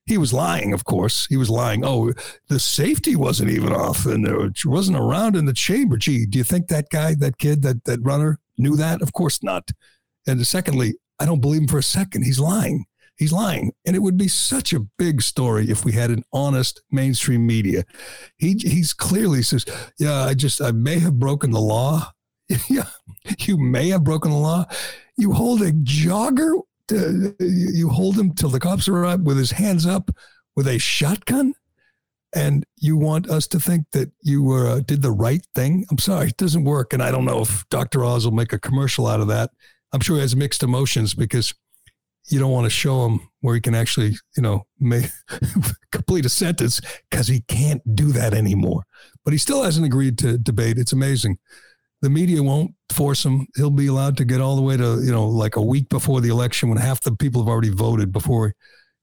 He 0.07 0.19
was 0.19 0.33
lying, 0.33 0.73
of 0.73 0.85
course. 0.85 1.27
He 1.27 1.37
was 1.37 1.49
lying. 1.49 1.85
Oh, 1.85 2.13
the 2.49 2.61
safety 2.61 3.17
wasn't 3.17 3.51
even 3.51 3.73
off 3.73 4.05
and 4.05 4.27
it 4.27 4.65
wasn't 4.65 4.99
around 4.99 5.35
in 5.35 5.47
the 5.47 5.55
chamber. 5.55 5.97
Gee, 5.97 6.27
do 6.27 6.39
you 6.39 6.45
think 6.45 6.69
that 6.69 6.91
guy, 6.91 7.15
that 7.15 7.39
kid, 7.39 7.63
that, 7.63 7.85
that 7.85 8.01
runner 8.03 8.39
knew 8.59 8.77
that? 8.77 9.01
Of 9.01 9.15
course 9.15 9.43
not. 9.43 9.71
And 10.27 10.47
secondly, 10.47 10.95
I 11.19 11.25
don't 11.25 11.41
believe 11.41 11.63
him 11.63 11.69
for 11.69 11.79
a 11.79 11.83
second. 11.83 12.23
He's 12.23 12.41
lying. 12.41 12.85
He's 13.17 13.33
lying. 13.33 13.73
And 13.87 13.95
it 13.95 14.01
would 14.01 14.17
be 14.17 14.29
such 14.29 14.73
a 14.73 14.81
big 14.99 15.23
story 15.23 15.71
if 15.71 15.85
we 15.85 15.93
had 15.93 16.11
an 16.11 16.25
honest 16.33 16.83
mainstream 16.91 17.47
media. 17.47 17.85
He 18.37 18.55
he's 18.55 18.93
clearly 18.93 19.43
says, 19.43 19.65
Yeah, 19.99 20.25
I 20.25 20.35
just 20.35 20.61
I 20.61 20.73
may 20.73 20.99
have 20.99 21.19
broken 21.19 21.51
the 21.53 21.61
law. 21.61 22.13
yeah, 22.69 22.89
you 23.41 23.57
may 23.57 23.89
have 23.91 24.05
broken 24.05 24.31
the 24.31 24.37
law. 24.37 24.67
You 25.17 25.33
hold 25.33 25.63
a 25.63 25.73
jogger, 25.73 26.61
to, 26.89 27.35
you 27.41 27.89
hold 27.89 28.19
him 28.19 28.35
till 28.35 28.51
the 28.51 28.61
cops 28.61 28.89
arrive 28.89 29.21
with 29.21 29.39
his 29.39 29.53
hands 29.53 29.87
up 29.87 30.11
with 30.57 30.67
a 30.69 30.79
shotgun, 30.79 31.55
and 32.35 32.67
you 32.77 32.97
want 32.97 33.31
us 33.31 33.47
to 33.49 33.61
think 33.61 33.87
that 33.93 34.11
you 34.21 34.53
uh, 34.53 34.81
did 34.81 35.03
the 35.03 35.13
right 35.13 35.47
thing. 35.55 35.87
I'm 35.91 35.99
sorry, 35.99 36.29
it 36.29 36.37
doesn't 36.37 36.65
work. 36.65 36.93
And 36.93 37.03
I 37.03 37.11
don't 37.11 37.25
know 37.25 37.41
if 37.41 37.67
Dr. 37.69 38.05
Oz 38.05 38.25
will 38.25 38.35
make 38.35 38.53
a 38.53 38.59
commercial 38.59 39.07
out 39.07 39.21
of 39.21 39.29
that. 39.29 39.51
I'm 39.93 40.01
sure 40.01 40.17
he 40.17 40.23
has 40.23 40.35
mixed 40.35 40.63
emotions 40.63 41.15
because 41.15 41.55
you 42.29 42.39
don't 42.39 42.53
want 42.53 42.65
to 42.65 42.71
show 42.71 43.07
him 43.07 43.21
where 43.41 43.55
he 43.55 43.61
can 43.61 43.75
actually, 43.75 44.17
you 44.37 44.43
know, 44.43 44.67
make, 44.79 45.07
complete 45.93 46.25
a 46.25 46.31
sentence 46.31 46.81
because 47.11 47.29
he 47.29 47.41
can't 47.43 47.83
do 47.95 48.13
that 48.13 48.35
anymore. 48.35 48.85
But 49.25 49.33
he 49.33 49.39
still 49.39 49.63
hasn't 49.63 49.87
agreed 49.87 50.19
to 50.19 50.39
debate. 50.39 50.79
It's 50.79 50.93
amazing. 50.93 51.39
The 52.01 52.11
media 52.11 52.43
won't 52.43 52.75
force 52.93 53.25
him. 53.25 53.47
He'll 53.57 53.71
be 53.71 53.87
allowed 53.87 54.17
to 54.19 54.25
get 54.25 54.41
all 54.41 54.57
the 54.57 54.63
way 54.63 54.77
to, 54.77 55.01
you 55.03 55.13
know, 55.13 55.27
like 55.27 55.57
a 55.57 55.63
week 55.63 55.89
before 55.89 56.21
the 56.21 56.29
election 56.29 56.69
when 56.69 56.79
half 56.79 57.01
the 57.03 57.15
people 57.15 57.43
have 57.43 57.49
already 57.49 57.71
voted 57.71 58.13
before 58.13 58.55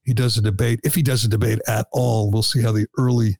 he 0.04 0.14
does 0.14 0.36
a 0.36 0.42
debate. 0.42 0.80
If 0.84 0.94
he 0.94 1.02
does 1.02 1.24
a 1.24 1.28
debate 1.28 1.60
at 1.66 1.86
all, 1.92 2.30
we'll 2.30 2.42
see 2.42 2.62
how 2.62 2.72
the 2.72 2.86
early, 2.98 3.38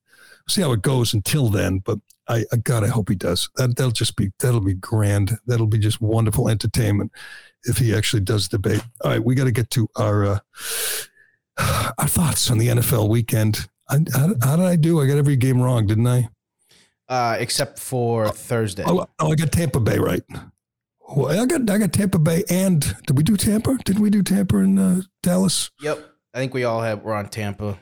see 0.48 0.62
how 0.62 0.72
it 0.72 0.82
goes 0.82 1.14
until 1.14 1.48
then. 1.48 1.78
But 1.78 1.98
I, 2.28 2.44
God, 2.62 2.84
I 2.84 2.88
hope 2.88 3.08
he 3.08 3.14
does. 3.14 3.48
That 3.56 3.76
that'll 3.76 3.92
just 3.92 4.16
be 4.16 4.30
that'll 4.38 4.60
be 4.60 4.74
grand. 4.74 5.38
That'll 5.46 5.66
be 5.66 5.78
just 5.78 6.00
wonderful 6.00 6.48
entertainment 6.48 7.12
if 7.64 7.78
he 7.78 7.94
actually 7.94 8.20
does 8.20 8.48
debate. 8.48 8.82
All 9.02 9.10
right, 9.10 9.22
we 9.22 9.34
got 9.34 9.44
to 9.44 9.52
get 9.52 9.70
to 9.70 9.88
our 9.96 10.24
uh, 10.24 10.38
our 11.98 12.08
thoughts 12.08 12.50
on 12.50 12.58
the 12.58 12.68
NFL 12.68 13.08
weekend. 13.08 13.68
I, 13.88 13.98
how, 14.12 14.34
how, 14.42 14.56
did 14.56 14.66
I 14.66 14.76
do? 14.76 15.00
I 15.00 15.06
got 15.06 15.18
every 15.18 15.36
game 15.36 15.60
wrong, 15.60 15.86
didn't 15.86 16.06
I? 16.06 16.28
Uh, 17.08 17.36
except 17.38 17.78
for 17.78 18.28
Thursday. 18.30 18.84
Oh, 18.86 19.06
oh, 19.18 19.32
I 19.32 19.34
got 19.34 19.52
Tampa 19.52 19.80
Bay 19.80 19.98
right. 19.98 20.22
Well, 21.14 21.38
I 21.38 21.44
got 21.44 21.68
I 21.68 21.78
got 21.78 21.92
Tampa 21.92 22.18
Bay 22.18 22.42
and 22.48 22.80
did 23.06 23.16
we 23.16 23.22
do 23.22 23.36
Tampa? 23.36 23.76
Didn't 23.84 24.02
we 24.02 24.08
do 24.08 24.22
Tampa 24.22 24.56
in 24.58 24.78
uh, 24.78 25.02
Dallas? 25.22 25.70
Yep, 25.80 25.98
I 26.32 26.38
think 26.38 26.54
we 26.54 26.64
all 26.64 26.80
have. 26.80 27.02
We're 27.02 27.14
on 27.14 27.28
Tampa. 27.28 27.78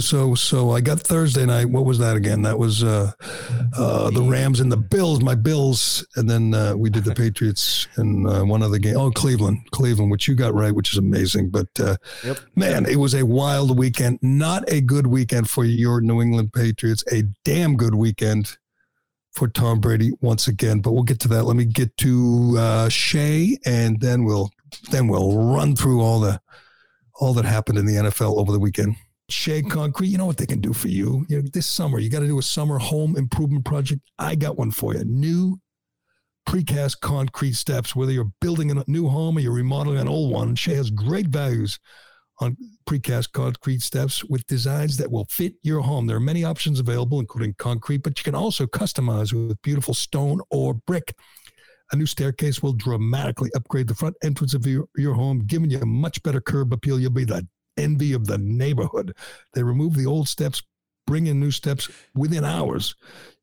So 0.00 0.34
so 0.34 0.72
I 0.72 0.80
got 0.80 1.00
Thursday 1.00 1.46
night. 1.46 1.66
What 1.66 1.84
was 1.84 2.00
that 2.00 2.16
again? 2.16 2.42
That 2.42 2.58
was 2.58 2.82
uh, 2.82 3.12
uh, 3.76 4.10
the 4.10 4.22
Rams 4.22 4.58
and 4.58 4.70
the 4.70 4.76
Bills. 4.76 5.22
My 5.22 5.36
Bills, 5.36 6.04
and 6.16 6.28
then 6.28 6.54
uh, 6.54 6.74
we 6.76 6.90
did 6.90 7.04
the 7.04 7.14
Patriots 7.14 7.86
and 7.94 8.28
uh, 8.28 8.42
one 8.42 8.64
other 8.64 8.78
game. 8.78 8.96
Oh, 8.96 9.12
Cleveland, 9.12 9.60
Cleveland, 9.70 10.10
which 10.10 10.26
you 10.26 10.34
got 10.34 10.54
right, 10.54 10.74
which 10.74 10.90
is 10.92 10.98
amazing. 10.98 11.50
But 11.50 11.68
uh, 11.78 11.96
yep. 12.24 12.38
man, 12.56 12.84
it 12.86 12.96
was 12.96 13.14
a 13.14 13.24
wild 13.24 13.78
weekend. 13.78 14.18
Not 14.22 14.64
a 14.68 14.80
good 14.80 15.06
weekend 15.06 15.48
for 15.48 15.64
your 15.64 16.00
New 16.00 16.20
England 16.20 16.52
Patriots. 16.52 17.04
A 17.12 17.22
damn 17.44 17.76
good 17.76 17.94
weekend 17.94 18.58
for 19.30 19.46
Tom 19.46 19.78
Brady 19.78 20.10
once 20.20 20.48
again. 20.48 20.80
But 20.80 20.94
we'll 20.94 21.04
get 21.04 21.20
to 21.20 21.28
that. 21.28 21.44
Let 21.44 21.56
me 21.56 21.64
get 21.64 21.96
to 21.98 22.56
uh, 22.58 22.88
Shea, 22.88 23.56
and 23.64 24.00
then 24.00 24.24
we'll 24.24 24.50
then 24.90 25.06
we'll 25.06 25.54
run 25.54 25.76
through 25.76 26.02
all 26.02 26.18
the 26.18 26.40
all 27.20 27.34
that 27.34 27.44
happened 27.44 27.78
in 27.78 27.86
the 27.86 27.94
NFL 27.94 28.36
over 28.36 28.50
the 28.50 28.58
weekend. 28.58 28.96
Shea 29.28 29.62
Concrete, 29.62 30.08
you 30.08 30.18
know 30.18 30.26
what 30.26 30.36
they 30.36 30.46
can 30.46 30.60
do 30.60 30.72
for 30.72 30.88
you. 30.88 31.26
you 31.28 31.42
know, 31.42 31.48
this 31.52 31.66
summer, 31.66 31.98
you 31.98 32.08
got 32.08 32.20
to 32.20 32.26
do 32.26 32.38
a 32.38 32.42
summer 32.42 32.78
home 32.78 33.16
improvement 33.16 33.64
project. 33.64 34.02
I 34.18 34.36
got 34.36 34.56
one 34.56 34.70
for 34.70 34.94
you. 34.94 35.04
New 35.04 35.60
precast 36.48 37.00
concrete 37.00 37.54
steps, 37.54 37.96
whether 37.96 38.12
you're 38.12 38.30
building 38.40 38.70
a 38.70 38.84
new 38.86 39.08
home 39.08 39.36
or 39.36 39.40
you're 39.40 39.52
remodeling 39.52 39.98
an 39.98 40.08
old 40.08 40.32
one. 40.32 40.54
Shea 40.54 40.74
has 40.74 40.90
great 40.90 41.26
values 41.26 41.78
on 42.38 42.56
precast 42.88 43.32
concrete 43.32 43.82
steps 43.82 44.22
with 44.24 44.46
designs 44.46 44.96
that 44.98 45.10
will 45.10 45.26
fit 45.30 45.54
your 45.62 45.80
home. 45.80 46.06
There 46.06 46.16
are 46.16 46.20
many 46.20 46.44
options 46.44 46.78
available, 46.78 47.18
including 47.18 47.54
concrete, 47.58 48.04
but 48.04 48.18
you 48.18 48.24
can 48.24 48.34
also 48.34 48.66
customize 48.66 49.32
with 49.32 49.60
beautiful 49.62 49.94
stone 49.94 50.40
or 50.50 50.74
brick. 50.74 51.14
A 51.92 51.96
new 51.96 52.06
staircase 52.06 52.62
will 52.62 52.74
dramatically 52.74 53.50
upgrade 53.56 53.88
the 53.88 53.94
front 53.94 54.16
entrance 54.22 54.54
of 54.54 54.66
your, 54.66 54.86
your 54.96 55.14
home, 55.14 55.44
giving 55.46 55.70
you 55.70 55.80
a 55.80 55.86
much 55.86 56.22
better 56.22 56.40
curb 56.40 56.72
appeal. 56.72 57.00
You'll 57.00 57.10
be 57.10 57.24
the 57.24 57.46
envy 57.76 58.12
of 58.12 58.26
the 58.26 58.38
neighborhood. 58.38 59.14
They 59.54 59.62
remove 59.62 59.94
the 59.94 60.06
old 60.06 60.28
steps, 60.28 60.62
bring 61.06 61.26
in 61.26 61.40
new 61.40 61.50
steps 61.50 61.88
within 62.14 62.44
hours. 62.44 62.94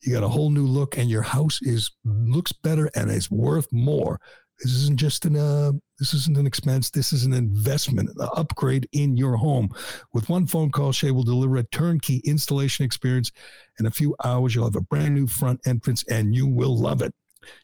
You 0.01 0.13
got 0.13 0.23
a 0.23 0.29
whole 0.29 0.49
new 0.49 0.65
look, 0.65 0.97
and 0.97 1.09
your 1.09 1.21
house 1.21 1.61
is 1.61 1.91
looks 2.03 2.51
better 2.51 2.89
and 2.95 3.09
is 3.09 3.31
worth 3.31 3.71
more. 3.71 4.19
This 4.59 4.73
isn't 4.73 4.99
just 4.99 5.25
an 5.25 5.35
uh, 5.35 5.71
this 5.99 6.13
isn't 6.13 6.37
an 6.37 6.45
expense. 6.47 6.89
This 6.89 7.11
is 7.11 7.25
an 7.25 7.33
investment, 7.33 8.09
an 8.09 8.29
upgrade 8.35 8.87
in 8.91 9.17
your 9.17 9.35
home. 9.35 9.69
With 10.13 10.29
one 10.29 10.47
phone 10.47 10.71
call, 10.71 10.91
Shea 10.91 11.11
will 11.11 11.23
deliver 11.23 11.57
a 11.57 11.63
turnkey 11.63 12.21
installation 12.25 12.85
experience. 12.85 13.31
In 13.79 13.85
a 13.85 13.91
few 13.91 14.15
hours, 14.23 14.53
you'll 14.53 14.65
have 14.65 14.75
a 14.75 14.81
brand 14.81 15.15
new 15.15 15.27
front 15.27 15.59
entrance, 15.65 16.03
and 16.09 16.35
you 16.35 16.47
will 16.47 16.77
love 16.77 17.01
it. 17.01 17.13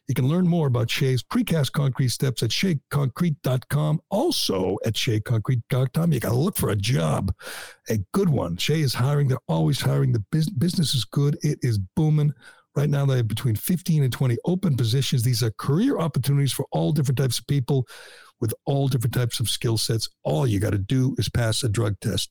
You 0.08 0.14
can 0.14 0.28
learn 0.28 0.46
more 0.46 0.66
about 0.66 0.90
Shea's 0.90 1.22
precast 1.22 1.72
concrete 1.72 2.08
steps 2.08 2.42
at 2.42 2.50
sheaconcrete.com. 2.50 4.00
Also 4.10 4.76
at 4.84 4.94
sheaconcrete.com, 4.94 6.12
you 6.12 6.20
got 6.20 6.30
to 6.30 6.34
look 6.34 6.56
for 6.56 6.70
a 6.70 6.76
job, 6.76 7.32
a 7.88 7.98
good 8.12 8.28
one. 8.28 8.56
Shea 8.56 8.80
is 8.80 8.94
hiring. 8.94 9.28
They're 9.28 9.38
always 9.48 9.80
hiring. 9.80 10.12
The 10.12 10.24
business 10.30 10.94
is 10.94 11.04
good. 11.04 11.38
It 11.42 11.58
is 11.62 11.78
booming. 11.78 12.32
Right 12.76 12.88
now, 12.88 13.04
they 13.04 13.16
have 13.16 13.28
between 13.28 13.56
15 13.56 14.04
and 14.04 14.12
20 14.12 14.38
open 14.44 14.76
positions. 14.76 15.22
These 15.22 15.42
are 15.42 15.50
career 15.50 15.98
opportunities 15.98 16.52
for 16.52 16.66
all 16.70 16.92
different 16.92 17.18
types 17.18 17.38
of 17.38 17.46
people 17.46 17.86
with 18.40 18.54
all 18.64 18.88
different 18.88 19.14
types 19.14 19.40
of 19.40 19.50
skill 19.50 19.76
sets. 19.76 20.08
All 20.22 20.46
you 20.46 20.60
got 20.60 20.70
to 20.70 20.78
do 20.78 21.14
is 21.18 21.28
pass 21.28 21.64
a 21.64 21.68
drug 21.68 21.98
test. 22.00 22.30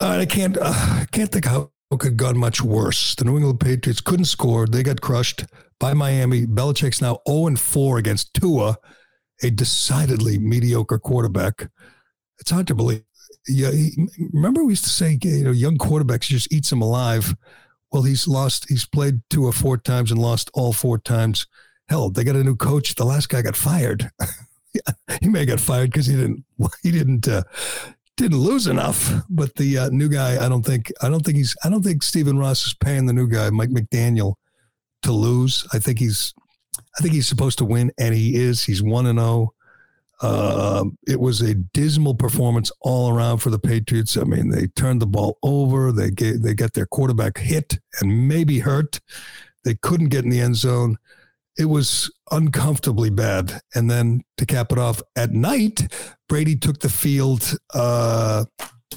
I 0.00 0.26
can't, 0.26 0.56
uh, 0.56 0.72
I 0.72 1.06
can't 1.10 1.30
think 1.30 1.44
how 1.44 1.70
it 1.90 1.98
could 2.00 2.10
have 2.10 2.16
gone 2.16 2.38
much 2.38 2.60
worse. 2.60 3.14
The 3.14 3.24
New 3.24 3.36
England 3.36 3.60
Patriots 3.60 4.00
couldn't 4.00 4.26
score. 4.26 4.66
They 4.66 4.82
got 4.82 5.00
crushed 5.00 5.46
by 5.80 5.94
Miami. 5.94 6.46
Belichick's 6.46 7.00
now 7.00 7.20
0 7.28 7.46
and 7.46 7.60
4 7.60 7.98
against 7.98 8.34
Tua, 8.34 8.76
a 9.42 9.50
decidedly 9.50 10.38
mediocre 10.38 10.98
quarterback. 10.98 11.68
It's 12.40 12.50
hard 12.50 12.66
to 12.68 12.74
believe. 12.74 13.04
Yeah, 13.46 13.70
he, 13.70 14.08
remember 14.32 14.64
we 14.64 14.72
used 14.72 14.84
to 14.84 14.90
say, 14.90 15.18
you 15.22 15.44
know, 15.44 15.52
young 15.52 15.78
quarterbacks 15.78 16.28
just 16.28 16.52
eats 16.52 16.70
them 16.70 16.82
alive. 16.82 17.34
Well, 17.90 18.02
he's 18.02 18.28
lost. 18.28 18.66
He's 18.68 18.84
played 18.84 19.22
Tua 19.30 19.52
four 19.52 19.78
times 19.78 20.10
and 20.10 20.20
lost 20.20 20.50
all 20.52 20.74
four 20.74 20.98
times. 20.98 21.46
Hell, 21.88 22.10
they 22.10 22.22
got 22.24 22.36
a 22.36 22.44
new 22.44 22.56
coach. 22.56 22.94
The 22.94 23.06
last 23.06 23.30
guy 23.30 23.40
got 23.40 23.56
fired. 23.56 24.10
he 25.22 25.28
may 25.28 25.40
have 25.40 25.48
got 25.48 25.60
fired 25.60 25.90
because 25.90 26.06
he 26.06 26.16
didn't. 26.16 26.44
He 26.82 26.90
didn't. 26.90 27.26
Uh, 27.26 27.44
didn't 28.18 28.38
lose 28.38 28.66
enough, 28.66 29.12
but 29.30 29.54
the 29.54 29.78
uh, 29.78 29.88
new 29.90 30.08
guy, 30.08 30.44
I 30.44 30.48
don't 30.48 30.66
think, 30.66 30.92
I 31.00 31.08
don't 31.08 31.24
think 31.24 31.36
he's, 31.36 31.56
I 31.64 31.70
don't 31.70 31.82
think 31.82 32.02
Stephen 32.02 32.36
Ross 32.36 32.66
is 32.66 32.74
paying 32.74 33.06
the 33.06 33.12
new 33.12 33.28
guy, 33.28 33.48
Mike 33.50 33.70
McDaniel, 33.70 34.34
to 35.02 35.12
lose. 35.12 35.66
I 35.72 35.78
think 35.78 36.00
he's, 36.00 36.34
I 36.98 37.02
think 37.02 37.14
he's 37.14 37.28
supposed 37.28 37.58
to 37.58 37.64
win, 37.64 37.92
and 37.96 38.14
he 38.14 38.34
is. 38.34 38.64
He's 38.64 38.82
one 38.82 39.06
and 39.06 39.20
zero. 39.20 39.54
Uh, 40.20 40.84
it 41.06 41.20
was 41.20 41.40
a 41.40 41.54
dismal 41.54 42.14
performance 42.14 42.72
all 42.80 43.08
around 43.08 43.38
for 43.38 43.50
the 43.50 43.58
Patriots. 43.58 44.16
I 44.16 44.24
mean, 44.24 44.50
they 44.50 44.66
turned 44.66 45.00
the 45.00 45.06
ball 45.06 45.38
over. 45.44 45.92
They 45.92 46.10
gave, 46.10 46.42
they 46.42 46.54
got 46.54 46.72
their 46.72 46.86
quarterback 46.86 47.38
hit 47.38 47.78
and 48.00 48.26
maybe 48.26 48.58
hurt. 48.58 48.98
They 49.62 49.76
couldn't 49.76 50.08
get 50.08 50.24
in 50.24 50.30
the 50.30 50.40
end 50.40 50.56
zone. 50.56 50.98
It 51.58 51.66
was 51.66 52.10
uncomfortably 52.30 53.10
bad. 53.10 53.60
And 53.74 53.90
then 53.90 54.22
to 54.36 54.46
cap 54.46 54.72
it 54.72 54.78
off, 54.78 55.02
at 55.16 55.32
night, 55.32 55.92
Brady 56.28 56.56
took 56.56 56.80
the 56.80 56.88
field 56.88 57.56
uh, 57.74 58.44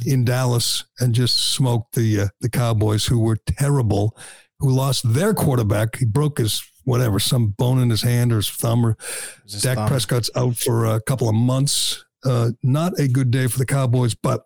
in 0.06 0.26
Dallas 0.26 0.86
and 1.00 1.14
just 1.14 1.54
smoked 1.54 1.96
the 1.96 2.22
uh, 2.22 2.28
the 2.42 2.50
Cowboys, 2.50 3.06
who 3.06 3.20
were 3.20 3.38
terrible, 3.58 4.18
who 4.60 4.70
lost 4.70 5.14
their 5.14 5.34
quarterback. 5.34 5.98
He 5.98 6.06
broke 6.06 6.38
his 6.38 6.64
whatever, 6.84 7.20
some 7.20 7.48
bone 7.48 7.80
in 7.80 7.90
his 7.90 8.02
hand 8.02 8.34
or 8.34 8.38
his 8.38 8.50
thumb, 8.50 8.86
or 8.86 8.98
his 9.44 9.62
Dak 9.62 9.78
thumb. 9.78 9.88
Prescott's 9.88 10.30
out 10.36 10.56
for 10.58 10.86
a 10.86 11.02
couple 11.02 11.30
of 11.30 11.36
months. 11.36 12.04
Uh, 12.24 12.52
not 12.64 13.00
a 13.00 13.08
good 13.08 13.32
day 13.32 13.48
for 13.48 13.58
the 13.58 13.66
Cowboys, 13.66 14.14
but 14.16 14.46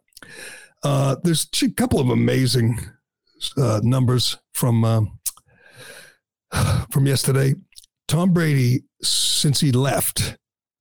uh, 0.84 1.16
there's 1.24 1.47
a 1.61 1.70
couple 1.72 1.99
of 1.99 2.09
amazing 2.09 2.80
uh, 3.57 3.82
numbers 3.84 4.38
from 4.53 4.84
um, 4.84 5.20
from 6.91 7.07
yesterday. 7.07 7.53
Tom 8.08 8.34
Brady, 8.34 8.84
since 9.01 9.60
he 9.60 9.72
left, 9.72 10.38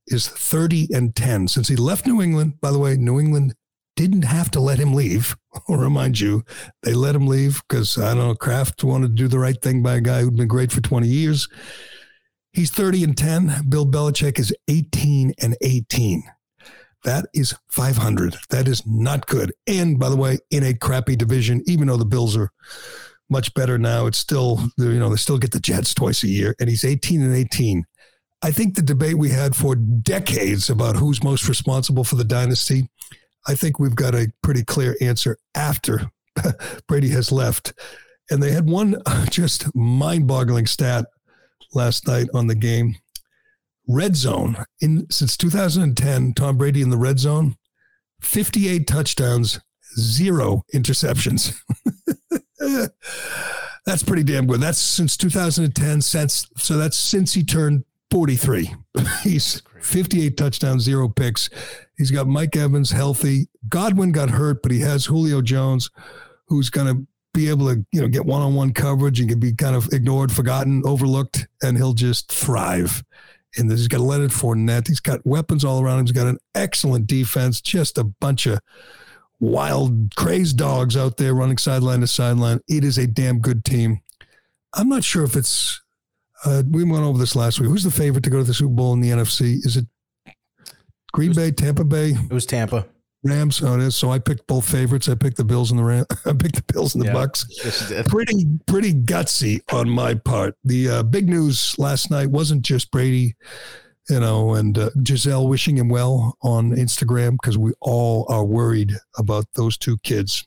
is 0.07 0.29
30 0.29 0.89
and 0.93 1.15
10. 1.15 1.49
Since 1.49 1.69
he 1.69 1.77
left 1.77 2.07
New 2.07 2.21
England, 2.21 2.61
by 2.61 2.71
the 2.71 2.79
way, 2.79 2.97
New 2.97 3.19
England 3.19 3.55
didn't 3.97 4.23
have 4.23 4.51
to 4.53 4.61
let 4.61 4.79
him 4.79 4.93
leave. 4.93 5.37
I'll 5.69 5.77
remind 5.77 6.21
you, 6.21 6.45
they 6.83 6.95
let 6.95 7.15
him 7.15 7.27
leave 7.27 7.63
because, 7.69 7.97
I 7.97 8.15
don't 8.15 8.19
know, 8.19 8.35
Kraft 8.35 8.85
wanted 8.85 9.09
to 9.09 9.15
do 9.15 9.29
the 9.29 9.39
right 9.39 9.61
thing 9.61 9.83
by 9.83 9.95
a 9.95 10.01
guy 10.01 10.21
who'd 10.21 10.37
been 10.37 10.49
great 10.49 10.73
for 10.73 10.81
20 10.81 11.07
years. 11.07 11.49
He's 12.53 12.71
30 12.71 13.05
and 13.05 13.17
10. 13.17 13.65
Bill 13.69 13.87
Belichick 13.87 14.39
is 14.39 14.55
18 14.69 15.35
and 15.41 15.57
18. 15.61 16.23
That 17.05 17.27
is 17.35 17.55
500. 17.69 18.37
That 18.51 18.69
is 18.69 18.87
not 18.87 19.27
good. 19.27 19.53
And 19.67 19.99
by 19.99 20.09
the 20.09 20.17
way, 20.17 20.39
in 20.51 20.65
a 20.65 20.75
crappy 20.75 21.17
division, 21.17 21.63
even 21.67 21.89
though 21.89 21.97
the 21.97 22.05
Bills 22.05 22.37
are 22.37 22.51
much 23.35 23.53
better 23.53 23.79
now. 23.79 24.07
It's 24.07 24.17
still, 24.17 24.61
you 24.79 25.01
know, 25.01 25.11
they 25.11 25.17
still 25.17 25.39
get 25.39 25.51
the 25.51 25.59
Jets 25.59 25.93
twice 25.93 26.23
a 26.23 26.29
year, 26.29 26.55
and 26.61 26.71
he's 26.71 26.85
18 26.85 27.21
and 27.21 27.35
18. 27.35 27.85
I 28.45 28.53
think 28.53 28.77
the 28.77 28.83
debate 28.83 29.19
we 29.19 29.31
had 29.31 29.57
for 29.57 29.75
decades 29.75 30.71
about 30.71 30.95
who's 30.95 31.25
most 31.25 31.49
responsible 31.49 32.05
for 32.05 32.15
the 32.15 32.23
dynasty, 32.23 32.89
I 33.49 33.57
think 33.57 33.81
we've 33.81 33.97
got 33.97 34.15
a 34.15 34.31
pretty 34.45 34.63
clear 34.63 34.97
answer 35.01 35.37
after 35.57 36.13
Brady 36.87 37.09
has 37.09 37.33
left. 37.33 37.73
And 38.31 38.41
they 38.41 38.53
had 38.53 38.71
one 38.71 39.03
just 39.31 39.75
mind 39.75 40.29
boggling 40.29 40.67
stat 40.67 41.07
last 41.73 42.07
night 42.07 42.29
on 42.35 42.47
the 42.47 42.55
game. 42.55 42.95
Red 43.89 44.15
zone 44.15 44.65
in 44.81 45.11
since 45.11 45.37
2010, 45.37 46.35
Tom 46.35 46.57
Brady 46.57 46.83
in 46.83 46.91
the 46.91 46.97
red 46.97 47.19
zone, 47.19 47.57
58 48.21 48.87
touchdowns, 48.87 49.59
zero 49.99 50.63
interceptions. 50.73 51.59
that's 53.87 54.03
pretty 54.03 54.23
damn 54.23 54.47
good. 54.47 54.61
That's 54.61 54.79
since 54.79 55.17
2010. 55.17 56.01
Since 56.03 56.49
so 56.57 56.77
that's 56.77 56.97
since 56.97 57.35
he 57.35 57.45
turned 57.45 57.85
43. 58.11 58.75
He's 59.23 59.63
58 59.81 60.37
touchdowns, 60.37 60.85
zero 60.85 61.09
picks. 61.09 61.51
He's 61.97 62.11
got 62.11 62.27
Mike 62.27 62.57
Evans 62.57 62.91
healthy. 62.91 63.49
Godwin 63.69 64.13
got 64.13 64.31
hurt, 64.31 64.63
but 64.63 64.73
he 64.73 64.81
has 64.81 65.07
Julio 65.07 65.43
Jones, 65.43 65.91
who's 66.47 66.71
going 66.71 66.95
to 66.95 67.07
be 67.33 67.49
able 67.49 67.67
to 67.67 67.85
you 67.93 68.01
know 68.01 68.09
get 68.09 68.25
one-on-one 68.25 68.73
coverage 68.73 69.21
and 69.21 69.29
can 69.29 69.41
be 69.41 69.53
kind 69.53 69.77
of 69.77 69.93
ignored, 69.93 70.33
forgotten, 70.33 70.83
overlooked, 70.87 71.47
and 71.63 71.77
he'll 71.77 71.93
just 71.93 72.33
thrive. 72.33 73.03
And 73.57 73.71
he's 73.71 73.89
got 73.89 74.01
Leonard 74.01 74.31
Fournette. 74.31 74.89
He's 74.89 75.01
got 75.01 75.25
weapons 75.25 75.65
all 75.65 75.81
around 75.81 76.01
him. 76.01 76.07
He's 76.07 76.13
got 76.13 76.27
an 76.27 76.39
excellent 76.55 77.07
defense. 77.07 77.61
Just 77.61 77.99
a 77.99 78.05
bunch 78.05 78.47
of 78.47 78.59
wild, 79.45 80.15
crazed 80.17 80.57
dogs 80.57 80.97
out 80.97 81.17
there 81.17 81.35
running 81.35 81.59
sideline 81.59 82.01
to 82.01 82.07
sideline. 82.07 82.61
It 82.69 82.85
is 82.85 82.99
a 82.99 83.07
damn 83.07 83.39
good 83.39 83.65
team. 83.65 84.01
I'm 84.75 84.89
not 84.89 85.05
sure 85.05 85.25
if 85.25 85.37
it's. 85.37 85.81
Uh, 86.45 86.63
we 86.69 86.85
went 86.85 87.05
over 87.05 87.19
this 87.19 87.37
last 87.37 87.61
week. 87.61 87.71
Who's 87.71 87.85
the 87.85 87.91
favorite 87.91 88.25
to 88.25 88.31
go 88.31 88.39
to 88.39 88.45
the 88.45 88.55
Super 88.55 88.75
Bowl 88.75 88.93
in 88.93 89.01
the 89.01 89.11
NFC? 89.11 89.65
Is 89.65 89.77
it 89.77 89.87
Green 91.13 91.31
it 91.31 91.37
was, 91.37 91.39
Bay, 91.39 91.51
Tampa 91.53 91.85
Bay? 91.85 92.11
It 92.11 92.33
was 92.33 92.45
Tampa. 92.45 92.87
Rams. 93.23 93.63
Oh, 93.63 93.75
it 93.75 93.81
is. 93.81 93.97
So 93.97 94.11
I 94.11 94.19
picked 94.19 94.47
both 94.47 94.69
favorites. 94.69 95.09
I 95.09 95.15
picked 95.15 95.39
the 95.39 95.45
Bills 95.45 95.71
and 95.71 95.81
the 95.81 95.85
Rams. 95.85 96.07
I 96.27 96.33
picked 96.33 96.57
the 96.57 96.73
Bills 96.73 96.95
and 96.95 97.03
the 97.03 97.07
yeah. 97.07 97.15
Bucks. 97.15 97.47
Pretty, 98.09 98.47
pretty 98.67 98.93
gutsy 98.93 99.61
on 99.73 99.89
my 99.89 100.15
part. 100.15 100.57
The 100.65 100.89
uh, 100.89 101.03
big 101.05 101.29
news 101.29 101.75
last 101.79 102.11
night 102.11 102.31
wasn't 102.31 102.63
just 102.63 102.91
Brady 102.91 103.35
you 104.09 104.21
know, 104.21 104.55
and 104.55 104.77
uh, 104.79 104.91
Gisele 105.03 105.49
wishing 105.49 105.77
him 105.77 105.89
well 105.89 106.37
on 106.43 106.73
Instagram 106.73 107.33
because 107.33 107.57
we 107.57 107.73
all 107.81 108.27
are 108.29 108.45
worried 108.45 108.93
about 109.17 109.47
those 109.55 109.79
two 109.79 109.99
kids. 109.99 110.47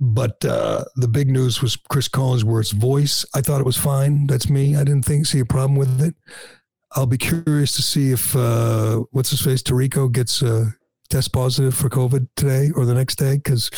But 0.00 0.44
uh, 0.44 0.84
the 0.96 1.08
big 1.08 1.28
news 1.28 1.60
was 1.60 1.76
Chris 1.76 2.08
Collinsworth's 2.08 2.72
voice. 2.72 3.24
I 3.34 3.40
thought 3.40 3.60
it 3.60 3.66
was 3.66 3.76
fine. 3.76 4.26
That's 4.26 4.48
me. 4.48 4.76
I 4.76 4.84
didn't 4.84 5.04
think 5.04 5.26
see 5.26 5.40
a 5.40 5.44
problem 5.44 5.76
with 5.76 6.00
it. 6.00 6.14
I'll 6.92 7.06
be 7.06 7.18
curious 7.18 7.72
to 7.72 7.82
see 7.82 8.12
if 8.12 8.34
uh, 8.34 9.04
what's 9.10 9.30
his 9.30 9.42
face 9.42 9.62
Tirico 9.62 10.10
gets 10.10 10.42
a 10.42 10.74
test 11.10 11.32
positive 11.32 11.74
for 11.74 11.88
COVID 11.88 12.28
today 12.36 12.70
or 12.74 12.84
the 12.84 12.94
next 12.94 13.16
day 13.16 13.36
because 13.36 13.70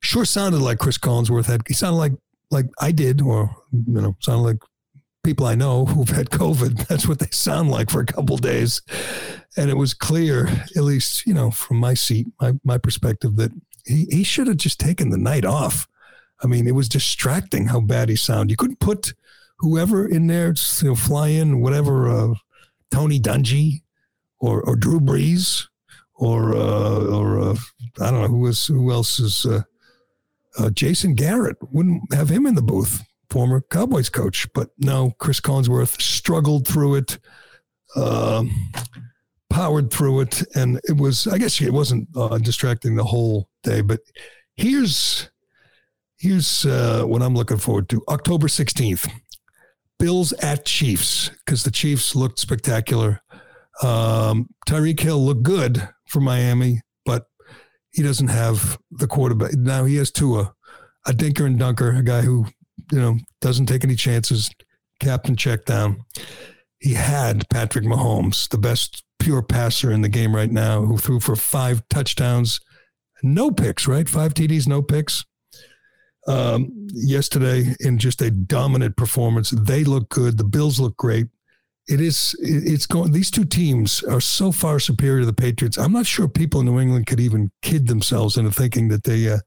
sure 0.00 0.24
sounded 0.24 0.60
like 0.60 0.78
Chris 0.78 0.98
Collinsworth 0.98 1.46
had. 1.46 1.62
He 1.66 1.74
sounded 1.74 1.98
like 1.98 2.12
like 2.50 2.66
I 2.80 2.92
did, 2.92 3.20
or 3.20 3.50
you 3.72 4.00
know, 4.00 4.16
sounded 4.20 4.42
like 4.42 4.58
people 5.22 5.46
I 5.46 5.54
know 5.54 5.84
who've 5.84 6.08
had 6.08 6.30
COVID. 6.30 6.86
That's 6.88 7.06
what 7.06 7.18
they 7.18 7.28
sound 7.30 7.70
like 7.70 7.90
for 7.90 8.00
a 8.00 8.06
couple 8.06 8.36
days. 8.36 8.82
And 9.56 9.70
it 9.70 9.76
was 9.76 9.94
clear, 9.94 10.46
at 10.76 10.84
least, 10.84 11.26
you 11.26 11.34
know, 11.34 11.50
from 11.50 11.78
my 11.78 11.94
seat, 11.94 12.26
my, 12.40 12.52
my 12.64 12.78
perspective, 12.78 13.36
that 13.36 13.52
he, 13.84 14.06
he 14.10 14.24
should 14.24 14.46
have 14.46 14.56
just 14.56 14.78
taken 14.78 15.10
the 15.10 15.18
night 15.18 15.44
off. 15.44 15.88
I 16.42 16.46
mean, 16.46 16.68
it 16.68 16.74
was 16.74 16.88
distracting 16.88 17.66
how 17.66 17.80
bad 17.80 18.08
he 18.08 18.16
sounded. 18.16 18.50
You 18.50 18.56
couldn't 18.56 18.80
put 18.80 19.14
whoever 19.58 20.06
in 20.06 20.28
there, 20.28 20.54
you 20.80 20.88
know, 20.88 20.94
fly 20.94 21.28
in, 21.28 21.60
whatever, 21.60 22.08
uh, 22.08 22.34
Tony 22.90 23.18
Dungy 23.18 23.82
or, 24.38 24.62
or 24.62 24.76
Drew 24.76 25.00
Brees 25.00 25.66
or, 26.14 26.54
uh, 26.54 27.04
or 27.06 27.40
uh, 27.40 27.56
I 28.00 28.10
don't 28.10 28.22
know 28.22 28.28
who 28.28 28.46
is, 28.46 28.66
who 28.66 28.92
else 28.92 29.18
is, 29.18 29.44
uh, 29.44 29.62
uh, 30.58 30.70
Jason 30.70 31.14
Garrett. 31.14 31.56
Wouldn't 31.72 32.14
have 32.14 32.28
him 32.28 32.46
in 32.46 32.54
the 32.54 32.62
booth 32.62 33.02
former 33.30 33.62
Cowboys 33.70 34.08
coach. 34.08 34.46
But 34.54 34.70
no, 34.78 35.12
Chris 35.18 35.40
Collinsworth 35.40 36.00
struggled 36.00 36.66
through 36.66 36.96
it. 36.96 37.18
Um, 37.96 38.50
powered 39.50 39.90
through 39.90 40.20
it, 40.20 40.42
and 40.54 40.80
it 40.84 40.96
was. 40.96 41.26
I 41.26 41.38
guess 41.38 41.60
it 41.60 41.72
wasn't 41.72 42.08
uh, 42.16 42.38
distracting 42.38 42.96
the 42.96 43.04
whole 43.04 43.48
day, 43.62 43.80
but 43.80 44.00
here's 44.56 45.30
here's 46.18 46.66
uh, 46.66 47.04
what 47.04 47.22
I'm 47.22 47.34
looking 47.34 47.58
forward 47.58 47.88
to: 47.90 48.02
October 48.08 48.46
16th, 48.46 49.10
Bills 49.98 50.32
at 50.34 50.64
Chiefs, 50.64 51.30
because 51.44 51.64
the 51.64 51.70
Chiefs 51.70 52.14
looked 52.14 52.38
spectacular. 52.38 53.20
Um, 53.82 54.48
Tyreek 54.68 55.00
Hill 55.00 55.24
looked 55.24 55.44
good 55.44 55.88
for 56.06 56.20
Miami, 56.20 56.82
but 57.04 57.26
he 57.90 58.02
doesn't 58.02 58.28
have 58.28 58.78
the 58.90 59.06
quarterback. 59.06 59.54
Now 59.54 59.84
he 59.84 59.96
has 59.96 60.10
Tua, 60.10 60.54
a 61.06 61.12
dinker 61.12 61.46
and 61.46 61.58
dunker, 61.58 61.92
a 61.92 62.02
guy 62.02 62.22
who 62.22 62.46
you 62.92 63.00
know 63.00 63.18
doesn't 63.40 63.66
take 63.66 63.84
any 63.84 63.96
chances. 63.96 64.50
Captain 65.00 65.36
check 65.36 65.64
down. 65.64 66.04
He 66.80 66.94
had 66.94 67.48
Patrick 67.48 67.84
Mahomes, 67.84 68.48
the 68.48 68.58
best 68.58 69.04
pure 69.18 69.42
passer 69.42 69.90
in 69.90 70.02
the 70.02 70.08
game 70.08 70.34
right 70.34 70.50
now, 70.50 70.82
who 70.82 70.96
threw 70.96 71.20
for 71.20 71.36
five 71.36 71.82
touchdowns, 71.88 72.60
no 73.22 73.50
picks, 73.50 73.86
right? 73.86 74.08
Five 74.08 74.34
TDs, 74.34 74.66
no 74.66 74.82
picks. 74.82 75.24
Um, 76.26 76.70
yesterday, 76.92 77.74
in 77.80 77.98
just 77.98 78.20
a 78.20 78.30
dominant 78.30 78.96
performance, 78.96 79.50
they 79.50 79.84
look 79.84 80.08
good. 80.10 80.36
The 80.36 80.44
Bills 80.44 80.78
look 80.78 80.96
great. 80.96 81.26
It 81.88 82.02
is. 82.02 82.36
It's 82.40 82.86
going. 82.86 83.12
These 83.12 83.30
two 83.30 83.46
teams 83.46 84.02
are 84.02 84.20
so 84.20 84.52
far 84.52 84.78
superior 84.78 85.20
to 85.20 85.26
the 85.26 85.32
Patriots. 85.32 85.78
I'm 85.78 85.92
not 85.92 86.06
sure 86.06 86.28
people 86.28 86.60
in 86.60 86.66
New 86.66 86.78
England 86.78 87.06
could 87.06 87.20
even 87.20 87.50
kid 87.62 87.86
themselves 87.86 88.36
into 88.36 88.52
thinking 88.52 88.88
that 88.88 89.04
they 89.04 89.30
uh, 89.30 89.38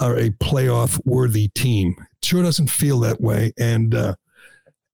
are 0.00 0.18
a 0.18 0.30
playoff 0.30 1.00
worthy 1.06 1.48
team. 1.54 1.96
Sure 2.24 2.42
doesn't 2.42 2.70
feel 2.70 3.00
that 3.00 3.20
way. 3.20 3.52
And 3.58 3.94
uh, 3.94 4.14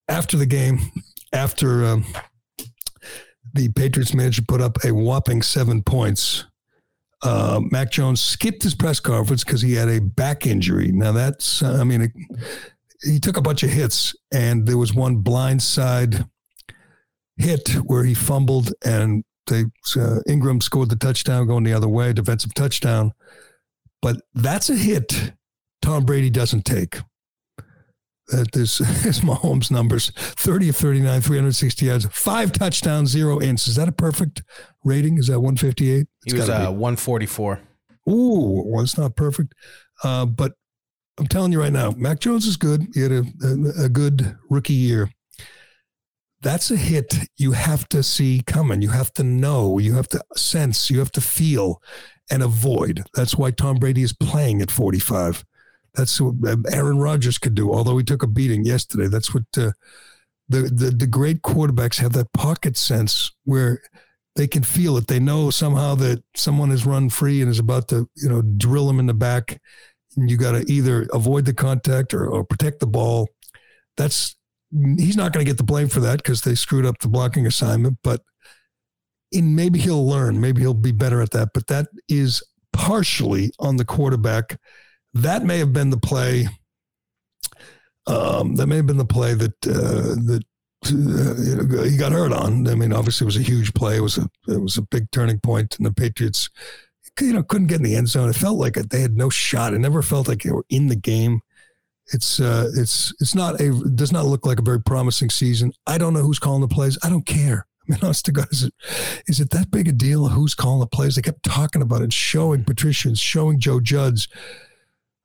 after 0.09 0.37
the 0.37 0.47
game, 0.47 0.81
after 1.33 1.85
um, 1.85 2.05
the 3.55 3.69
Patriots 3.71 4.15
managed 4.15 4.39
to 4.39 4.45
put 4.47 4.61
up 4.61 4.85
a 4.85 4.93
whopping 4.93 5.43
seven 5.43 5.83
points, 5.83 6.45
uh, 7.23 7.61
Mac 7.71 7.91
Jones 7.91 8.21
skipped 8.21 8.63
his 8.63 8.75
press 8.75 8.99
conference 8.99 9.45
because 9.45 9.63
he 9.63 9.75
had 9.75 9.89
a 9.89 10.01
back 10.01 10.47
injury. 10.47 10.91
Now 10.91 11.13
that's, 11.13 11.63
uh, 11.63 11.79
I 11.81 11.85
mean, 11.85 12.03
it, 12.03 12.13
he 13.03 13.21
took 13.21 13.37
a 13.37 13.43
bunch 13.43 13.63
of 13.63 13.71
hits, 13.71 14.15
and 14.33 14.67
there 14.67 14.79
was 14.79 14.93
one 14.93 15.23
blindside 15.23 16.29
hit 17.37 17.69
where 17.85 18.05
he 18.05 18.15
fumbled, 18.15 18.73
and 18.85 19.25
they 19.47 19.65
uh, 19.97 20.21
Ingram 20.29 20.61
scored 20.61 20.91
the 20.91 20.97
touchdown 20.97 21.47
going 21.47 21.65
the 21.65 21.73
other 21.73 21.89
way, 21.89 22.13
defensive 22.13 22.55
touchdown. 22.55 23.13
But 24.03 24.17
that's 24.35 24.71
a 24.71 24.77
hit 24.77 25.33
Tom 25.83 26.05
Brady 26.05 26.31
doesn't 26.31 26.65
take. 26.65 26.99
That 28.31 28.57
is, 28.57 28.81
is 28.81 29.21
Mahomes' 29.21 29.71
numbers 29.71 30.11
30 30.11 30.71
of 30.71 30.77
39, 30.77 31.21
360 31.21 31.87
yards, 31.87 32.07
five 32.13 32.53
touchdowns, 32.53 33.11
zero 33.11 33.41
ins. 33.41 33.67
Is 33.67 33.77
that 33.77 33.89
a 33.89 33.93
perfect 33.93 34.43
rating? 34.85 35.19
Is 35.19 35.27
that 35.29 35.41
158? 35.41 36.07
He 36.25 36.35
was 36.35 36.49
uh, 36.49 36.71
144. 36.71 37.61
Ooh, 38.09 38.63
well, 38.67 38.83
it's 38.83 38.99
not 38.99 39.17
perfect. 39.17 39.55
Uh, 40.03 40.27
but 40.27 40.53
I'm 41.19 41.27
telling 41.27 41.53
you 41.53 41.61
right 41.61 41.73
now, 41.73 41.91
Mac 41.97 42.21
Jones 42.21 42.47
is 42.47 42.57
good. 42.57 42.87
He 42.95 43.01
had 43.01 43.13
a, 43.13 43.25
a, 43.43 43.85
a 43.85 43.89
good 43.89 44.37
rookie 44.49 44.73
year. 44.73 45.11
That's 46.43 46.71
a 46.71 46.77
hit 46.77 47.15
you 47.37 47.53
have 47.53 47.87
to 47.91 48.03
see 48.03 48.43
coming. 48.47 48.81
You 48.81 48.89
have 48.91 49.13
to 49.15 49.23
know. 49.23 49.79
You 49.79 49.95
have 49.95 50.09
to 50.09 50.23
sense. 50.35 50.91
You 50.91 50.99
have 51.01 51.13
to 51.13 51.21
feel 51.21 51.83
and 52.31 52.43
avoid. 52.43 53.05
That's 53.15 53.37
why 53.37 53.51
Tom 53.51 53.77
Brady 53.77 54.03
is 54.03 54.15
playing 54.15 54.63
at 54.63 54.71
45. 54.71 55.45
That's 55.95 56.21
what 56.21 56.35
uh, 56.47 56.57
Aaron 56.73 56.99
Rodgers 56.99 57.39
could 57.39 57.55
do, 57.55 57.73
although 57.73 57.99
he 57.99 58.05
took 58.05 58.23
a 58.23 58.27
beating 58.27 58.65
yesterday. 58.65 59.09
That's 59.09 59.35
what 59.35 59.45
uh, 59.57 59.73
the, 60.49 60.63
the 60.63 60.91
the 60.91 61.07
great 61.07 61.43
quarterbacks 61.43 61.99
have 61.99 62.13
that 62.15 62.33
pocket 62.33 62.77
sense 62.77 63.33
where 63.45 63.81
they 64.37 64.47
can 64.47 64.63
feel 64.63 64.97
it. 64.97 65.07
They 65.07 65.19
know 65.19 65.51
somehow 65.51 65.95
that 65.97 66.23
someone 66.35 66.71
has 66.71 66.87
run 66.87 67.11
free 67.11 67.43
and 67.43 67.51
is 67.51 67.59
about 67.59 67.89
to, 67.89 68.09
you 68.17 68.29
know, 68.29 68.43
drill 68.43 68.87
them 68.87 68.99
in 68.99 69.07
the 69.07 69.15
back. 69.15 69.61
And 70.17 70.31
you 70.31 70.37
got 70.37 70.53
to 70.53 70.71
either 70.71 71.09
avoid 71.13 71.45
the 71.45 71.55
contact 71.55 72.15
or, 72.15 72.27
or 72.27 72.45
protect 72.45 72.81
the 72.81 72.87
ball. 72.87 73.29
That's 73.97 74.37
he's 74.99 75.17
not 75.17 75.33
going 75.33 75.45
to 75.45 75.51
get 75.51 75.59
the 75.59 75.65
blame 75.65 75.89
for 75.89 76.01
that 76.01 76.23
because 76.23 76.43
they 76.43 76.55
screwed 76.55 76.87
up 76.87 76.99
the 76.99 77.09
blocking 77.09 77.47
assignment. 77.47 77.99
But 78.03 78.23
in 79.33 79.55
maybe 79.55 79.79
he'll 79.79 80.07
learn, 80.07 80.41
maybe 80.41 80.61
he'll 80.61 80.75
be 80.75 80.93
better 80.93 81.21
at 81.21 81.31
that. 81.33 81.51
But 81.55 81.67
that 81.69 81.89
is 82.09 82.43
partially 82.73 83.53
on 83.59 83.77
the 83.77 83.85
quarterback. 83.85 84.59
That 85.15 85.45
may 85.45 85.59
have 85.59 85.73
been 85.73 85.91
the 85.91 85.99
play. 85.99 86.49
Um, 88.07 88.57
that 88.57 88.67
may 88.67 88.77
have 88.77 88.87
been 88.87 88.97
the 88.97 89.05
play 89.05 89.35
that 89.35 89.67
uh, 89.67 90.15
that 90.27 90.43
uh, 90.87 91.83
he 91.85 91.97
got 91.97 92.13
hurt 92.13 92.33
on. 92.33 92.67
I 92.69 92.75
mean, 92.75 92.93
obviously, 92.93 93.25
it 93.25 93.27
was 93.27 93.37
a 93.37 93.43
huge 93.43 93.75
play. 93.75 93.97
It 93.97 94.03
was 94.03 94.19
a 94.19 94.29
it 94.49 94.61
was 94.61 94.77
a 94.79 94.83
big 94.83 95.11
turning 95.11 95.41
point, 95.41 95.77
and 95.77 95.87
the 95.87 95.93
Patriots, 95.93 96.49
you 97.21 97.33
know, 97.33 97.43
couldn't 97.43 97.67
get 97.67 97.79
in 97.79 97.83
the 97.83 97.97
end 97.97 98.09
zone. 98.09 98.31
It 98.31 98.37
felt 98.37 98.59
like 98.59 98.75
they 98.75 99.01
had 99.01 99.17
no 99.17 99.31
shot. 99.31 99.75
It 99.75 99.79
never 99.79 100.03
felt 100.03 100.29
like 100.29 100.43
they 100.43 100.51
were 100.51 100.65
in 100.71 100.89
the 100.89 100.97
game. 100.97 101.41
It's 102.13 102.41
uh, 102.41 102.71
it's 102.75 103.13
it's 103.21 103.35
not 103.35 103.61
a 103.61 103.71
does 103.95 104.13
not 104.13 104.27
look 104.27 104.47
like 104.47 104.59
a 104.59 104.63
very 104.63 104.81
promising 104.83 105.31
season. 105.31 105.73
I 105.87 105.99
don't 105.99 106.15
know 106.15 106.23
who's 106.23 106.39
calling 106.39 106.63
the 106.63 106.69
plays. 106.69 106.99
I 107.03 107.11
don't 107.11 107.27
care. 107.27 107.67
I 107.89 107.93
mean, 107.93 108.01
honest 108.03 108.25
to 108.27 108.33
God, 108.33 108.49
is 108.51 108.65
it 108.65 108.75
is 109.27 109.41
it 109.41 109.51
that 109.51 109.71
big 109.71 109.89
a 109.89 109.93
deal? 109.93 110.29
Who's 110.29 110.55
calling 110.55 110.81
the 110.81 110.87
plays? 110.87 111.17
They 111.17 111.23
kept 111.23 111.43
talking 111.43 111.83
about 111.83 112.03
it, 112.03 112.13
showing 112.13 112.65
Patricia, 112.65 113.15
showing 113.15 113.61
Joe 113.61 113.81
Judge. 113.81 114.29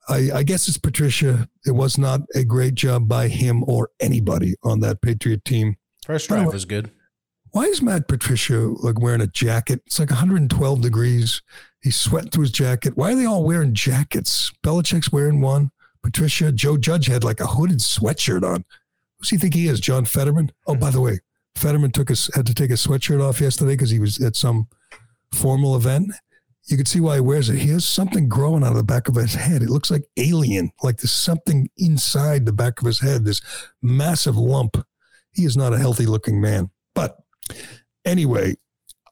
I, 0.08 0.30
I, 0.36 0.44
guess 0.44 0.68
it's 0.68 0.78
Patricia. 0.78 1.50
It 1.66 1.72
was 1.72 1.98
not 1.98 2.22
a 2.36 2.44
great 2.44 2.76
job 2.76 3.08
by 3.08 3.28
him 3.28 3.64
or 3.68 3.90
anybody 4.00 4.56
on 4.64 4.80
that 4.82 5.02
Patriot 5.02 5.44
team. 5.46 5.78
First 6.06 6.28
drive 6.28 6.54
was 6.54 6.66
good. 6.66 6.92
Why 7.52 7.64
is 7.64 7.82
Matt 7.82 8.08
Patricia 8.08 8.58
like 8.82 9.00
wearing 9.00 9.22
a 9.22 9.28
jacket? 9.28 9.82
It's 9.86 9.98
like 9.98 10.10
112 10.10 10.82
degrees. 10.82 11.42
He's 11.82 11.96
sweating 11.96 12.30
through 12.30 12.44
his 12.44 12.52
jacket. 12.52 12.98
Why 12.98 13.14
are 13.14 13.16
they 13.16 13.26
all 13.26 13.44
wearing 13.44 13.74
jackets? 13.74 14.52
Belichick's 14.64 15.12
wearing 15.12 15.42
one. 15.42 15.72
Patricia, 16.04 16.52
Joe 16.52 16.78
Judge 16.78 17.08
had 17.08 17.24
like 17.24 17.40
a 17.40 17.48
hooded 17.48 17.80
sweatshirt 17.80 18.44
on. 18.44 18.66
Who's 19.18 19.30
he 19.30 19.38
think 19.38 19.54
he 19.54 19.68
is? 19.68 19.80
John 19.80 20.06
Fetterman? 20.06 20.52
Oh, 20.68 20.76
by 20.76 20.92
the 20.92 21.02
way, 21.02 21.20
Fetterman 21.56 21.92
took 21.92 22.10
his 22.10 22.30
had 22.36 22.46
to 22.46 22.54
take 22.54 22.70
his 22.70 22.86
sweatshirt 22.86 23.24
off 23.24 23.42
yesterday 23.42 23.72
because 23.72 23.90
he 23.90 24.00
was 24.00 24.22
at 24.22 24.36
some 24.36 24.68
formal 25.34 25.76
event. 25.76 26.12
You 26.68 26.78
can 26.78 26.86
see 26.86 27.00
why 27.00 27.16
he 27.16 27.22
wears 27.22 27.50
it. 27.50 27.60
He 27.60 27.70
has 27.70 27.86
something 27.86 28.28
growing 28.28 28.64
out 28.64 28.72
of 28.72 28.78
the 28.78 28.84
back 28.84 29.08
of 29.08 29.16
his 29.16 29.36
head. 29.36 29.62
It 29.62 29.70
looks 29.70 29.92
like 29.92 30.04
alien, 30.18 30.72
like 30.82 30.98
there's 30.98 31.12
something 31.12 31.70
inside 31.78 32.46
the 32.46 32.54
back 32.54 32.80
of 32.80 32.88
his 32.88 33.02
head, 33.02 33.24
this 33.24 33.42
massive 33.82 34.36
lump. 34.36 34.84
He 35.32 35.46
is 35.46 35.56
not 35.56 35.74
a 35.74 35.78
healthy 35.78 36.06
looking 36.08 36.42
man. 36.42 36.72
But 36.96 37.18
anyway, 38.04 38.56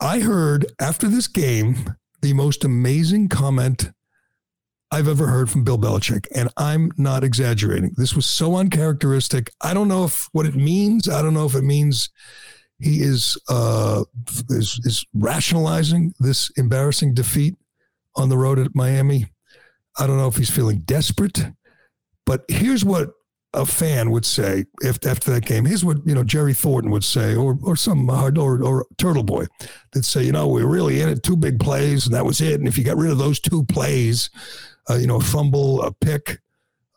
I 0.01 0.19
heard 0.19 0.65
after 0.79 1.07
this 1.07 1.27
game 1.27 1.95
the 2.21 2.33
most 2.33 2.63
amazing 2.63 3.29
comment 3.29 3.91
I've 4.89 5.07
ever 5.07 5.27
heard 5.27 5.49
from 5.49 5.63
Bill 5.63 5.77
Belichick, 5.77 6.27
and 6.35 6.49
I'm 6.55 6.91
not 6.97 7.23
exaggerating. 7.23 7.93
This 7.97 8.15
was 8.15 8.25
so 8.25 8.55
uncharacteristic. 8.55 9.51
I 9.59 9.73
don't 9.73 9.87
know 9.87 10.05
if 10.05 10.29
what 10.33 10.45
it 10.45 10.55
means. 10.55 11.09
I 11.09 11.21
don't 11.21 11.33
know 11.33 11.45
if 11.45 11.55
it 11.55 11.63
means 11.63 12.09
he 12.83 13.01
is 13.01 13.37
uh, 13.49 14.03
is, 14.49 14.79
is 14.83 15.05
rationalizing 15.13 16.13
this 16.19 16.51
embarrassing 16.57 17.13
defeat 17.13 17.55
on 18.15 18.29
the 18.29 18.37
road 18.37 18.59
at 18.59 18.75
Miami. 18.75 19.27
I 19.97 20.07
don't 20.07 20.17
know 20.17 20.27
if 20.27 20.35
he's 20.35 20.49
feeling 20.49 20.79
desperate, 20.79 21.45
but 22.25 22.43
here's 22.49 22.83
what 22.83 23.11
a 23.53 23.65
fan 23.65 24.09
would 24.09 24.25
say 24.25 24.65
if 24.81 25.05
after 25.05 25.31
that 25.31 25.45
game. 25.45 25.65
Here's 25.65 25.85
what 25.85 25.97
you 26.05 26.13
know 26.13 26.23
Jerry 26.23 26.53
Thornton 26.53 26.91
would 26.91 27.03
say, 27.03 27.35
or 27.35 27.57
or 27.63 27.75
some 27.75 28.07
hard 28.07 28.37
or, 28.37 28.61
or 28.63 28.85
Turtle 28.97 29.23
Boy, 29.23 29.45
that 29.93 30.03
say, 30.03 30.23
you 30.23 30.31
know, 30.31 30.47
we 30.47 30.61
are 30.63 30.67
really 30.67 31.01
in 31.01 31.09
it, 31.09 31.23
two 31.23 31.37
big 31.37 31.59
plays, 31.59 32.05
and 32.05 32.15
that 32.15 32.25
was 32.25 32.41
it. 32.41 32.59
And 32.59 32.67
if 32.67 32.77
you 32.77 32.83
got 32.83 32.97
rid 32.97 33.11
of 33.11 33.17
those 33.17 33.39
two 33.39 33.63
plays, 33.65 34.29
uh, 34.89 34.95
you 34.95 35.07
know, 35.07 35.17
a 35.17 35.21
fumble, 35.21 35.83
a 35.83 35.91
pick, 35.91 36.39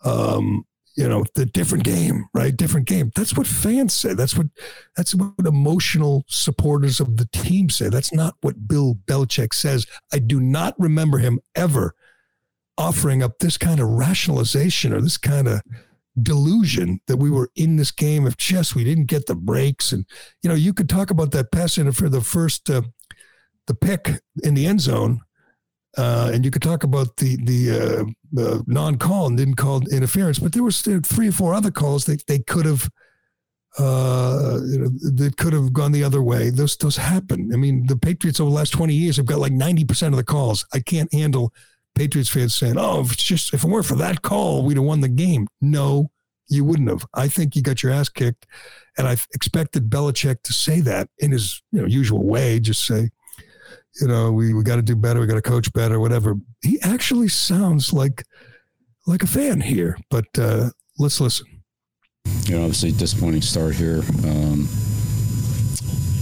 um, 0.04 0.64
you 0.96 1.08
know, 1.08 1.24
the 1.34 1.44
different 1.44 1.84
game, 1.84 2.26
right? 2.32 2.56
Different 2.56 2.86
game. 2.86 3.12
That's 3.14 3.36
what 3.36 3.46
fans 3.46 3.92
say. 3.92 4.14
That's 4.14 4.36
what 4.36 4.46
that's 4.96 5.14
what 5.14 5.34
emotional 5.44 6.24
supporters 6.26 7.00
of 7.00 7.18
the 7.18 7.26
team 7.26 7.68
say. 7.68 7.88
That's 7.90 8.12
not 8.12 8.34
what 8.40 8.66
Bill 8.66 8.96
Belichick 9.06 9.52
says. 9.52 9.86
I 10.12 10.18
do 10.18 10.40
not 10.40 10.74
remember 10.78 11.18
him 11.18 11.40
ever 11.54 11.94
offering 12.78 13.22
up 13.22 13.38
this 13.38 13.58
kind 13.58 13.78
of 13.78 13.88
rationalization 13.88 14.92
or 14.92 15.00
this 15.00 15.18
kind 15.18 15.48
of 15.48 15.62
delusion 16.20 17.00
that 17.06 17.18
we 17.18 17.30
were 17.30 17.50
in 17.56 17.76
this 17.76 17.90
game 17.90 18.26
of 18.26 18.38
chess. 18.38 18.74
We 18.74 18.84
didn't 18.84 19.06
get 19.06 19.26
the 19.26 19.34
breaks, 19.34 19.92
and 19.92 20.06
you 20.42 20.48
know, 20.48 20.56
you 20.56 20.72
could 20.72 20.88
talk 20.88 21.10
about 21.10 21.30
that 21.32 21.52
pass 21.52 21.74
for 21.74 22.08
the 22.08 22.22
first 22.22 22.70
uh, 22.70 22.82
the 23.66 23.74
pick 23.74 24.22
in 24.42 24.54
the 24.54 24.66
end 24.66 24.80
zone 24.80 25.20
uh, 25.96 26.30
and 26.32 26.44
you 26.44 26.50
could 26.50 26.62
talk 26.62 26.84
about 26.84 27.16
the 27.16 27.36
the 27.44 27.70
uh, 28.38 28.40
uh, 28.40 28.62
non-call 28.66 29.26
and 29.28 29.36
didn't 29.36 29.56
call 29.56 29.86
interference, 29.88 30.38
but 30.38 30.52
there 30.52 30.62
was 30.62 30.80
three 30.82 31.28
or 31.28 31.32
four 31.32 31.54
other 31.54 31.70
calls 31.70 32.04
that 32.04 32.26
they 32.26 32.38
could 32.38 32.66
have 32.66 32.88
uh, 33.78 34.58
you 34.64 34.78
know, 34.78 34.88
that 35.14 35.36
could 35.36 35.52
have 35.52 35.72
gone 35.72 35.92
the 35.92 36.02
other 36.04 36.22
way. 36.22 36.48
Those 36.50 36.76
those 36.78 36.96
happen. 36.96 37.50
I 37.52 37.56
mean, 37.56 37.86
the 37.86 37.96
Patriots 37.96 38.40
over 38.40 38.48
the 38.50 38.56
last 38.56 38.72
twenty 38.72 38.94
years 38.94 39.16
have 39.18 39.26
got 39.26 39.38
like 39.38 39.52
ninety 39.52 39.84
percent 39.84 40.14
of 40.14 40.16
the 40.16 40.24
calls. 40.24 40.64
I 40.72 40.80
can't 40.80 41.12
handle 41.12 41.52
Patriots 41.94 42.30
fans 42.30 42.54
saying, 42.54 42.76
"Oh, 42.78 43.00
if 43.00 43.12
it's 43.12 43.22
just 43.22 43.52
if 43.52 43.64
it 43.64 43.68
weren't 43.68 43.86
for 43.86 43.96
that 43.96 44.22
call, 44.22 44.64
we'd 44.64 44.78
have 44.78 44.84
won 44.84 45.00
the 45.02 45.08
game." 45.08 45.46
No, 45.60 46.10
You 46.48 46.64
wouldn't 46.64 46.88
have. 46.88 47.04
I 47.12 47.28
think 47.28 47.54
you 47.54 47.62
got 47.62 47.82
your 47.82 47.92
ass 47.92 48.08
kicked, 48.08 48.46
and 48.96 49.06
I 49.06 49.16
expected 49.34 49.90
Belichick 49.90 50.42
to 50.44 50.52
say 50.52 50.80
that 50.80 51.08
in 51.18 51.32
his 51.32 51.62
you 51.70 51.80
know 51.80 51.86
usual 51.86 52.22
way, 52.22 52.60
just 52.60 52.86
say, 52.86 53.10
you 54.00 54.08
know, 54.08 54.32
we, 54.32 54.52
we 54.54 54.62
got 54.62 54.76
to 54.76 54.82
do 54.82 54.96
better, 54.96 55.20
we 55.20 55.26
got 55.26 55.34
to 55.34 55.42
coach 55.42 55.72
better, 55.72 56.00
whatever. 56.00 56.36
He 56.62 56.78
actually 56.82 57.28
sounds 57.28 57.92
like 57.92 58.24
like 59.06 59.22
a 59.22 59.26
fan 59.26 59.60
here, 59.60 59.96
but 60.10 60.26
uh, 60.38 60.70
let's 60.98 61.20
listen. 61.20 61.46
You 62.44 62.56
know, 62.56 62.62
obviously 62.62 62.92
disappointing 62.92 63.42
start 63.42 63.74
here. 63.74 64.02
Um, 64.24 64.68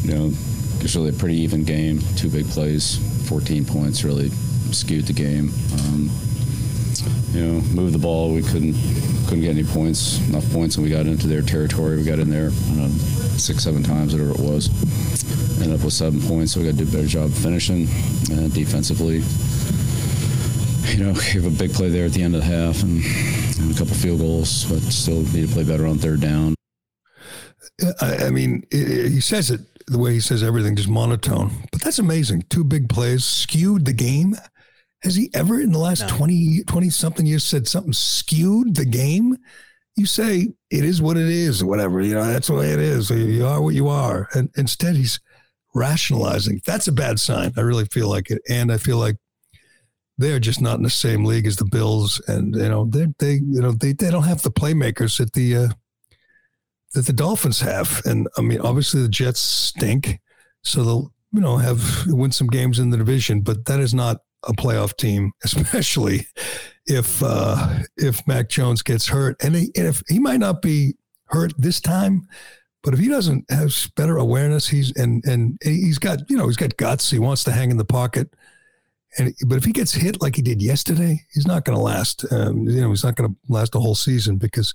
you 0.03 0.15
know, 0.15 0.33
it's 0.81 0.95
really 0.95 1.09
a 1.09 1.13
pretty 1.15 1.37
even 1.37 1.65
game. 1.65 2.01
Two 2.17 2.29
big 2.29 2.47
plays, 2.49 2.99
14 3.29 3.65
points, 3.65 4.05
really 4.05 4.29
skewed 4.71 5.07
the 5.07 5.13
game. 5.15 5.51
Um, 5.73 6.11
you 7.33 7.45
know, 7.45 7.61
move 7.75 7.93
the 7.93 7.99
ball. 7.99 8.33
We 8.33 8.43
couldn't 8.43 8.75
couldn't 9.25 9.41
get 9.41 9.51
any 9.51 9.65
points, 9.65 10.21
enough 10.29 10.49
points, 10.53 10.77
and 10.77 10.85
we 10.85 10.91
got 10.91 11.07
into 11.07 11.27
their 11.27 11.43
territory. 11.43 11.97
We 11.97 12.05
got 12.05 12.19
in 12.19 12.31
there, 12.31 12.51
know, 12.77 12.89
six, 13.37 13.65
seven 13.65 13.83
times, 13.83 14.13
whatever 14.13 14.31
it 14.31 14.41
was. 14.41 14.69
Ended 15.61 15.79
up 15.79 15.85
with 15.85 15.93
seven 15.93 16.21
points, 16.21 16.53
so 16.53 16.61
we 16.61 16.67
got 16.67 16.77
to 16.77 16.85
do 16.85 16.89
a 16.89 16.93
better 16.93 17.07
job 17.07 17.31
finishing 17.31 17.89
and 18.31 18.53
defensively. 18.53 19.23
You 20.93 21.05
know, 21.05 21.13
we 21.13 21.41
have 21.41 21.47
a 21.47 21.51
big 21.51 21.73
play 21.73 21.89
there 21.89 22.07
at 22.07 22.13
the 22.13 22.23
end 22.23 22.35
of 22.35 22.43
the 22.43 22.47
half 22.47 22.83
and, 22.83 23.03
and 23.61 23.75
a 23.75 23.79
couple 23.79 23.95
field 23.95 24.21
goals, 24.21 24.65
but 24.65 24.81
still 24.81 25.23
need 25.33 25.49
to 25.49 25.55
play 25.55 25.65
better 25.65 25.87
on 25.87 25.99
third 25.99 26.21
down. 26.21 26.55
I, 28.01 28.27
I 28.27 28.31
mean, 28.31 28.65
it, 28.71 29.11
he 29.11 29.21
says 29.21 29.51
it 29.51 29.61
the 29.87 29.99
way 29.99 30.13
he 30.13 30.21
says 30.21 30.43
everything, 30.43 30.77
just 30.77 30.89
monotone. 30.89 31.51
But 31.73 31.83
that's 31.83 31.99
amazing. 31.99 32.45
Two 32.49 32.65
big 32.65 32.89
plays 32.89 33.25
skewed 33.25 33.85
the 33.85 33.93
game. 33.93 34.37
Has 35.03 35.17
he 35.17 35.31
ever 35.35 35.61
in 35.61 35.73
the 35.73 35.79
last 35.79 36.03
no. 36.03 36.09
20, 36.09 36.65
20 36.65 36.91
something 36.91 37.27
years 37.27 37.45
said 37.45 37.69
something 37.69 37.93
skewed 37.93 38.77
the 38.77 38.87
game? 38.87 39.37
You 39.97 40.07
say 40.07 40.49
it 40.71 40.85
is 40.85 41.03
what 41.03 41.17
it 41.17 41.29
is, 41.29 41.63
or 41.63 41.67
whatever. 41.67 42.01
You 42.01 42.15
know, 42.15 42.27
that's 42.27 42.49
the 42.49 42.55
way 42.55 42.71
it 42.71 42.81
is. 42.81 43.11
You 43.11 43.47
are 43.47 43.61
what 43.61 43.75
you 43.75 43.89
are. 43.89 44.29
And 44.33 44.51
instead, 44.57 44.97
he's 44.97 45.21
rationalizing. 45.75 46.61
That's 46.65 46.89
a 46.89 46.93
bad 46.93 47.19
sign. 47.21 47.53
I 47.57 47.61
really 47.61 47.87
feel 47.87 48.09
like 48.09 48.31
it. 48.31 48.41
And 48.49 48.73
I 48.73 48.79
feel 48.79 48.99
like 48.99 49.17
they're 50.17 50.39
just 50.39 50.61
not 50.61 50.77
in 50.77 50.83
the 50.85 50.91
same 50.91 51.25
league 51.25 51.47
as 51.47 51.57
the 51.57 51.65
Bills. 51.65 52.23
And, 52.29 52.55
you 52.55 52.69
know, 52.69 52.85
they, 52.85 53.07
they, 53.19 53.35
you 53.35 53.61
know, 53.61 53.73
they, 53.73 53.93
they 53.93 54.11
don't 54.11 54.25
have 54.25 54.43
the 54.43 54.51
playmakers 54.51 55.19
that 55.19 55.33
the, 55.33 55.57
uh, 55.57 55.69
that 56.95 57.07
the 57.07 57.13
Dolphins 57.13 57.61
have. 57.61 58.01
And 58.05 58.29
I 58.39 58.43
mean, 58.43 58.61
obviously 58.61 59.03
the 59.03 59.09
Jets 59.09 59.41
stink. 59.41 60.21
So 60.63 60.85
they'll, 60.85 61.13
you 61.33 61.41
know, 61.41 61.57
have 61.57 62.07
win 62.07 62.31
some 62.31 62.47
games 62.47 62.79
in 62.79 62.91
the 62.91 62.97
division, 62.97 63.41
but 63.41 63.65
that 63.67 63.81
is 63.81 63.93
not 63.93 64.19
a 64.45 64.53
playoff 64.53 64.97
team, 64.97 65.33
especially 65.45 66.27
if 66.87 67.23
uh, 67.23 67.81
if 67.97 68.27
Mac 68.27 68.49
Jones 68.49 68.83
gets 68.83 69.09
hurt, 69.09 69.37
and, 69.43 69.55
he, 69.57 69.73
and 69.77 69.87
if 69.87 70.03
he 70.09 70.19
might 70.19 70.41
not 70.41 70.63
be 70.63 70.95
hurt 71.27 71.53
this 71.59 71.81
time, 71.81 72.27
but 72.85 72.93
if 72.93 73.01
he 73.01 73.09
doesn't 73.09 73.51
have 73.51 73.75
better 73.97 74.19
awareness, 74.19 74.69
he's 74.69 74.93
and 74.97 75.25
and 75.25 75.59
he's 75.63 75.99
got 75.99 76.29
you 76.29 76.37
know 76.37 76.47
he's 76.47 76.59
got 76.59 76.77
guts. 76.77 77.11
He 77.11 77.19
wants 77.19 77.43
to 77.45 77.53
hang 77.53 77.71
in 77.71 77.79
the 77.79 77.85
pocket, 77.85 78.33
and 79.19 79.35
but 79.47 79.57
if 79.57 79.65
he 79.65 79.73
gets 79.73 79.93
hit 79.93 80.21
like 80.21 80.37
he 80.37 80.43
did 80.43 80.61
yesterday, 80.61 81.23
he's 81.33 81.47
not 81.47 81.65
going 81.65 81.77
to 81.77 81.83
last. 81.83 82.31
Um, 82.31 82.69
you 82.69 82.83
know, 82.83 82.91
he's 82.91 83.03
not 83.03 83.17
going 83.17 83.31
to 83.31 83.37
last 83.49 83.75
a 83.75 83.81
whole 83.81 83.95
season 83.95 84.37
because 84.37 84.75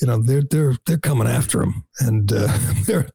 you 0.00 0.06
know 0.06 0.18
they're 0.18 0.42
they're 0.42 0.76
they're 0.86 0.96
coming 0.96 1.26
after 1.26 1.60
him, 1.60 1.84
and 1.98 2.32
uh, 2.32 2.56
they're 2.86 3.08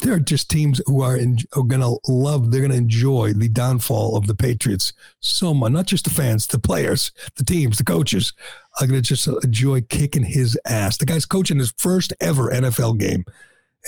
they're 0.00 0.20
just 0.20 0.50
teams 0.50 0.82
who 0.84 1.00
are, 1.00 1.16
in, 1.16 1.38
are 1.56 1.62
going 1.62 1.80
to 1.80 1.98
love. 2.08 2.50
They're 2.50 2.60
going 2.60 2.72
to 2.72 2.76
enjoy 2.76 3.32
the 3.32 3.48
downfall 3.48 4.18
of 4.18 4.26
the 4.26 4.34
Patriots 4.34 4.92
so 5.20 5.54
much. 5.54 5.72
Not 5.72 5.86
just 5.86 6.04
the 6.04 6.10
fans, 6.10 6.46
the 6.46 6.58
players, 6.58 7.10
the 7.36 7.44
teams, 7.44 7.78
the 7.78 7.84
coaches 7.84 8.34
are 8.80 8.86
going 8.86 9.00
to 9.00 9.08
just 9.08 9.26
enjoy 9.44 9.80
kicking 9.80 10.24
his 10.24 10.58
ass. 10.66 10.98
The 10.98 11.06
guy's 11.06 11.24
coaching 11.26 11.58
his 11.58 11.72
first 11.78 12.12
ever 12.20 12.50
NFL 12.50 12.98
game, 12.98 13.24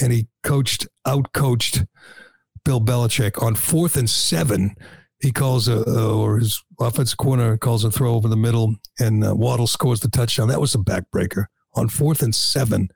and 0.01 0.13
he 0.13 0.29
coached 0.43 0.87
out 1.07 1.33
coached 1.33 1.85
Bill 2.65 2.81
Belichick 2.81 3.43
on 3.43 3.55
fourth 3.55 3.97
and 3.97 4.09
seven. 4.09 4.77
He 5.21 5.33
calls 5.33 5.69
a, 5.69 5.83
or 6.11 6.39
his 6.39 6.63
offensive 6.81 7.19
corner 7.19 7.57
calls 7.57 7.85
a 7.85 7.91
throw 7.91 8.15
over 8.15 8.29
the 8.29 8.37
middle, 8.37 8.77
and 8.99 9.25
uh, 9.25 9.35
Waddle 9.35 9.67
scores 9.67 10.01
the 10.01 10.09
touchdown. 10.11 10.49
That 10.49 10.61
was 10.61 10.75
a 10.75 10.79
backbreaker 10.79 11.47
on 11.75 11.89
fourth 11.89 12.23
and 12.23 12.35
seven. 12.35 12.89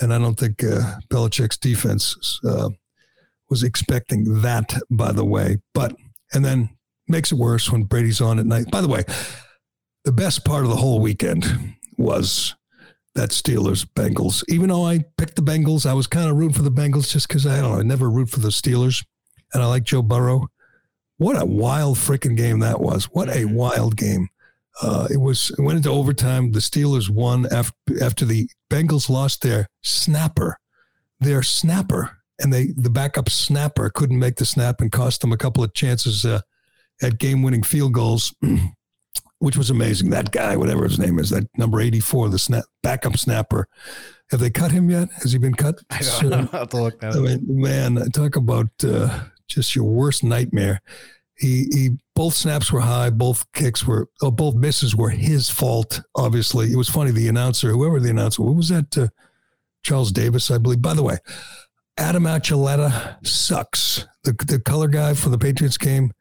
And 0.00 0.14
I 0.14 0.18
don't 0.18 0.38
think 0.38 0.62
uh, 0.62 0.98
Belichick's 1.08 1.56
defense 1.56 2.40
uh, 2.44 2.70
was 3.50 3.62
expecting 3.62 4.42
that, 4.42 4.80
by 4.90 5.12
the 5.12 5.24
way. 5.24 5.58
But, 5.74 5.94
and 6.32 6.44
then 6.44 6.70
makes 7.08 7.32
it 7.32 7.38
worse 7.38 7.70
when 7.70 7.84
Brady's 7.84 8.20
on 8.20 8.38
at 8.38 8.46
night. 8.46 8.70
By 8.70 8.80
the 8.80 8.88
way, 8.88 9.04
the 10.04 10.12
best 10.12 10.44
part 10.44 10.64
of 10.64 10.70
the 10.70 10.76
whole 10.76 11.00
weekend 11.00 11.74
was 11.96 12.54
that 13.18 13.30
Steelers 13.30 13.84
Bengals. 13.84 14.44
Even 14.48 14.68
though 14.68 14.86
I 14.86 15.00
picked 15.16 15.34
the 15.34 15.42
Bengals, 15.42 15.86
I 15.86 15.92
was 15.92 16.06
kind 16.06 16.30
of 16.30 16.36
rooting 16.36 16.54
for 16.54 16.62
the 16.62 16.70
Bengals 16.70 17.10
just 17.10 17.26
because 17.26 17.46
I 17.46 17.60
don't 17.60 17.72
know, 17.72 17.78
I 17.80 17.82
never 17.82 18.08
root 18.08 18.30
for 18.30 18.38
the 18.38 18.48
Steelers. 18.48 19.04
And 19.52 19.60
I 19.60 19.66
like 19.66 19.82
Joe 19.82 20.02
Burrow. 20.02 20.46
What 21.16 21.40
a 21.40 21.44
wild 21.44 21.96
freaking 21.96 22.36
game 22.36 22.60
that 22.60 22.80
was. 22.80 23.06
What 23.06 23.28
a 23.28 23.44
wild 23.46 23.96
game. 23.96 24.28
Uh, 24.80 25.08
it 25.10 25.16
was 25.16 25.50
it 25.58 25.62
went 25.62 25.78
into 25.78 25.90
overtime. 25.90 26.52
The 26.52 26.60
Steelers 26.60 27.10
won 27.10 27.46
after 27.52 27.74
after 28.00 28.24
the 28.24 28.48
Bengals 28.70 29.08
lost 29.08 29.42
their 29.42 29.66
snapper, 29.82 30.56
their 31.18 31.42
snapper, 31.42 32.18
and 32.38 32.52
they 32.52 32.68
the 32.76 32.90
backup 32.90 33.28
snapper 33.28 33.90
couldn't 33.90 34.20
make 34.20 34.36
the 34.36 34.46
snap 34.46 34.80
and 34.80 34.92
cost 34.92 35.22
them 35.22 35.32
a 35.32 35.36
couple 35.36 35.64
of 35.64 35.74
chances 35.74 36.24
uh, 36.24 36.40
at 37.02 37.18
game 37.18 37.42
winning 37.42 37.64
field 37.64 37.94
goals, 37.94 38.32
which 39.38 39.56
was 39.56 39.70
amazing. 39.70 40.10
That 40.10 40.30
guy, 40.32 40.56
whatever 40.56 40.84
his 40.84 40.98
name 40.98 41.18
is, 41.18 41.30
that 41.30 41.48
number 41.56 41.80
eighty 41.80 42.00
four, 42.00 42.28
the 42.28 42.38
snap 42.38 42.64
backup 42.82 43.16
snapper. 43.16 43.68
Have 44.30 44.40
they 44.40 44.50
cut 44.50 44.72
him 44.72 44.90
yet? 44.90 45.08
Has 45.22 45.32
he 45.32 45.38
been 45.38 45.54
cut? 45.54 45.80
I 45.90 46.00
don't 46.00 46.30
know. 46.30 46.48
I'll 46.52 46.60
have 46.60 46.68
to 46.70 46.82
look 46.82 47.02
I 47.02 47.10
mean, 47.12 47.44
man, 47.48 47.96
talk 48.10 48.36
about 48.36 48.68
uh, 48.84 49.20
just 49.46 49.74
your 49.74 49.84
worst 49.84 50.22
nightmare. 50.22 50.80
He 51.36 51.66
he 51.70 51.90
both 52.14 52.34
snaps 52.34 52.72
were 52.72 52.80
high, 52.80 53.10
both 53.10 53.50
kicks 53.52 53.86
were 53.86 54.08
oh, 54.22 54.30
both 54.30 54.54
misses 54.54 54.94
were 54.96 55.10
his 55.10 55.48
fault. 55.48 56.00
Obviously, 56.16 56.72
it 56.72 56.76
was 56.76 56.88
funny. 56.88 57.10
The 57.10 57.28
announcer, 57.28 57.70
whoever 57.70 58.00
the 58.00 58.10
announcer, 58.10 58.42
what 58.42 58.56
was 58.56 58.68
that? 58.70 58.96
Uh, 58.98 59.08
Charles 59.82 60.10
Davis, 60.10 60.50
I 60.50 60.58
believe. 60.58 60.82
By 60.82 60.94
the 60.94 61.04
way, 61.04 61.18
Adam 61.96 62.24
Archuleta 62.24 63.24
sucks. 63.24 64.06
The 64.24 64.32
the 64.46 64.60
color 64.60 64.88
guy 64.88 65.14
for 65.14 65.28
the 65.28 65.38
Patriots 65.38 65.78
game. 65.78 66.12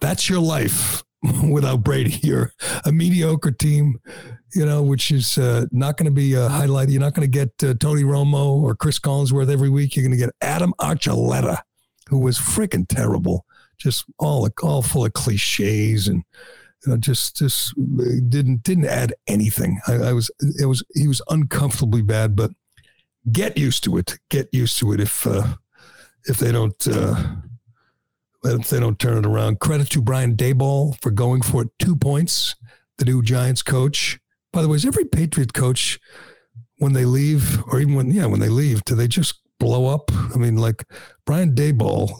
That's 0.00 0.30
your 0.30 0.40
life 0.40 1.02
without 1.50 1.82
Brady. 1.82 2.18
You're 2.22 2.52
a 2.84 2.92
mediocre 2.92 3.50
team, 3.50 4.00
you 4.54 4.64
know, 4.64 4.82
which 4.82 5.10
is 5.10 5.36
uh, 5.36 5.66
not 5.70 5.96
going 5.96 6.06
to 6.06 6.10
be 6.10 6.34
a 6.34 6.48
highlight. 6.48 6.88
You're 6.88 7.00
not 7.00 7.14
going 7.14 7.30
to 7.30 7.38
get 7.38 7.50
uh, 7.62 7.74
Tony 7.74 8.02
Romo 8.02 8.62
or 8.62 8.74
Chris 8.74 8.98
Collinsworth 8.98 9.50
every 9.50 9.68
week. 9.68 9.96
You're 9.96 10.04
going 10.04 10.18
to 10.18 10.24
get 10.24 10.34
Adam 10.40 10.72
Archuleta, 10.80 11.58
who 12.08 12.18
was 12.18 12.38
freaking 12.38 12.86
terrible 12.88 13.44
just 13.80 14.04
all 14.18 14.48
all 14.62 14.82
full 14.82 15.04
of 15.04 15.12
cliches 15.14 16.06
and 16.06 16.22
you 16.84 16.92
know, 16.92 16.96
just 16.96 17.36
just 17.36 17.74
didn't 18.28 18.62
didn't 18.62 18.86
add 18.86 19.14
anything. 19.26 19.80
I, 19.86 19.94
I, 19.94 20.12
was 20.12 20.30
it 20.58 20.66
was 20.66 20.84
he 20.94 21.08
was 21.08 21.20
uncomfortably 21.28 22.02
bad, 22.02 22.36
but 22.36 22.52
get 23.32 23.58
used 23.58 23.84
to 23.84 23.96
it. 23.96 24.18
Get 24.28 24.48
used 24.52 24.78
to 24.78 24.92
it 24.92 25.00
if 25.00 25.26
uh, 25.26 25.56
if 26.26 26.38
they 26.38 26.52
don't 26.52 26.86
uh, 26.86 27.34
if 28.44 28.70
they 28.70 28.80
don't 28.80 28.98
turn 28.98 29.18
it 29.18 29.26
around. 29.26 29.60
Credit 29.60 29.88
to 29.90 30.02
Brian 30.02 30.36
Daboll 30.36 31.00
for 31.00 31.10
going 31.10 31.42
for 31.42 31.62
it. 31.62 31.68
Two 31.78 31.96
points. 31.96 32.54
The 32.98 33.04
new 33.04 33.22
Giants 33.22 33.62
coach. 33.62 34.18
By 34.52 34.62
the 34.62 34.68
way, 34.68 34.76
is 34.76 34.84
every 34.84 35.04
Patriot 35.04 35.54
coach 35.54 35.98
when 36.78 36.92
they 36.92 37.04
leave, 37.04 37.62
or 37.68 37.80
even 37.80 37.94
when 37.94 38.10
yeah 38.10 38.26
when 38.26 38.40
they 38.40 38.48
leave, 38.48 38.84
do 38.84 38.94
they 38.94 39.08
just 39.08 39.40
blow 39.58 39.86
up? 39.86 40.10
I 40.12 40.38
mean, 40.38 40.56
like 40.56 40.84
Brian 41.24 41.54
Daboll, 41.54 42.10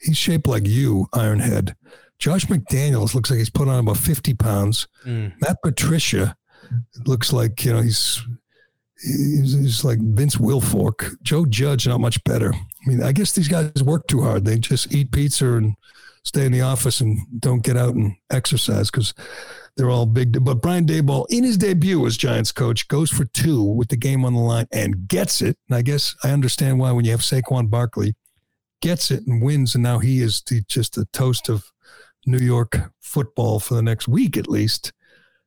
he's 0.00 0.18
shaped 0.18 0.46
like 0.46 0.66
you, 0.66 1.06
Ironhead. 1.14 1.74
Josh 2.18 2.44
McDaniels 2.46 3.14
looks 3.14 3.30
like 3.30 3.38
he's 3.38 3.50
put 3.50 3.68
on 3.68 3.78
about 3.80 3.96
50 3.96 4.34
pounds. 4.34 4.86
Mm. 5.06 5.32
Matt 5.40 5.56
Patricia 5.62 6.36
looks 7.06 7.32
like, 7.32 7.64
you 7.64 7.72
know, 7.72 7.80
he's, 7.80 8.22
he's, 9.02 9.54
he's 9.54 9.84
like 9.84 9.98
Vince 10.00 10.36
Wilfork. 10.36 11.16
Joe 11.22 11.46
Judge, 11.46 11.88
not 11.88 12.00
much 12.00 12.22
better. 12.24 12.52
I 12.84 12.88
mean, 12.88 13.02
I 13.02 13.12
guess 13.12 13.32
these 13.32 13.48
guys 13.48 13.82
work 13.82 14.06
too 14.06 14.22
hard. 14.22 14.44
They 14.44 14.58
just 14.58 14.92
eat 14.92 15.12
pizza 15.12 15.52
and 15.52 15.74
stay 16.24 16.46
in 16.46 16.52
the 16.52 16.62
office 16.62 17.00
and 17.00 17.18
don't 17.40 17.62
get 17.62 17.76
out 17.76 17.94
and 17.94 18.14
exercise 18.30 18.90
because 18.90 19.14
they're 19.76 19.90
all 19.90 20.06
big. 20.06 20.44
But 20.44 20.62
Brian 20.62 20.86
Daboll, 20.86 21.26
in 21.30 21.44
his 21.44 21.56
debut 21.56 22.04
as 22.06 22.16
Giants 22.16 22.52
coach, 22.52 22.88
goes 22.88 23.10
for 23.10 23.24
two 23.26 23.62
with 23.62 23.88
the 23.88 23.96
game 23.96 24.24
on 24.24 24.34
the 24.34 24.40
line 24.40 24.66
and 24.72 25.08
gets 25.08 25.42
it. 25.42 25.56
And 25.68 25.76
I 25.76 25.82
guess 25.82 26.14
I 26.24 26.30
understand 26.30 26.78
why 26.78 26.92
when 26.92 27.04
you 27.04 27.10
have 27.10 27.20
Saquon 27.20 27.70
Barkley 27.70 28.14
gets 28.80 29.10
it 29.10 29.26
and 29.26 29.42
wins, 29.42 29.74
and 29.74 29.84
now 29.84 29.98
he 29.98 30.20
is 30.20 30.42
the, 30.42 30.62
just 30.68 30.94
the 30.94 31.06
toast 31.12 31.48
of 31.48 31.70
New 32.26 32.38
York 32.38 32.92
football 33.00 33.60
for 33.60 33.74
the 33.74 33.82
next 33.82 34.08
week 34.08 34.36
at 34.36 34.48
least. 34.48 34.92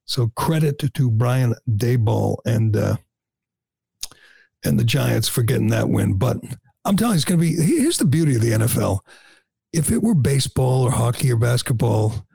So 0.06 0.32
credit 0.36 0.80
to 0.80 1.12
Brian 1.12 1.56
Daboll 1.70 2.38
and 2.46 2.76
uh, 2.76 2.98
and 4.66 4.80
the 4.80 4.84
Giants 4.84 5.28
for 5.28 5.44
getting 5.44 5.70
that 5.70 5.90
win. 5.90 6.18
But 6.18 6.38
I'm 6.86 6.98
telling 6.98 7.14
you, 7.14 7.18
it's 7.18 7.26
going 7.26 7.40
to 7.40 7.46
be. 7.46 7.56
Here's 7.56 7.98
the 7.98 8.06
beauty 8.06 8.36
of 8.36 8.42
the 8.42 8.52
NFL. 8.52 9.00
If 9.72 9.92
it 9.92 10.04
were 10.04 10.16
baseball 10.16 10.84
or 10.84 10.92
hockey 10.92 11.32
or 11.32 11.38
basketball, 11.38 12.26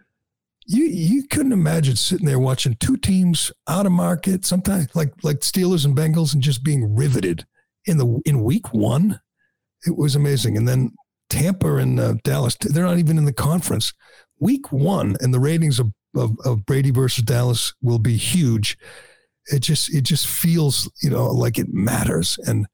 you 0.66 0.84
you 0.84 1.26
couldn't 1.28 1.52
imagine 1.52 1.96
sitting 1.96 2.26
there 2.26 2.38
watching 2.38 2.76
two 2.80 2.96
teams 2.96 3.52
out 3.68 3.86
of 3.86 3.92
market, 3.92 4.44
sometimes 4.44 4.88
like 4.94 5.12
like 5.22 5.40
Steelers 5.40 5.84
and 5.84 5.96
Bengals, 5.96 6.34
and 6.34 6.42
just 6.42 6.64
being 6.64 6.94
riveted 6.94 7.46
in 7.86 7.98
the 7.98 8.20
in 8.24 8.42
week 8.42 8.72
one. 8.72 9.20
It 9.86 9.96
was 9.96 10.16
amazing, 10.16 10.56
and 10.56 10.66
then 10.66 10.92
Tampa 11.30 11.76
and 11.76 12.00
uh, 12.00 12.14
Dallas, 12.24 12.56
they're 12.60 12.84
not 12.84 12.98
even 12.98 13.18
in 13.18 13.24
the 13.24 13.32
conference. 13.32 13.92
Week 14.40 14.72
one, 14.72 15.16
and 15.20 15.34
the 15.34 15.40
ratings 15.40 15.78
of, 15.78 15.92
of, 16.16 16.36
of 16.44 16.64
Brady 16.64 16.90
versus 16.90 17.24
Dallas 17.24 17.74
will 17.82 17.98
be 17.98 18.16
huge. 18.16 18.78
It 19.46 19.60
just 19.60 19.92
it 19.94 20.02
just 20.02 20.26
feels 20.26 20.90
you 21.02 21.10
know 21.10 21.26
like 21.26 21.58
it 21.58 21.72
matters, 21.72 22.38
and 22.46 22.66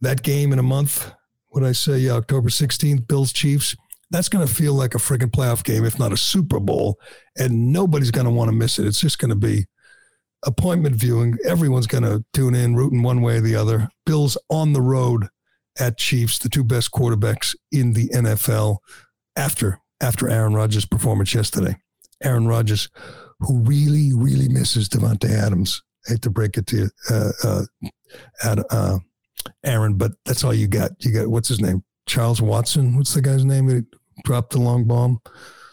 that 0.00 0.22
game 0.22 0.52
in 0.52 0.58
a 0.58 0.64
month. 0.64 1.12
What 1.56 1.64
I 1.64 1.72
say, 1.72 1.98
yeah, 1.98 2.12
October 2.12 2.50
sixteenth, 2.50 3.08
Bills 3.08 3.32
Chiefs 3.32 3.74
that's 4.10 4.28
going 4.28 4.46
to 4.46 4.52
feel 4.52 4.74
like 4.74 4.94
a 4.94 4.98
freaking 4.98 5.30
playoff 5.30 5.64
game, 5.64 5.84
if 5.84 5.98
not 5.98 6.12
a 6.12 6.16
Super 6.16 6.60
Bowl, 6.60 6.98
and 7.38 7.72
nobody's 7.72 8.10
going 8.10 8.26
to 8.26 8.30
want 8.30 8.50
to 8.50 8.56
miss 8.56 8.78
it. 8.78 8.86
It's 8.86 9.00
just 9.00 9.18
going 9.18 9.30
to 9.30 9.36
be 9.36 9.66
appointment 10.44 10.96
viewing. 10.96 11.36
Everyone's 11.44 11.86
going 11.86 12.04
to 12.04 12.24
tune 12.32 12.54
in, 12.54 12.76
rooting 12.76 13.02
one 13.02 13.20
way 13.20 13.38
or 13.38 13.40
the 13.40 13.56
other. 13.56 13.88
Bills 14.04 14.38
on 14.48 14.72
the 14.72 14.82
road 14.82 15.28
at 15.78 15.98
Chiefs, 15.98 16.38
the 16.38 16.48
two 16.48 16.62
best 16.62 16.92
quarterbacks 16.92 17.54
in 17.72 17.94
the 17.94 18.08
NFL 18.10 18.78
after 19.34 19.80
after 20.00 20.28
Aaron 20.28 20.54
Rodgers' 20.54 20.86
performance 20.86 21.34
yesterday. 21.34 21.76
Aaron 22.22 22.46
Rodgers, 22.46 22.88
who 23.40 23.60
really, 23.60 24.12
really 24.14 24.48
misses 24.48 24.88
Davante 24.88 25.30
Adams. 25.30 25.82
I 26.06 26.12
hate 26.12 26.22
to 26.22 26.30
break 26.30 26.56
it 26.56 26.66
to 26.68 26.76
you, 26.76 26.90
uh, 27.10 27.32
uh, 28.44 28.62
uh, 28.70 28.98
Aaron, 29.64 29.94
but 29.94 30.12
that's 30.24 30.44
all 30.44 30.54
you 30.54 30.66
got. 30.66 30.92
You 31.04 31.12
got 31.12 31.28
what's 31.28 31.48
his 31.48 31.60
name? 31.60 31.82
Charles 32.06 32.40
Watson. 32.40 32.96
What's 32.96 33.14
the 33.14 33.22
guy's 33.22 33.44
name? 33.44 33.68
He 33.68 33.82
dropped 34.24 34.50
the 34.52 34.60
long 34.60 34.84
bomb. 34.84 35.20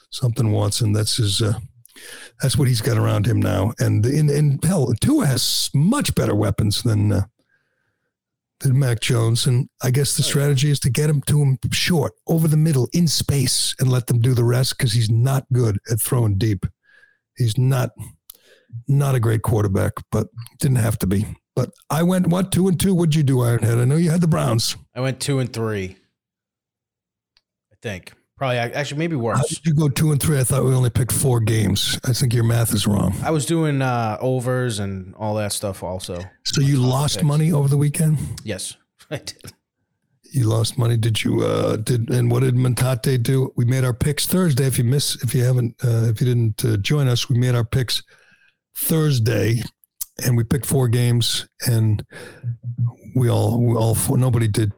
Something 0.09 0.51
Watson. 0.51 0.93
That's 0.93 1.17
his. 1.17 1.41
Uh, 1.41 1.59
that's 2.41 2.57
what 2.57 2.67
he's 2.67 2.81
got 2.81 2.97
around 2.97 3.25
him 3.25 3.39
now. 3.39 3.73
And 3.79 4.05
in, 4.05 4.29
in 4.29 4.59
hell, 4.63 4.91
Tua 4.99 5.27
has 5.27 5.69
much 5.73 6.13
better 6.15 6.35
weapons 6.35 6.81
than 6.83 7.11
uh, 7.11 7.25
than 8.59 8.79
Mac 8.79 8.99
Jones. 8.99 9.45
And 9.45 9.69
I 9.81 9.91
guess 9.91 10.15
the 10.15 10.23
strategy 10.23 10.71
is 10.71 10.79
to 10.81 10.89
get 10.89 11.09
him 11.09 11.21
to 11.23 11.41
him 11.41 11.57
short, 11.71 12.13
over 12.27 12.47
the 12.47 12.57
middle, 12.57 12.87
in 12.93 13.07
space, 13.07 13.75
and 13.79 13.91
let 13.91 14.07
them 14.07 14.19
do 14.19 14.33
the 14.33 14.43
rest 14.43 14.77
because 14.77 14.93
he's 14.93 15.09
not 15.09 15.45
good 15.53 15.77
at 15.91 16.01
throwing 16.01 16.37
deep. 16.37 16.65
He's 17.37 17.57
not 17.57 17.91
not 18.87 19.15
a 19.15 19.19
great 19.19 19.43
quarterback, 19.43 19.93
but 20.11 20.27
didn't 20.59 20.77
have 20.77 20.97
to 20.99 21.07
be. 21.07 21.25
But 21.55 21.71
I 21.89 22.03
went 22.03 22.27
what 22.27 22.51
two 22.51 22.67
and 22.67 22.79
two. 22.79 22.95
What'd 22.95 23.15
you 23.15 23.23
do, 23.23 23.37
Ironhead? 23.37 23.79
I 23.79 23.85
know 23.85 23.95
you 23.95 24.09
had 24.09 24.21
the 24.21 24.27
Browns. 24.27 24.75
I 24.95 25.01
went 25.01 25.19
two 25.19 25.39
and 25.39 25.51
three 25.51 25.97
I 27.71 27.75
think. 27.81 28.13
Probably 28.35 28.57
actually 28.57 28.97
maybe 28.97 29.15
worse. 29.15 29.37
How 29.37 29.43
did 29.43 29.65
you 29.65 29.73
go 29.75 29.87
two 29.89 30.11
and 30.11 30.21
three? 30.21 30.39
I 30.39 30.43
thought 30.43 30.65
we 30.65 30.73
only 30.73 30.89
picked 30.89 31.11
four 31.11 31.39
games. 31.39 31.99
I 32.03 32.13
think 32.13 32.33
your 32.33 32.43
math 32.43 32.73
is 32.73 32.87
wrong. 32.87 33.15
I 33.23 33.29
was 33.29 33.45
doing 33.45 33.81
uh, 33.81 34.17
overs 34.19 34.79
and 34.79 35.13
all 35.15 35.35
that 35.35 35.53
stuff 35.53 35.83
also. 35.83 36.19
So 36.43 36.59
you 36.61 36.77
lost 36.77 37.17
picks. 37.17 37.25
money 37.25 37.51
over 37.51 37.67
the 37.67 37.77
weekend? 37.77 38.17
Yes, 38.43 38.75
I 39.11 39.17
did. 39.17 39.53
You 40.23 40.45
lost 40.49 40.79
money. 40.79 40.97
Did 40.97 41.23
you? 41.23 41.41
Uh, 41.41 41.75
did 41.77 42.09
and 42.09 42.31
what 42.31 42.41
did 42.41 42.55
Montate 42.55 43.21
do? 43.21 43.53
We 43.55 43.65
made 43.65 43.83
our 43.83 43.93
picks 43.93 44.25
Thursday. 44.25 44.65
If 44.65 44.79
you 44.79 44.83
miss, 44.83 45.15
if 45.23 45.35
you 45.35 45.43
haven't, 45.43 45.75
uh, 45.83 46.09
if 46.09 46.19
you 46.19 46.27
didn't 46.27 46.65
uh, 46.65 46.77
join 46.77 47.07
us, 47.07 47.29
we 47.29 47.37
made 47.37 47.53
our 47.53 47.63
picks 47.63 48.01
Thursday, 48.75 49.61
and 50.23 50.37
we 50.37 50.43
picked 50.43 50.65
four 50.65 50.87
games, 50.87 51.47
and 51.67 52.05
we 53.15 53.29
all, 53.29 53.63
we 53.63 53.75
all, 53.75 53.95
four, 53.95 54.17
nobody 54.17 54.47
did 54.47 54.73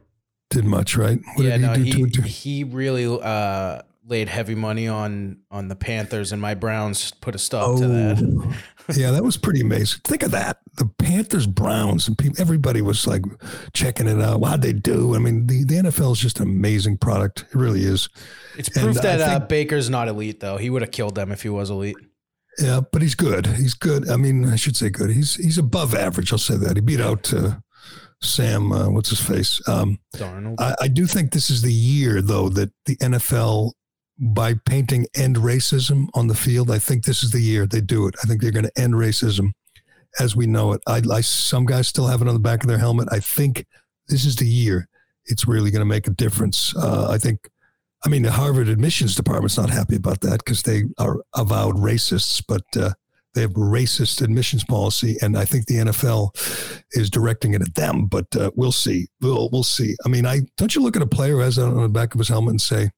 did 0.50 0.64
much, 0.64 0.96
right? 0.96 1.18
What 1.34 1.44
yeah, 1.44 1.56
no, 1.56 1.74
he, 1.74 2.04
he 2.24 2.64
really 2.64 3.06
uh, 3.06 3.82
laid 4.06 4.28
heavy 4.28 4.54
money 4.54 4.88
on 4.88 5.38
on 5.50 5.68
the 5.68 5.76
Panthers, 5.76 6.32
and 6.32 6.40
my 6.40 6.54
Browns 6.54 7.10
put 7.20 7.34
a 7.34 7.38
stop 7.38 7.68
oh, 7.68 7.80
to 7.80 7.88
that. 7.88 8.56
yeah, 8.96 9.10
that 9.10 9.24
was 9.24 9.36
pretty 9.36 9.60
amazing. 9.60 10.00
Think 10.04 10.22
of 10.22 10.30
that: 10.30 10.58
the 10.76 10.86
Panthers, 10.98 11.46
Browns, 11.46 12.06
and 12.08 12.16
people, 12.16 12.40
everybody 12.40 12.82
was 12.82 13.06
like 13.06 13.22
checking 13.72 14.06
it 14.06 14.20
out. 14.20 14.42
How'd 14.44 14.62
they 14.62 14.72
do? 14.72 15.14
I 15.14 15.18
mean, 15.18 15.46
the, 15.46 15.64
the 15.64 15.74
NFL 15.76 16.12
is 16.12 16.20
just 16.20 16.40
an 16.40 16.44
amazing 16.44 16.98
product. 16.98 17.44
It 17.50 17.54
really 17.54 17.82
is. 17.82 18.08
It's 18.56 18.68
proof 18.68 18.84
and 18.84 18.96
that 18.96 19.20
uh, 19.20 19.28
think, 19.30 19.42
uh, 19.42 19.46
Baker's 19.46 19.90
not 19.90 20.08
elite, 20.08 20.40
though. 20.40 20.56
He 20.56 20.70
would 20.70 20.82
have 20.82 20.92
killed 20.92 21.14
them 21.14 21.32
if 21.32 21.42
he 21.42 21.48
was 21.48 21.70
elite. 21.70 21.96
Yeah, 22.58 22.80
but 22.90 23.02
he's 23.02 23.14
good. 23.14 23.46
He's 23.46 23.74
good. 23.74 24.08
I 24.08 24.16
mean, 24.16 24.46
I 24.48 24.56
should 24.56 24.76
say 24.76 24.88
good. 24.88 25.10
He's 25.10 25.34
he's 25.34 25.58
above 25.58 25.94
average. 25.94 26.32
I'll 26.32 26.38
say 26.38 26.56
that. 26.56 26.76
He 26.76 26.80
beat 26.80 27.00
out. 27.00 27.32
Uh, 27.32 27.56
Sam, 28.22 28.72
uh, 28.72 28.88
what's 28.88 29.10
his 29.10 29.20
face? 29.20 29.60
Um, 29.68 29.98
Darnold. 30.14 30.56
I, 30.58 30.74
I, 30.82 30.88
do 30.88 31.06
think 31.06 31.32
this 31.32 31.50
is 31.50 31.60
the 31.60 31.72
year, 31.72 32.22
though, 32.22 32.48
that 32.48 32.72
the 32.86 32.96
NFL, 32.96 33.72
by 34.18 34.54
painting 34.64 35.06
end 35.14 35.36
racism 35.36 36.08
on 36.14 36.26
the 36.26 36.34
field, 36.34 36.70
I 36.70 36.78
think 36.78 37.04
this 37.04 37.22
is 37.22 37.30
the 37.30 37.40
year 37.40 37.66
they 37.66 37.82
do 37.82 38.06
it. 38.06 38.14
I 38.22 38.26
think 38.26 38.40
they're 38.40 38.50
going 38.52 38.64
to 38.64 38.80
end 38.80 38.94
racism 38.94 39.52
as 40.18 40.34
we 40.34 40.46
know 40.46 40.72
it. 40.72 40.80
I, 40.86 41.02
I, 41.12 41.20
some 41.20 41.66
guys 41.66 41.88
still 41.88 42.06
have 42.06 42.22
it 42.22 42.28
on 42.28 42.34
the 42.34 42.40
back 42.40 42.62
of 42.62 42.68
their 42.68 42.78
helmet. 42.78 43.08
I 43.12 43.20
think 43.20 43.66
this 44.08 44.24
is 44.24 44.36
the 44.36 44.48
year 44.48 44.88
it's 45.26 45.46
really 45.46 45.70
going 45.70 45.80
to 45.80 45.86
make 45.86 46.06
a 46.06 46.12
difference. 46.12 46.74
Uh, 46.76 47.08
I 47.10 47.18
think. 47.18 47.50
I 48.06 48.08
mean, 48.08 48.22
the 48.22 48.30
Harvard 48.30 48.68
admissions 48.68 49.16
department's 49.16 49.58
not 49.58 49.68
happy 49.68 49.96
about 49.96 50.20
that 50.20 50.44
because 50.44 50.62
they 50.62 50.84
are 50.96 51.24
avowed 51.34 51.74
racists, 51.74 52.40
but 52.46 52.62
uh, 52.76 52.92
they 53.34 53.40
have 53.40 53.50
a 53.50 53.54
racist 53.54 54.22
admissions 54.22 54.62
policy, 54.62 55.16
and 55.22 55.36
I 55.36 55.44
think 55.44 55.66
the 55.66 55.78
NFL 55.78 56.30
is 56.92 57.10
directing 57.10 57.54
it 57.54 57.62
at 57.62 57.74
them. 57.74 58.06
But 58.06 58.26
uh, 58.36 58.52
we'll 58.54 58.70
see. 58.70 59.08
We'll 59.20 59.50
we'll 59.50 59.64
see. 59.64 59.96
I 60.04 60.08
mean, 60.08 60.24
I 60.24 60.42
don't 60.56 60.72
you 60.72 60.82
look 60.82 60.94
at 60.94 61.02
a 61.02 61.06
player 61.06 61.40
has 61.40 61.58
on 61.58 61.82
the 61.82 61.88
back 61.88 62.14
of 62.14 62.20
his 62.20 62.28
helmet 62.28 62.52
and 62.52 62.60
say, 62.60 62.90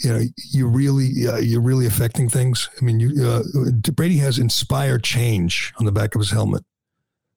you 0.00 0.12
know, 0.12 0.20
you 0.50 0.66
really 0.66 1.28
uh, 1.28 1.36
you're 1.36 1.60
really 1.60 1.86
affecting 1.86 2.28
things. 2.28 2.68
I 2.80 2.84
mean, 2.84 2.98
you 2.98 3.24
uh, 3.24 3.44
Brady 3.92 4.16
has 4.16 4.40
inspire 4.40 4.98
change 4.98 5.72
on 5.78 5.86
the 5.86 5.92
back 5.92 6.16
of 6.16 6.20
his 6.20 6.32
helmet. 6.32 6.64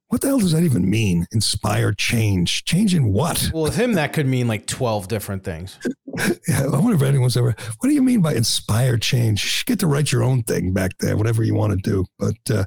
What 0.09 0.21
the 0.21 0.27
hell 0.27 0.39
does 0.39 0.51
that 0.51 0.63
even 0.63 0.87
mean? 0.87 1.25
Inspire 1.31 1.91
change. 1.91 2.63
Change 2.65 2.93
in 2.93 3.11
what? 3.11 3.49
Well, 3.53 3.63
with 3.63 3.75
him, 3.75 3.93
that 3.93 4.13
could 4.13 4.27
mean 4.27 4.47
like 4.47 4.67
12 4.67 5.07
different 5.07 5.43
things. 5.43 5.79
yeah, 6.47 6.63
I 6.63 6.77
wonder 6.77 6.95
if 6.95 7.01
anyone's 7.01 7.35
ever, 7.35 7.55
what 7.79 7.89
do 7.89 7.93
you 7.93 8.03
mean 8.03 8.21
by 8.21 8.33
inspire 8.33 8.97
change? 8.97 9.63
You 9.67 9.73
get 9.73 9.79
to 9.79 9.87
write 9.87 10.11
your 10.11 10.23
own 10.23 10.43
thing 10.43 10.73
back 10.73 10.97
there, 10.99 11.17
whatever 11.17 11.43
you 11.43 11.55
want 11.55 11.73
to 11.73 11.89
do. 11.89 12.05
But 12.19 12.35
uh, 12.49 12.65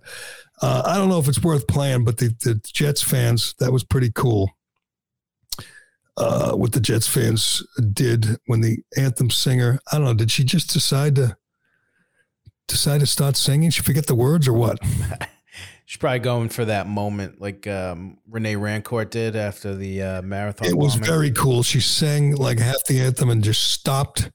uh, 0.61 0.83
I 0.85 0.97
don't 0.97 1.09
know 1.09 1.21
if 1.21 1.29
it's 1.29 1.43
worth 1.43 1.69
playing, 1.69 2.05
but 2.05 2.19
the, 2.19 2.35
the 2.43 2.61
Jets 2.65 3.03
fans, 3.03 3.55
that 3.61 3.73
was 3.73 3.85
pretty 3.85 4.11
cool. 4.13 4.51
Uh, 6.17 6.53
what 6.53 6.73
the 6.73 6.81
Jets 6.81 7.07
fans 7.07 7.63
did 7.93 8.39
when 8.47 8.61
the 8.61 8.79
anthem 8.97 9.31
singer, 9.31 9.79
I 9.93 9.97
don't 9.97 10.05
know, 10.05 10.15
did 10.15 10.33
she 10.33 10.43
just 10.43 10.73
decide 10.73 11.15
to 11.15 11.37
decide 12.67 12.99
to 13.01 13.07
start 13.07 13.37
singing? 13.37 13.71
She 13.71 13.83
forget 13.83 14.07
the 14.07 14.17
words 14.17 14.49
or 14.49 14.53
what? 14.53 14.81
She's 15.89 15.97
probably 15.97 16.19
going 16.19 16.51
for 16.51 16.67
that 16.67 16.87
moment 16.87 17.41
like 17.41 17.67
um, 17.67 18.19
Rene 18.29 18.57
Rancourt 18.57 19.09
did 19.09 19.35
after 19.35 19.75
the 19.75 20.03
uh, 20.03 20.21
marathon. 20.23 20.69
It 20.69 20.77
was 20.77 20.97
bombing. 20.97 21.09
very 21.09 21.31
cool. 21.31 21.63
She 21.63 21.81
sang 21.81 22.37
like 22.37 22.59
half 22.59 22.85
the 22.87 23.01
anthem 23.01 23.31
and 23.31 23.43
just 23.43 23.71
stopped, 23.71 24.31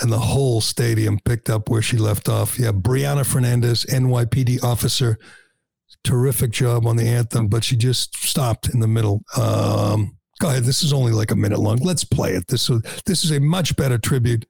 and 0.00 0.12
the 0.12 0.20
whole 0.20 0.60
stadium 0.60 1.18
picked 1.24 1.50
up 1.50 1.68
where 1.68 1.82
she 1.82 1.96
left 1.96 2.28
off. 2.28 2.60
Yeah, 2.60 2.70
Brianna 2.70 3.26
Fernandez, 3.26 3.84
NYPD 3.86 4.62
officer, 4.62 5.18
terrific 6.04 6.52
job 6.52 6.86
on 6.86 6.94
the 6.94 7.08
anthem, 7.08 7.48
but 7.48 7.64
she 7.64 7.74
just 7.74 8.16
stopped 8.16 8.68
in 8.68 8.78
the 8.78 8.86
middle. 8.86 9.24
Um, 9.36 10.16
go 10.38 10.50
ahead. 10.50 10.62
This 10.62 10.84
is 10.84 10.92
only 10.92 11.10
like 11.10 11.32
a 11.32 11.36
minute 11.36 11.58
long. 11.58 11.78
Let's 11.78 12.04
play 12.04 12.34
it. 12.34 12.46
This 12.46 12.70
is 12.70 12.82
this 13.04 13.24
is 13.24 13.32
a 13.32 13.40
much 13.40 13.74
better 13.74 13.98
tribute 13.98 14.46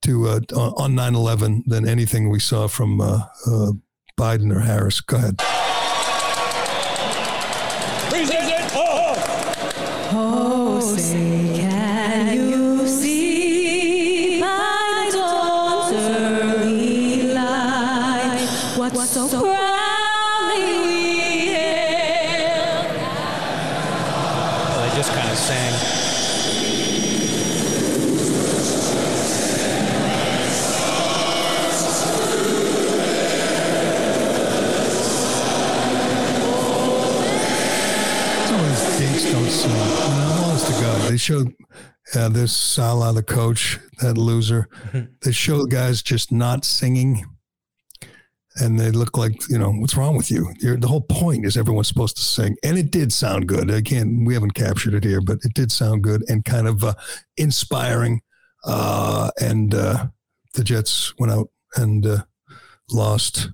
to 0.00 0.28
uh, 0.28 0.40
on 0.56 0.94
9/11 0.94 1.64
than 1.66 1.86
anything 1.86 2.30
we 2.30 2.40
saw 2.40 2.68
from 2.68 3.02
uh, 3.02 3.20
uh, 3.46 3.72
Biden 4.18 4.52
or 4.52 4.60
Harris. 4.60 5.00
Go 5.00 5.16
ahead. 5.16 5.38
President, 8.08 8.70
oh, 8.74 9.14
oh 11.14 11.47
showed 41.18 41.52
uh, 42.14 42.28
this 42.28 42.56
Saleh, 42.56 43.14
the 43.14 43.22
coach, 43.22 43.78
that 44.00 44.16
loser. 44.16 44.68
Mm-hmm. 44.86 45.12
They 45.22 45.32
show 45.32 45.66
guys 45.66 46.02
just 46.02 46.32
not 46.32 46.64
singing, 46.64 47.24
and 48.56 48.78
they 48.78 48.90
look 48.90 49.16
like 49.16 49.48
you 49.48 49.58
know 49.58 49.70
what's 49.70 49.96
wrong 49.96 50.16
with 50.16 50.30
you. 50.30 50.52
You're, 50.60 50.76
the 50.76 50.88
whole 50.88 51.02
point 51.02 51.44
is 51.44 51.56
everyone's 51.56 51.88
supposed 51.88 52.16
to 52.16 52.22
sing, 52.22 52.56
and 52.64 52.78
it 52.78 52.90
did 52.90 53.12
sound 53.12 53.46
good. 53.46 53.70
Again, 53.70 54.24
we 54.24 54.34
haven't 54.34 54.54
captured 54.54 54.94
it 54.94 55.04
here, 55.04 55.20
but 55.20 55.38
it 55.42 55.54
did 55.54 55.70
sound 55.70 56.02
good 56.02 56.24
and 56.28 56.44
kind 56.44 56.66
of 56.66 56.84
uh, 56.84 56.94
inspiring. 57.36 58.22
Uh, 58.64 59.30
and 59.40 59.74
uh, 59.74 60.06
the 60.54 60.64
Jets 60.64 61.14
went 61.18 61.32
out 61.32 61.48
and 61.76 62.06
uh, 62.06 62.18
lost. 62.90 63.50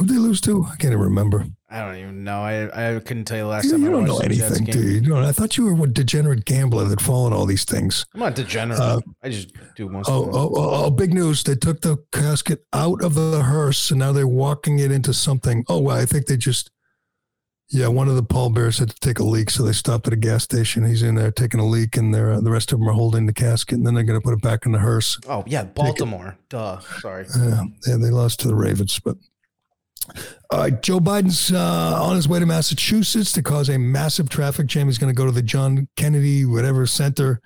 They 0.00 0.14
lose 0.18 0.40
to? 0.42 0.64
I 0.64 0.76
can't 0.76 0.92
even 0.92 1.00
remember. 1.00 1.44
I 1.70 1.80
don't 1.84 1.96
even 1.96 2.24
know. 2.24 2.40
I, 2.40 2.94
I 2.96 2.98
couldn't 3.00 3.26
tell 3.26 3.36
you 3.36 3.46
last 3.46 3.64
You, 3.66 3.72
time 3.72 3.82
you 3.82 3.88
I 3.88 3.92
don't 3.92 4.04
know 4.06 4.18
anything, 4.20 4.64
dude. 4.64 5.04
you? 5.04 5.10
don't- 5.12 5.24
I 5.24 5.32
thought 5.32 5.56
you 5.58 5.66
were 5.74 5.84
a 5.84 5.88
degenerate 5.88 6.44
gambler 6.46 6.84
that 6.86 7.00
followed 7.00 7.32
all 7.34 7.44
these 7.44 7.64
things. 7.64 8.06
I'm 8.14 8.20
not 8.20 8.34
degenerate. 8.34 8.80
Uh, 8.80 9.00
I 9.22 9.28
just 9.28 9.52
do 9.76 9.88
most 9.88 10.08
Oh, 10.08 10.30
oh, 10.32 10.52
oh, 10.56 10.84
oh, 10.86 10.90
big 10.90 11.12
news. 11.12 11.42
They 11.42 11.56
took 11.56 11.82
the 11.82 11.98
casket 12.12 12.64
out 12.72 13.02
of 13.02 13.14
the 13.14 13.42
hearse 13.42 13.90
and 13.90 13.98
now 13.98 14.12
they're 14.12 14.26
walking 14.26 14.78
it 14.78 14.90
into 14.90 15.12
something. 15.12 15.64
Oh, 15.68 15.80
well, 15.80 15.96
I 15.98 16.06
think 16.06 16.24
they 16.26 16.38
just, 16.38 16.70
yeah, 17.70 17.88
one 17.88 18.08
of 18.08 18.16
the 18.16 18.22
pallbearers 18.22 18.78
had 18.78 18.88
to 18.88 18.96
take 19.00 19.18
a 19.18 19.24
leak. 19.24 19.50
So 19.50 19.62
they 19.62 19.72
stopped 19.72 20.06
at 20.06 20.14
a 20.14 20.16
gas 20.16 20.44
station. 20.44 20.86
He's 20.86 21.02
in 21.02 21.16
there 21.16 21.30
taking 21.30 21.60
a 21.60 21.66
leak 21.66 21.98
and 21.98 22.14
they're, 22.14 22.32
uh, 22.32 22.40
the 22.40 22.50
rest 22.50 22.72
of 22.72 22.78
them 22.78 22.88
are 22.88 22.92
holding 22.92 23.26
the 23.26 23.34
casket 23.34 23.76
and 23.76 23.86
then 23.86 23.92
they're 23.92 24.04
going 24.04 24.18
to 24.18 24.24
put 24.24 24.32
it 24.32 24.40
back 24.40 24.64
in 24.64 24.72
the 24.72 24.78
hearse. 24.78 25.18
Oh 25.28 25.44
yeah, 25.46 25.64
Baltimore. 25.64 26.38
Duh. 26.48 26.80
Sorry. 27.00 27.26
Yeah, 27.36 27.64
yeah, 27.86 27.96
they 27.98 28.08
lost 28.08 28.40
to 28.40 28.48
the 28.48 28.54
Ravens, 28.56 28.98
but 29.04 29.18
right, 30.52 30.82
Joe 30.82 31.00
Biden's 31.00 31.52
uh, 31.52 32.02
on 32.02 32.16
his 32.16 32.28
way 32.28 32.38
to 32.38 32.46
Massachusetts 32.46 33.32
to 33.32 33.42
cause 33.42 33.68
a 33.68 33.78
massive 33.78 34.28
traffic 34.28 34.66
jam. 34.66 34.86
He's 34.86 34.98
going 34.98 35.14
to 35.14 35.18
go 35.18 35.26
to 35.26 35.32
the 35.32 35.42
John 35.42 35.88
Kennedy 35.96 36.44
whatever 36.44 36.86
center 36.86 37.40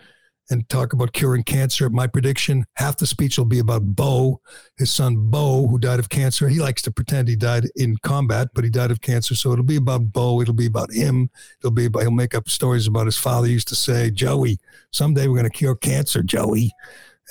and 0.50 0.68
talk 0.68 0.92
about 0.92 1.12
curing 1.12 1.42
cancer. 1.42 1.88
My 1.88 2.07
prediction: 2.07 2.64
half 2.76 2.96
the 2.96 3.07
speech 3.07 3.38
will 3.38 3.44
be 3.44 3.59
about 3.59 3.82
Bo, 3.96 4.40
his 4.76 4.92
son 4.92 5.30
Bo, 5.30 5.66
who 5.66 5.78
died 5.78 5.98
of 5.98 6.09
cancer. 6.09 6.48
He 6.48 6.61
likes 6.61 6.82
to 6.82 6.90
pretend 6.90 7.28
he 7.28 7.36
died 7.36 7.64
in 7.76 7.96
combat, 8.03 8.48
but 8.55 8.64
he 8.64 8.70
died 8.70 8.90
of 8.90 9.00
cancer. 9.00 9.34
So 9.34 9.53
it'll 9.53 9.64
be 9.64 9.76
about 9.76 10.12
Bo. 10.12 10.40
It'll 10.40 10.55
be 10.55 10.66
about 10.66 10.92
him. 10.92 11.30
It'll 11.61 11.70
be 11.70 11.86
about, 11.86 12.03
he'll 12.03 12.11
make 12.11 12.34
up 12.34 12.48
stories 12.48 12.86
about 12.86 13.07
his 13.07 13.16
father 13.16 13.48
used 13.48 13.68
to 13.68 13.74
say, 13.74 14.11
"Joey, 14.11 14.59
someday 14.92 15.26
we're 15.26 15.38
going 15.38 15.50
to 15.50 15.59
cure 15.59 15.76
cancer, 15.76 16.22
Joey." 16.22 16.72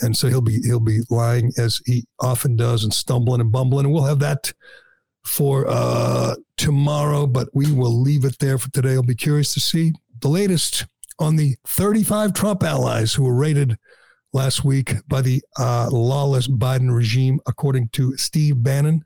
And 0.02 0.18
so 0.18 0.28
he'll 0.30 0.42
be 0.42 0.62
he'll 0.64 0.80
be 0.80 1.02
lying 1.10 1.52
as 1.58 1.82
he 1.86 2.06
often 2.20 2.56
does 2.56 2.84
and 2.84 2.94
stumbling 2.94 3.42
and 3.42 3.52
bumbling, 3.52 3.86
and 3.86 3.94
we'll 3.94 4.04
have 4.04 4.20
that 4.20 4.52
for 5.26 5.66
uh, 5.68 6.36
tomorrow, 6.58 7.28
but 7.28 7.50
we 7.54 7.72
will 7.72 8.02
leave 8.02 8.26
it 8.26 8.40
there 8.40 8.58
for 8.58 8.72
today. 8.72 8.94
I'll 8.94 9.04
be 9.04 9.16
curious 9.16 9.54
to 9.54 9.60
see 9.60 9.94
the 10.22 10.30
latest 10.30 10.86
on 11.20 11.36
the 11.36 11.56
35 11.68 12.34
Trump 12.34 12.64
allies 12.64 13.14
who 13.14 13.24
were 13.24 13.36
raided 13.36 13.78
last 14.34 14.64
week 14.64 14.96
by 15.08 15.22
the 15.22 15.42
uh, 15.60 15.90
lawless 15.92 16.48
Biden 16.48 16.94
regime, 16.94 17.40
according 17.48 17.90
to 17.90 18.18
Steve 18.18 18.64
Bannon. 18.64 19.04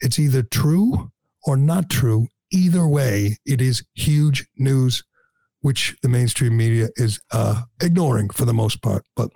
It's 0.00 0.18
either 0.18 0.42
true 0.42 1.10
or 1.44 1.56
not 1.56 1.90
true. 1.90 2.28
Either 2.50 2.86
way, 2.86 3.36
it 3.44 3.60
is 3.60 3.84
huge 3.94 4.46
news, 4.56 5.02
which 5.60 5.96
the 6.02 6.08
mainstream 6.08 6.56
media 6.56 6.88
is 6.96 7.20
uh, 7.32 7.62
ignoring 7.82 8.30
for 8.30 8.44
the 8.44 8.54
most 8.54 8.80
part. 8.82 9.04
But 9.16 9.30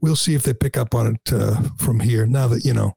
we'll 0.00 0.16
see 0.16 0.34
if 0.34 0.42
they 0.42 0.54
pick 0.54 0.76
up 0.76 0.94
on 0.94 1.14
it 1.14 1.32
uh, 1.32 1.62
from 1.78 2.00
here 2.00 2.26
now 2.26 2.48
that, 2.48 2.64
you 2.64 2.72
know, 2.72 2.94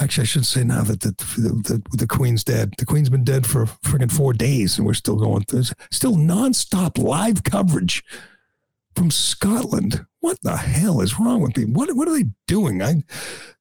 Actually, 0.00 0.22
I 0.22 0.26
should 0.26 0.46
say 0.46 0.64
now 0.64 0.82
that 0.82 1.00
the, 1.00 1.10
the, 1.10 1.82
the, 1.90 1.96
the 1.96 2.06
Queen's 2.06 2.42
dead. 2.42 2.74
The 2.78 2.84
Queen's 2.84 3.10
been 3.10 3.22
dead 3.22 3.46
for 3.46 3.66
freaking 3.84 4.10
four 4.10 4.32
days, 4.32 4.76
and 4.76 4.86
we're 4.86 4.94
still 4.94 5.16
going. 5.16 5.44
There's 5.48 5.72
still 5.92 6.16
nonstop 6.16 6.98
live 6.98 7.44
coverage 7.44 8.02
from 8.96 9.10
Scotland. 9.10 10.04
What 10.20 10.40
the 10.42 10.56
hell 10.56 11.00
is 11.00 11.18
wrong 11.18 11.42
with 11.42 11.54
people? 11.54 11.74
What 11.74 11.94
what 11.94 12.08
are 12.08 12.16
they 12.16 12.30
doing? 12.48 12.82
I 12.82 13.02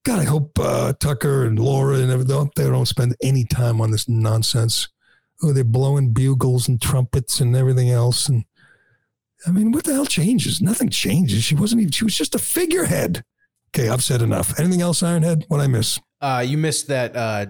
God, 0.03 0.19
I 0.19 0.23
hope 0.23 0.57
uh, 0.59 0.93
Tucker 0.93 1.45
and 1.45 1.59
Laura 1.59 1.97
and 1.97 2.11
everything 2.11 2.49
they 2.55 2.63
don't 2.63 2.87
spend 2.87 3.15
any 3.21 3.45
time 3.45 3.79
on 3.79 3.91
this 3.91 4.09
nonsense. 4.09 4.89
Oh, 5.41 5.53
they're 5.53 5.63
blowing 5.63 6.13
bugles 6.13 6.67
and 6.67 6.81
trumpets 6.81 7.41
and 7.41 7.55
everything 7.55 7.89
else. 7.89 8.27
And 8.27 8.45
I 9.45 9.51
mean, 9.51 9.71
what 9.71 9.83
the 9.83 9.93
hell 9.93 10.05
changes? 10.05 10.61
Nothing 10.61 10.89
changes. 10.89 11.43
She 11.43 11.55
wasn't 11.55 11.81
even. 11.81 11.91
She 11.91 12.05
was 12.05 12.17
just 12.17 12.35
a 12.35 12.39
figurehead. 12.39 13.23
Okay, 13.75 13.89
I've 13.89 14.03
said 14.03 14.21
enough. 14.21 14.59
Anything 14.59 14.81
else, 14.81 15.01
Ironhead? 15.01 15.45
What 15.47 15.59
I 15.59 15.67
miss? 15.67 15.99
Uh, 16.23 16.39
you 16.39 16.57
missed 16.57 16.87
that 16.87 17.17
uh, 17.17 17.47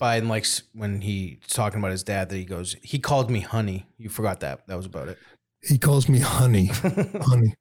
Biden 0.00 0.28
likes 0.28 0.62
when 0.72 1.02
he's 1.02 1.36
talking 1.46 1.78
about 1.78 1.90
his 1.90 2.02
dad 2.02 2.30
that 2.30 2.36
he 2.36 2.46
goes, 2.46 2.74
he 2.82 2.98
called 2.98 3.30
me 3.30 3.40
honey. 3.40 3.86
You 3.98 4.08
forgot 4.08 4.40
that. 4.40 4.66
That 4.66 4.78
was 4.78 4.86
about 4.86 5.08
it. 5.08 5.18
He 5.60 5.76
calls 5.76 6.08
me 6.08 6.20
honey, 6.20 6.66
honey. 6.72 7.54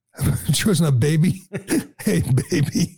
Sure, 0.54 0.72
it's 0.72 0.80
not 0.80 1.02
baby. 1.02 1.42
hey, 2.04 2.24
baby. 2.50 2.96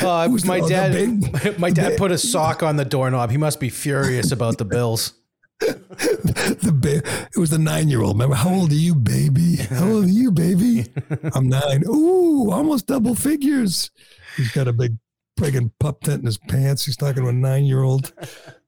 Uh, 0.00 0.28
my 0.46 0.60
dad, 0.60 0.92
baby? 0.92 1.58
my 1.58 1.70
dad 1.70 1.98
put 1.98 2.10
a 2.10 2.16
sock 2.16 2.62
on 2.62 2.76
the 2.76 2.86
doorknob. 2.86 3.30
He 3.30 3.36
must 3.36 3.60
be 3.60 3.68
furious 3.68 4.32
about 4.32 4.56
the 4.56 4.64
bills. 4.64 5.12
the 5.60 6.72
ba- 6.74 7.28
it 7.34 7.38
was 7.38 7.50
the 7.50 7.58
nine 7.58 7.90
year 7.90 8.00
old. 8.00 8.14
Remember, 8.14 8.34
how 8.34 8.48
old 8.48 8.72
are 8.72 8.74
you, 8.74 8.94
baby? 8.94 9.56
How 9.56 9.88
old 9.88 10.06
are 10.06 10.08
you, 10.08 10.32
baby? 10.32 10.86
I'm 11.34 11.50
nine. 11.50 11.84
Ooh, 11.86 12.50
almost 12.50 12.86
double 12.86 13.14
figures. 13.14 13.90
He's 14.38 14.50
got 14.52 14.68
a 14.68 14.72
big 14.72 14.96
friggin' 15.38 15.72
pup 15.80 16.00
tent 16.02 16.20
in 16.20 16.26
his 16.26 16.38
pants. 16.38 16.84
He's 16.84 16.96
talking 16.96 17.22
to 17.22 17.28
a 17.28 17.32
nine 17.32 17.64
year 17.64 17.82
old. 17.82 18.12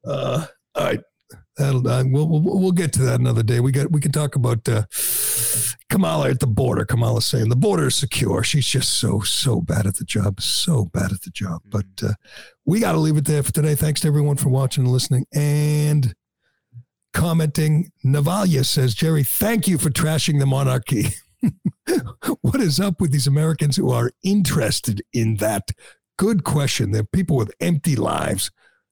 Uh, 0.06 0.44
all 0.74 0.84
right. 0.84 1.00
That'll, 1.56 1.88
uh, 1.88 2.04
we'll, 2.04 2.28
we'll 2.28 2.60
we'll 2.60 2.72
get 2.72 2.92
to 2.92 3.02
that 3.04 3.20
another 3.20 3.42
day. 3.42 3.58
We 3.58 3.72
got 3.72 3.90
we 3.90 4.02
can 4.02 4.12
talk 4.12 4.36
about 4.36 4.68
uh, 4.68 4.82
Kamala 5.88 6.28
at 6.28 6.40
the 6.40 6.46
border. 6.46 6.84
Kamala 6.84 7.22
saying 7.22 7.48
the 7.48 7.56
border 7.56 7.86
is 7.86 7.94
secure. 7.94 8.42
She's 8.42 8.66
just 8.66 8.90
so 8.98 9.20
so 9.20 9.62
bad 9.62 9.86
at 9.86 9.96
the 9.96 10.04
job, 10.04 10.42
so 10.42 10.84
bad 10.84 11.10
at 11.10 11.22
the 11.22 11.30
job. 11.30 11.62
But 11.64 11.86
uh, 12.02 12.12
we 12.66 12.80
got 12.80 12.92
to 12.92 12.98
leave 12.98 13.16
it 13.16 13.24
there 13.24 13.42
for 13.42 13.52
today. 13.52 13.74
Thanks 13.74 14.02
to 14.02 14.08
everyone 14.08 14.36
for 14.36 14.50
watching 14.50 14.84
and 14.84 14.92
listening 14.92 15.26
and 15.32 16.14
commenting. 17.14 17.92
Navalia 18.04 18.66
says, 18.66 18.94
Gerry, 18.94 19.22
thank 19.22 19.66
you 19.66 19.78
for 19.78 19.88
trashing 19.88 20.40
the 20.40 20.46
monarchy. 20.46 21.06
what 22.40 22.60
is 22.60 22.80
up 22.80 23.00
with 23.00 23.12
these 23.12 23.26
Americans 23.26 23.76
who 23.76 23.90
are 23.90 24.10
interested 24.22 25.02
in 25.12 25.36
that? 25.36 25.70
Good 26.16 26.44
question. 26.44 26.92
They're 26.92 27.04
people 27.04 27.36
with 27.36 27.52
empty 27.60 27.96
lives 27.96 28.50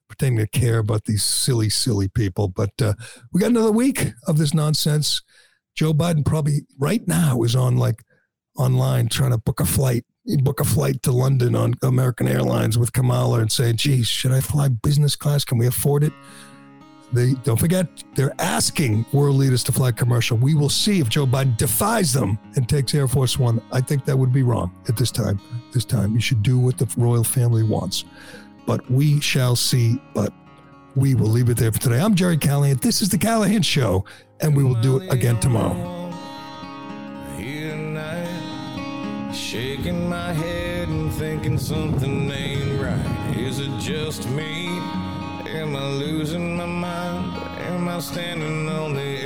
pretending 0.09 0.45
to 0.45 0.51
care 0.51 0.79
about 0.79 1.05
these 1.05 1.23
silly, 1.23 1.71
silly 1.71 2.09
people. 2.09 2.49
But 2.49 2.71
uh, 2.81 2.95
we 3.33 3.41
got 3.41 3.51
another 3.51 3.73
week 3.73 4.13
of 4.27 4.39
this 4.39 4.53
nonsense. 4.53 5.23
Joe 5.75 5.95
Biden 5.95 6.25
probably 6.25 6.67
right 6.79 7.07
now 7.07 7.43
is 7.43 7.57
on 7.57 7.77
like 7.77 8.03
online 8.57 9.09
trying 9.09 9.31
to 9.31 9.39
book 9.39 9.61
a 9.61 9.65
flight, 9.65 10.05
book 10.43 10.61
a 10.61 10.65
flight 10.65 11.03
to 11.03 11.13
London 11.13 11.55
on 11.55 11.75
American 11.83 12.29
Airlines 12.29 12.77
with 12.77 12.93
Kamala 12.93 13.41
and 13.41 13.51
say, 13.51 13.73
geez, 13.73 14.07
should 14.07 14.33
I 14.33 14.41
fly 14.41 14.69
business 14.69 15.17
class? 15.17 15.45
Can 15.45 15.59
we 15.59 15.67
afford 15.67 16.05
it? 16.05 16.13
They 17.13 17.35
don't 17.45 17.59
forget 17.59 17.87
they're 18.15 18.35
asking 18.39 19.05
world 19.13 19.37
leaders 19.37 19.63
to 19.65 19.73
fly 19.73 19.93
commercial. 19.93 20.37
We 20.37 20.55
will 20.55 20.71
see 20.71 21.01
if 21.01 21.09
Joe 21.09 21.27
Biden 21.27 21.57
defies 21.57 22.13
them 22.13 22.39
and 22.57 22.69
takes 22.69 22.95
Air 22.95 23.09
Force 23.09 23.39
One. 23.39 23.61
I 23.71 23.81
think 23.81 24.05
that 24.07 24.17
would 24.17 24.33
be 24.33 24.43
wrong 24.43 24.75
at 24.89 24.97
this 24.97 25.11
time. 25.11 25.41
This 25.73 25.85
time, 25.85 26.15
you 26.15 26.21
should 26.21 26.43
do 26.43 26.59
what 26.59 26.79
the 26.79 26.89
royal 26.97 27.25
family 27.25 27.63
wants. 27.63 28.05
But 28.67 28.89
we 28.91 29.21
shall 29.21 29.57
see. 29.57 30.01
But 30.15 30.33
we 30.95 31.15
will 31.15 31.29
leave 31.29 31.49
it 31.49 31.57
there 31.57 31.73
for 31.73 31.81
today. 31.81 32.01
I'm 32.01 32.15
Gerry 32.15 32.39
Callahan. 32.39 32.79
This 32.79 33.03
is 33.03 33.09
the 33.09 33.19
Callahan 33.19 33.63
Show, 33.63 34.05
and 34.41 34.57
we 34.57 34.65
will 34.65 34.81
do 34.81 34.99
it 34.99 35.13
again 35.13 35.39
tomorrow. 35.41 36.03
shaking 39.53 40.09
my 40.09 40.33
head 40.33 40.89
and 40.89 41.13
thinking 41.13 41.59
something 41.59 42.31
ain't 42.31 42.81
right. 42.81 43.37
Is 43.37 43.59
it 43.59 43.71
just 43.79 44.27
me? 44.31 44.67
Am 45.47 45.77
I 45.77 45.89
losing 45.91 46.57
my 46.57 46.65
mind? 46.65 46.82
Am 47.93 48.01
standing 48.01 48.71
on 48.71 48.95
the 48.95 49.22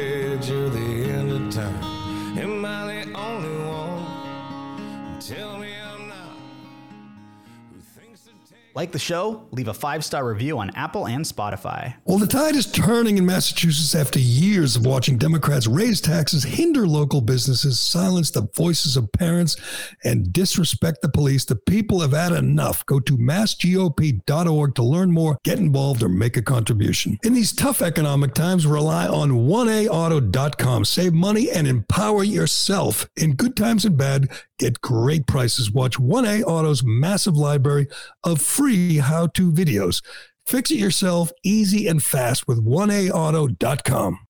Like 8.77 8.93
the 8.93 8.99
show? 8.99 9.49
Leave 9.53 9.69
a 9.69 9.75
five 9.75 10.05
star 10.05 10.29
review 10.29 10.59
on 10.59 10.69
Apple 10.75 11.07
and 11.07 11.25
Spotify. 11.25 11.95
Well, 12.05 12.19
the 12.19 12.27
tide 12.27 12.55
is 12.57 12.71
turning 12.71 13.17
in 13.17 13.25
Massachusetts 13.25 13.95
after 13.95 14.19
years 14.19 14.77
of 14.77 14.85
watching 14.85 15.17
Democrats 15.17 15.67
raise 15.67 15.99
taxes, 15.99 16.45
hinder 16.45 16.87
local 16.87 17.23
businesses, 17.23 17.81
silence 17.81 18.31
the 18.31 18.47
voices 18.55 18.99
of 18.99 19.11
parents, 19.13 19.57
and 20.05 20.31
disrespect 20.31 21.01
the 21.01 21.09
police. 21.09 21.47
The 21.47 21.57
people 21.57 22.03
have 22.03 22.13
had 22.13 22.33
enough. 22.33 22.85
Go 22.85 23.01
to 23.01 23.17
massgop.org 23.17 24.75
to 24.75 24.83
learn 24.83 25.11
more, 25.11 25.39
get 25.43 25.59
involved, 25.59 26.03
or 26.03 26.11
make 26.11 26.37
a 26.37 26.43
contribution. 26.43 27.19
In 27.25 27.33
these 27.33 27.55
tough 27.55 27.81
economic 27.81 28.35
times, 28.35 28.67
rely 28.67 29.09
on 29.09 29.31
1aauto.com. 29.31 30.85
Save 30.85 31.15
money 31.15 31.51
and 31.51 31.67
empower 31.67 32.25
yourself. 32.25 33.09
In 33.17 33.37
good 33.37 33.57
times 33.57 33.87
and 33.87 33.97
bad, 33.97 34.29
get 34.59 34.83
great 34.83 35.27
prices. 35.27 35.71
Watch 35.71 35.97
1A 35.99 36.43
Auto's 36.47 36.85
massive 36.85 37.39
library 37.39 37.89
of 38.23 38.43
free 38.43 38.66
how 38.99 39.29
to 39.29 39.53
videos. 39.53 40.03
Fix 40.45 40.71
it 40.71 40.79
yourself 40.79 41.31
easy 41.45 41.87
and 41.89 42.03
fast 42.03 42.49
with 42.49 42.65
1aauto.com. 42.65 44.19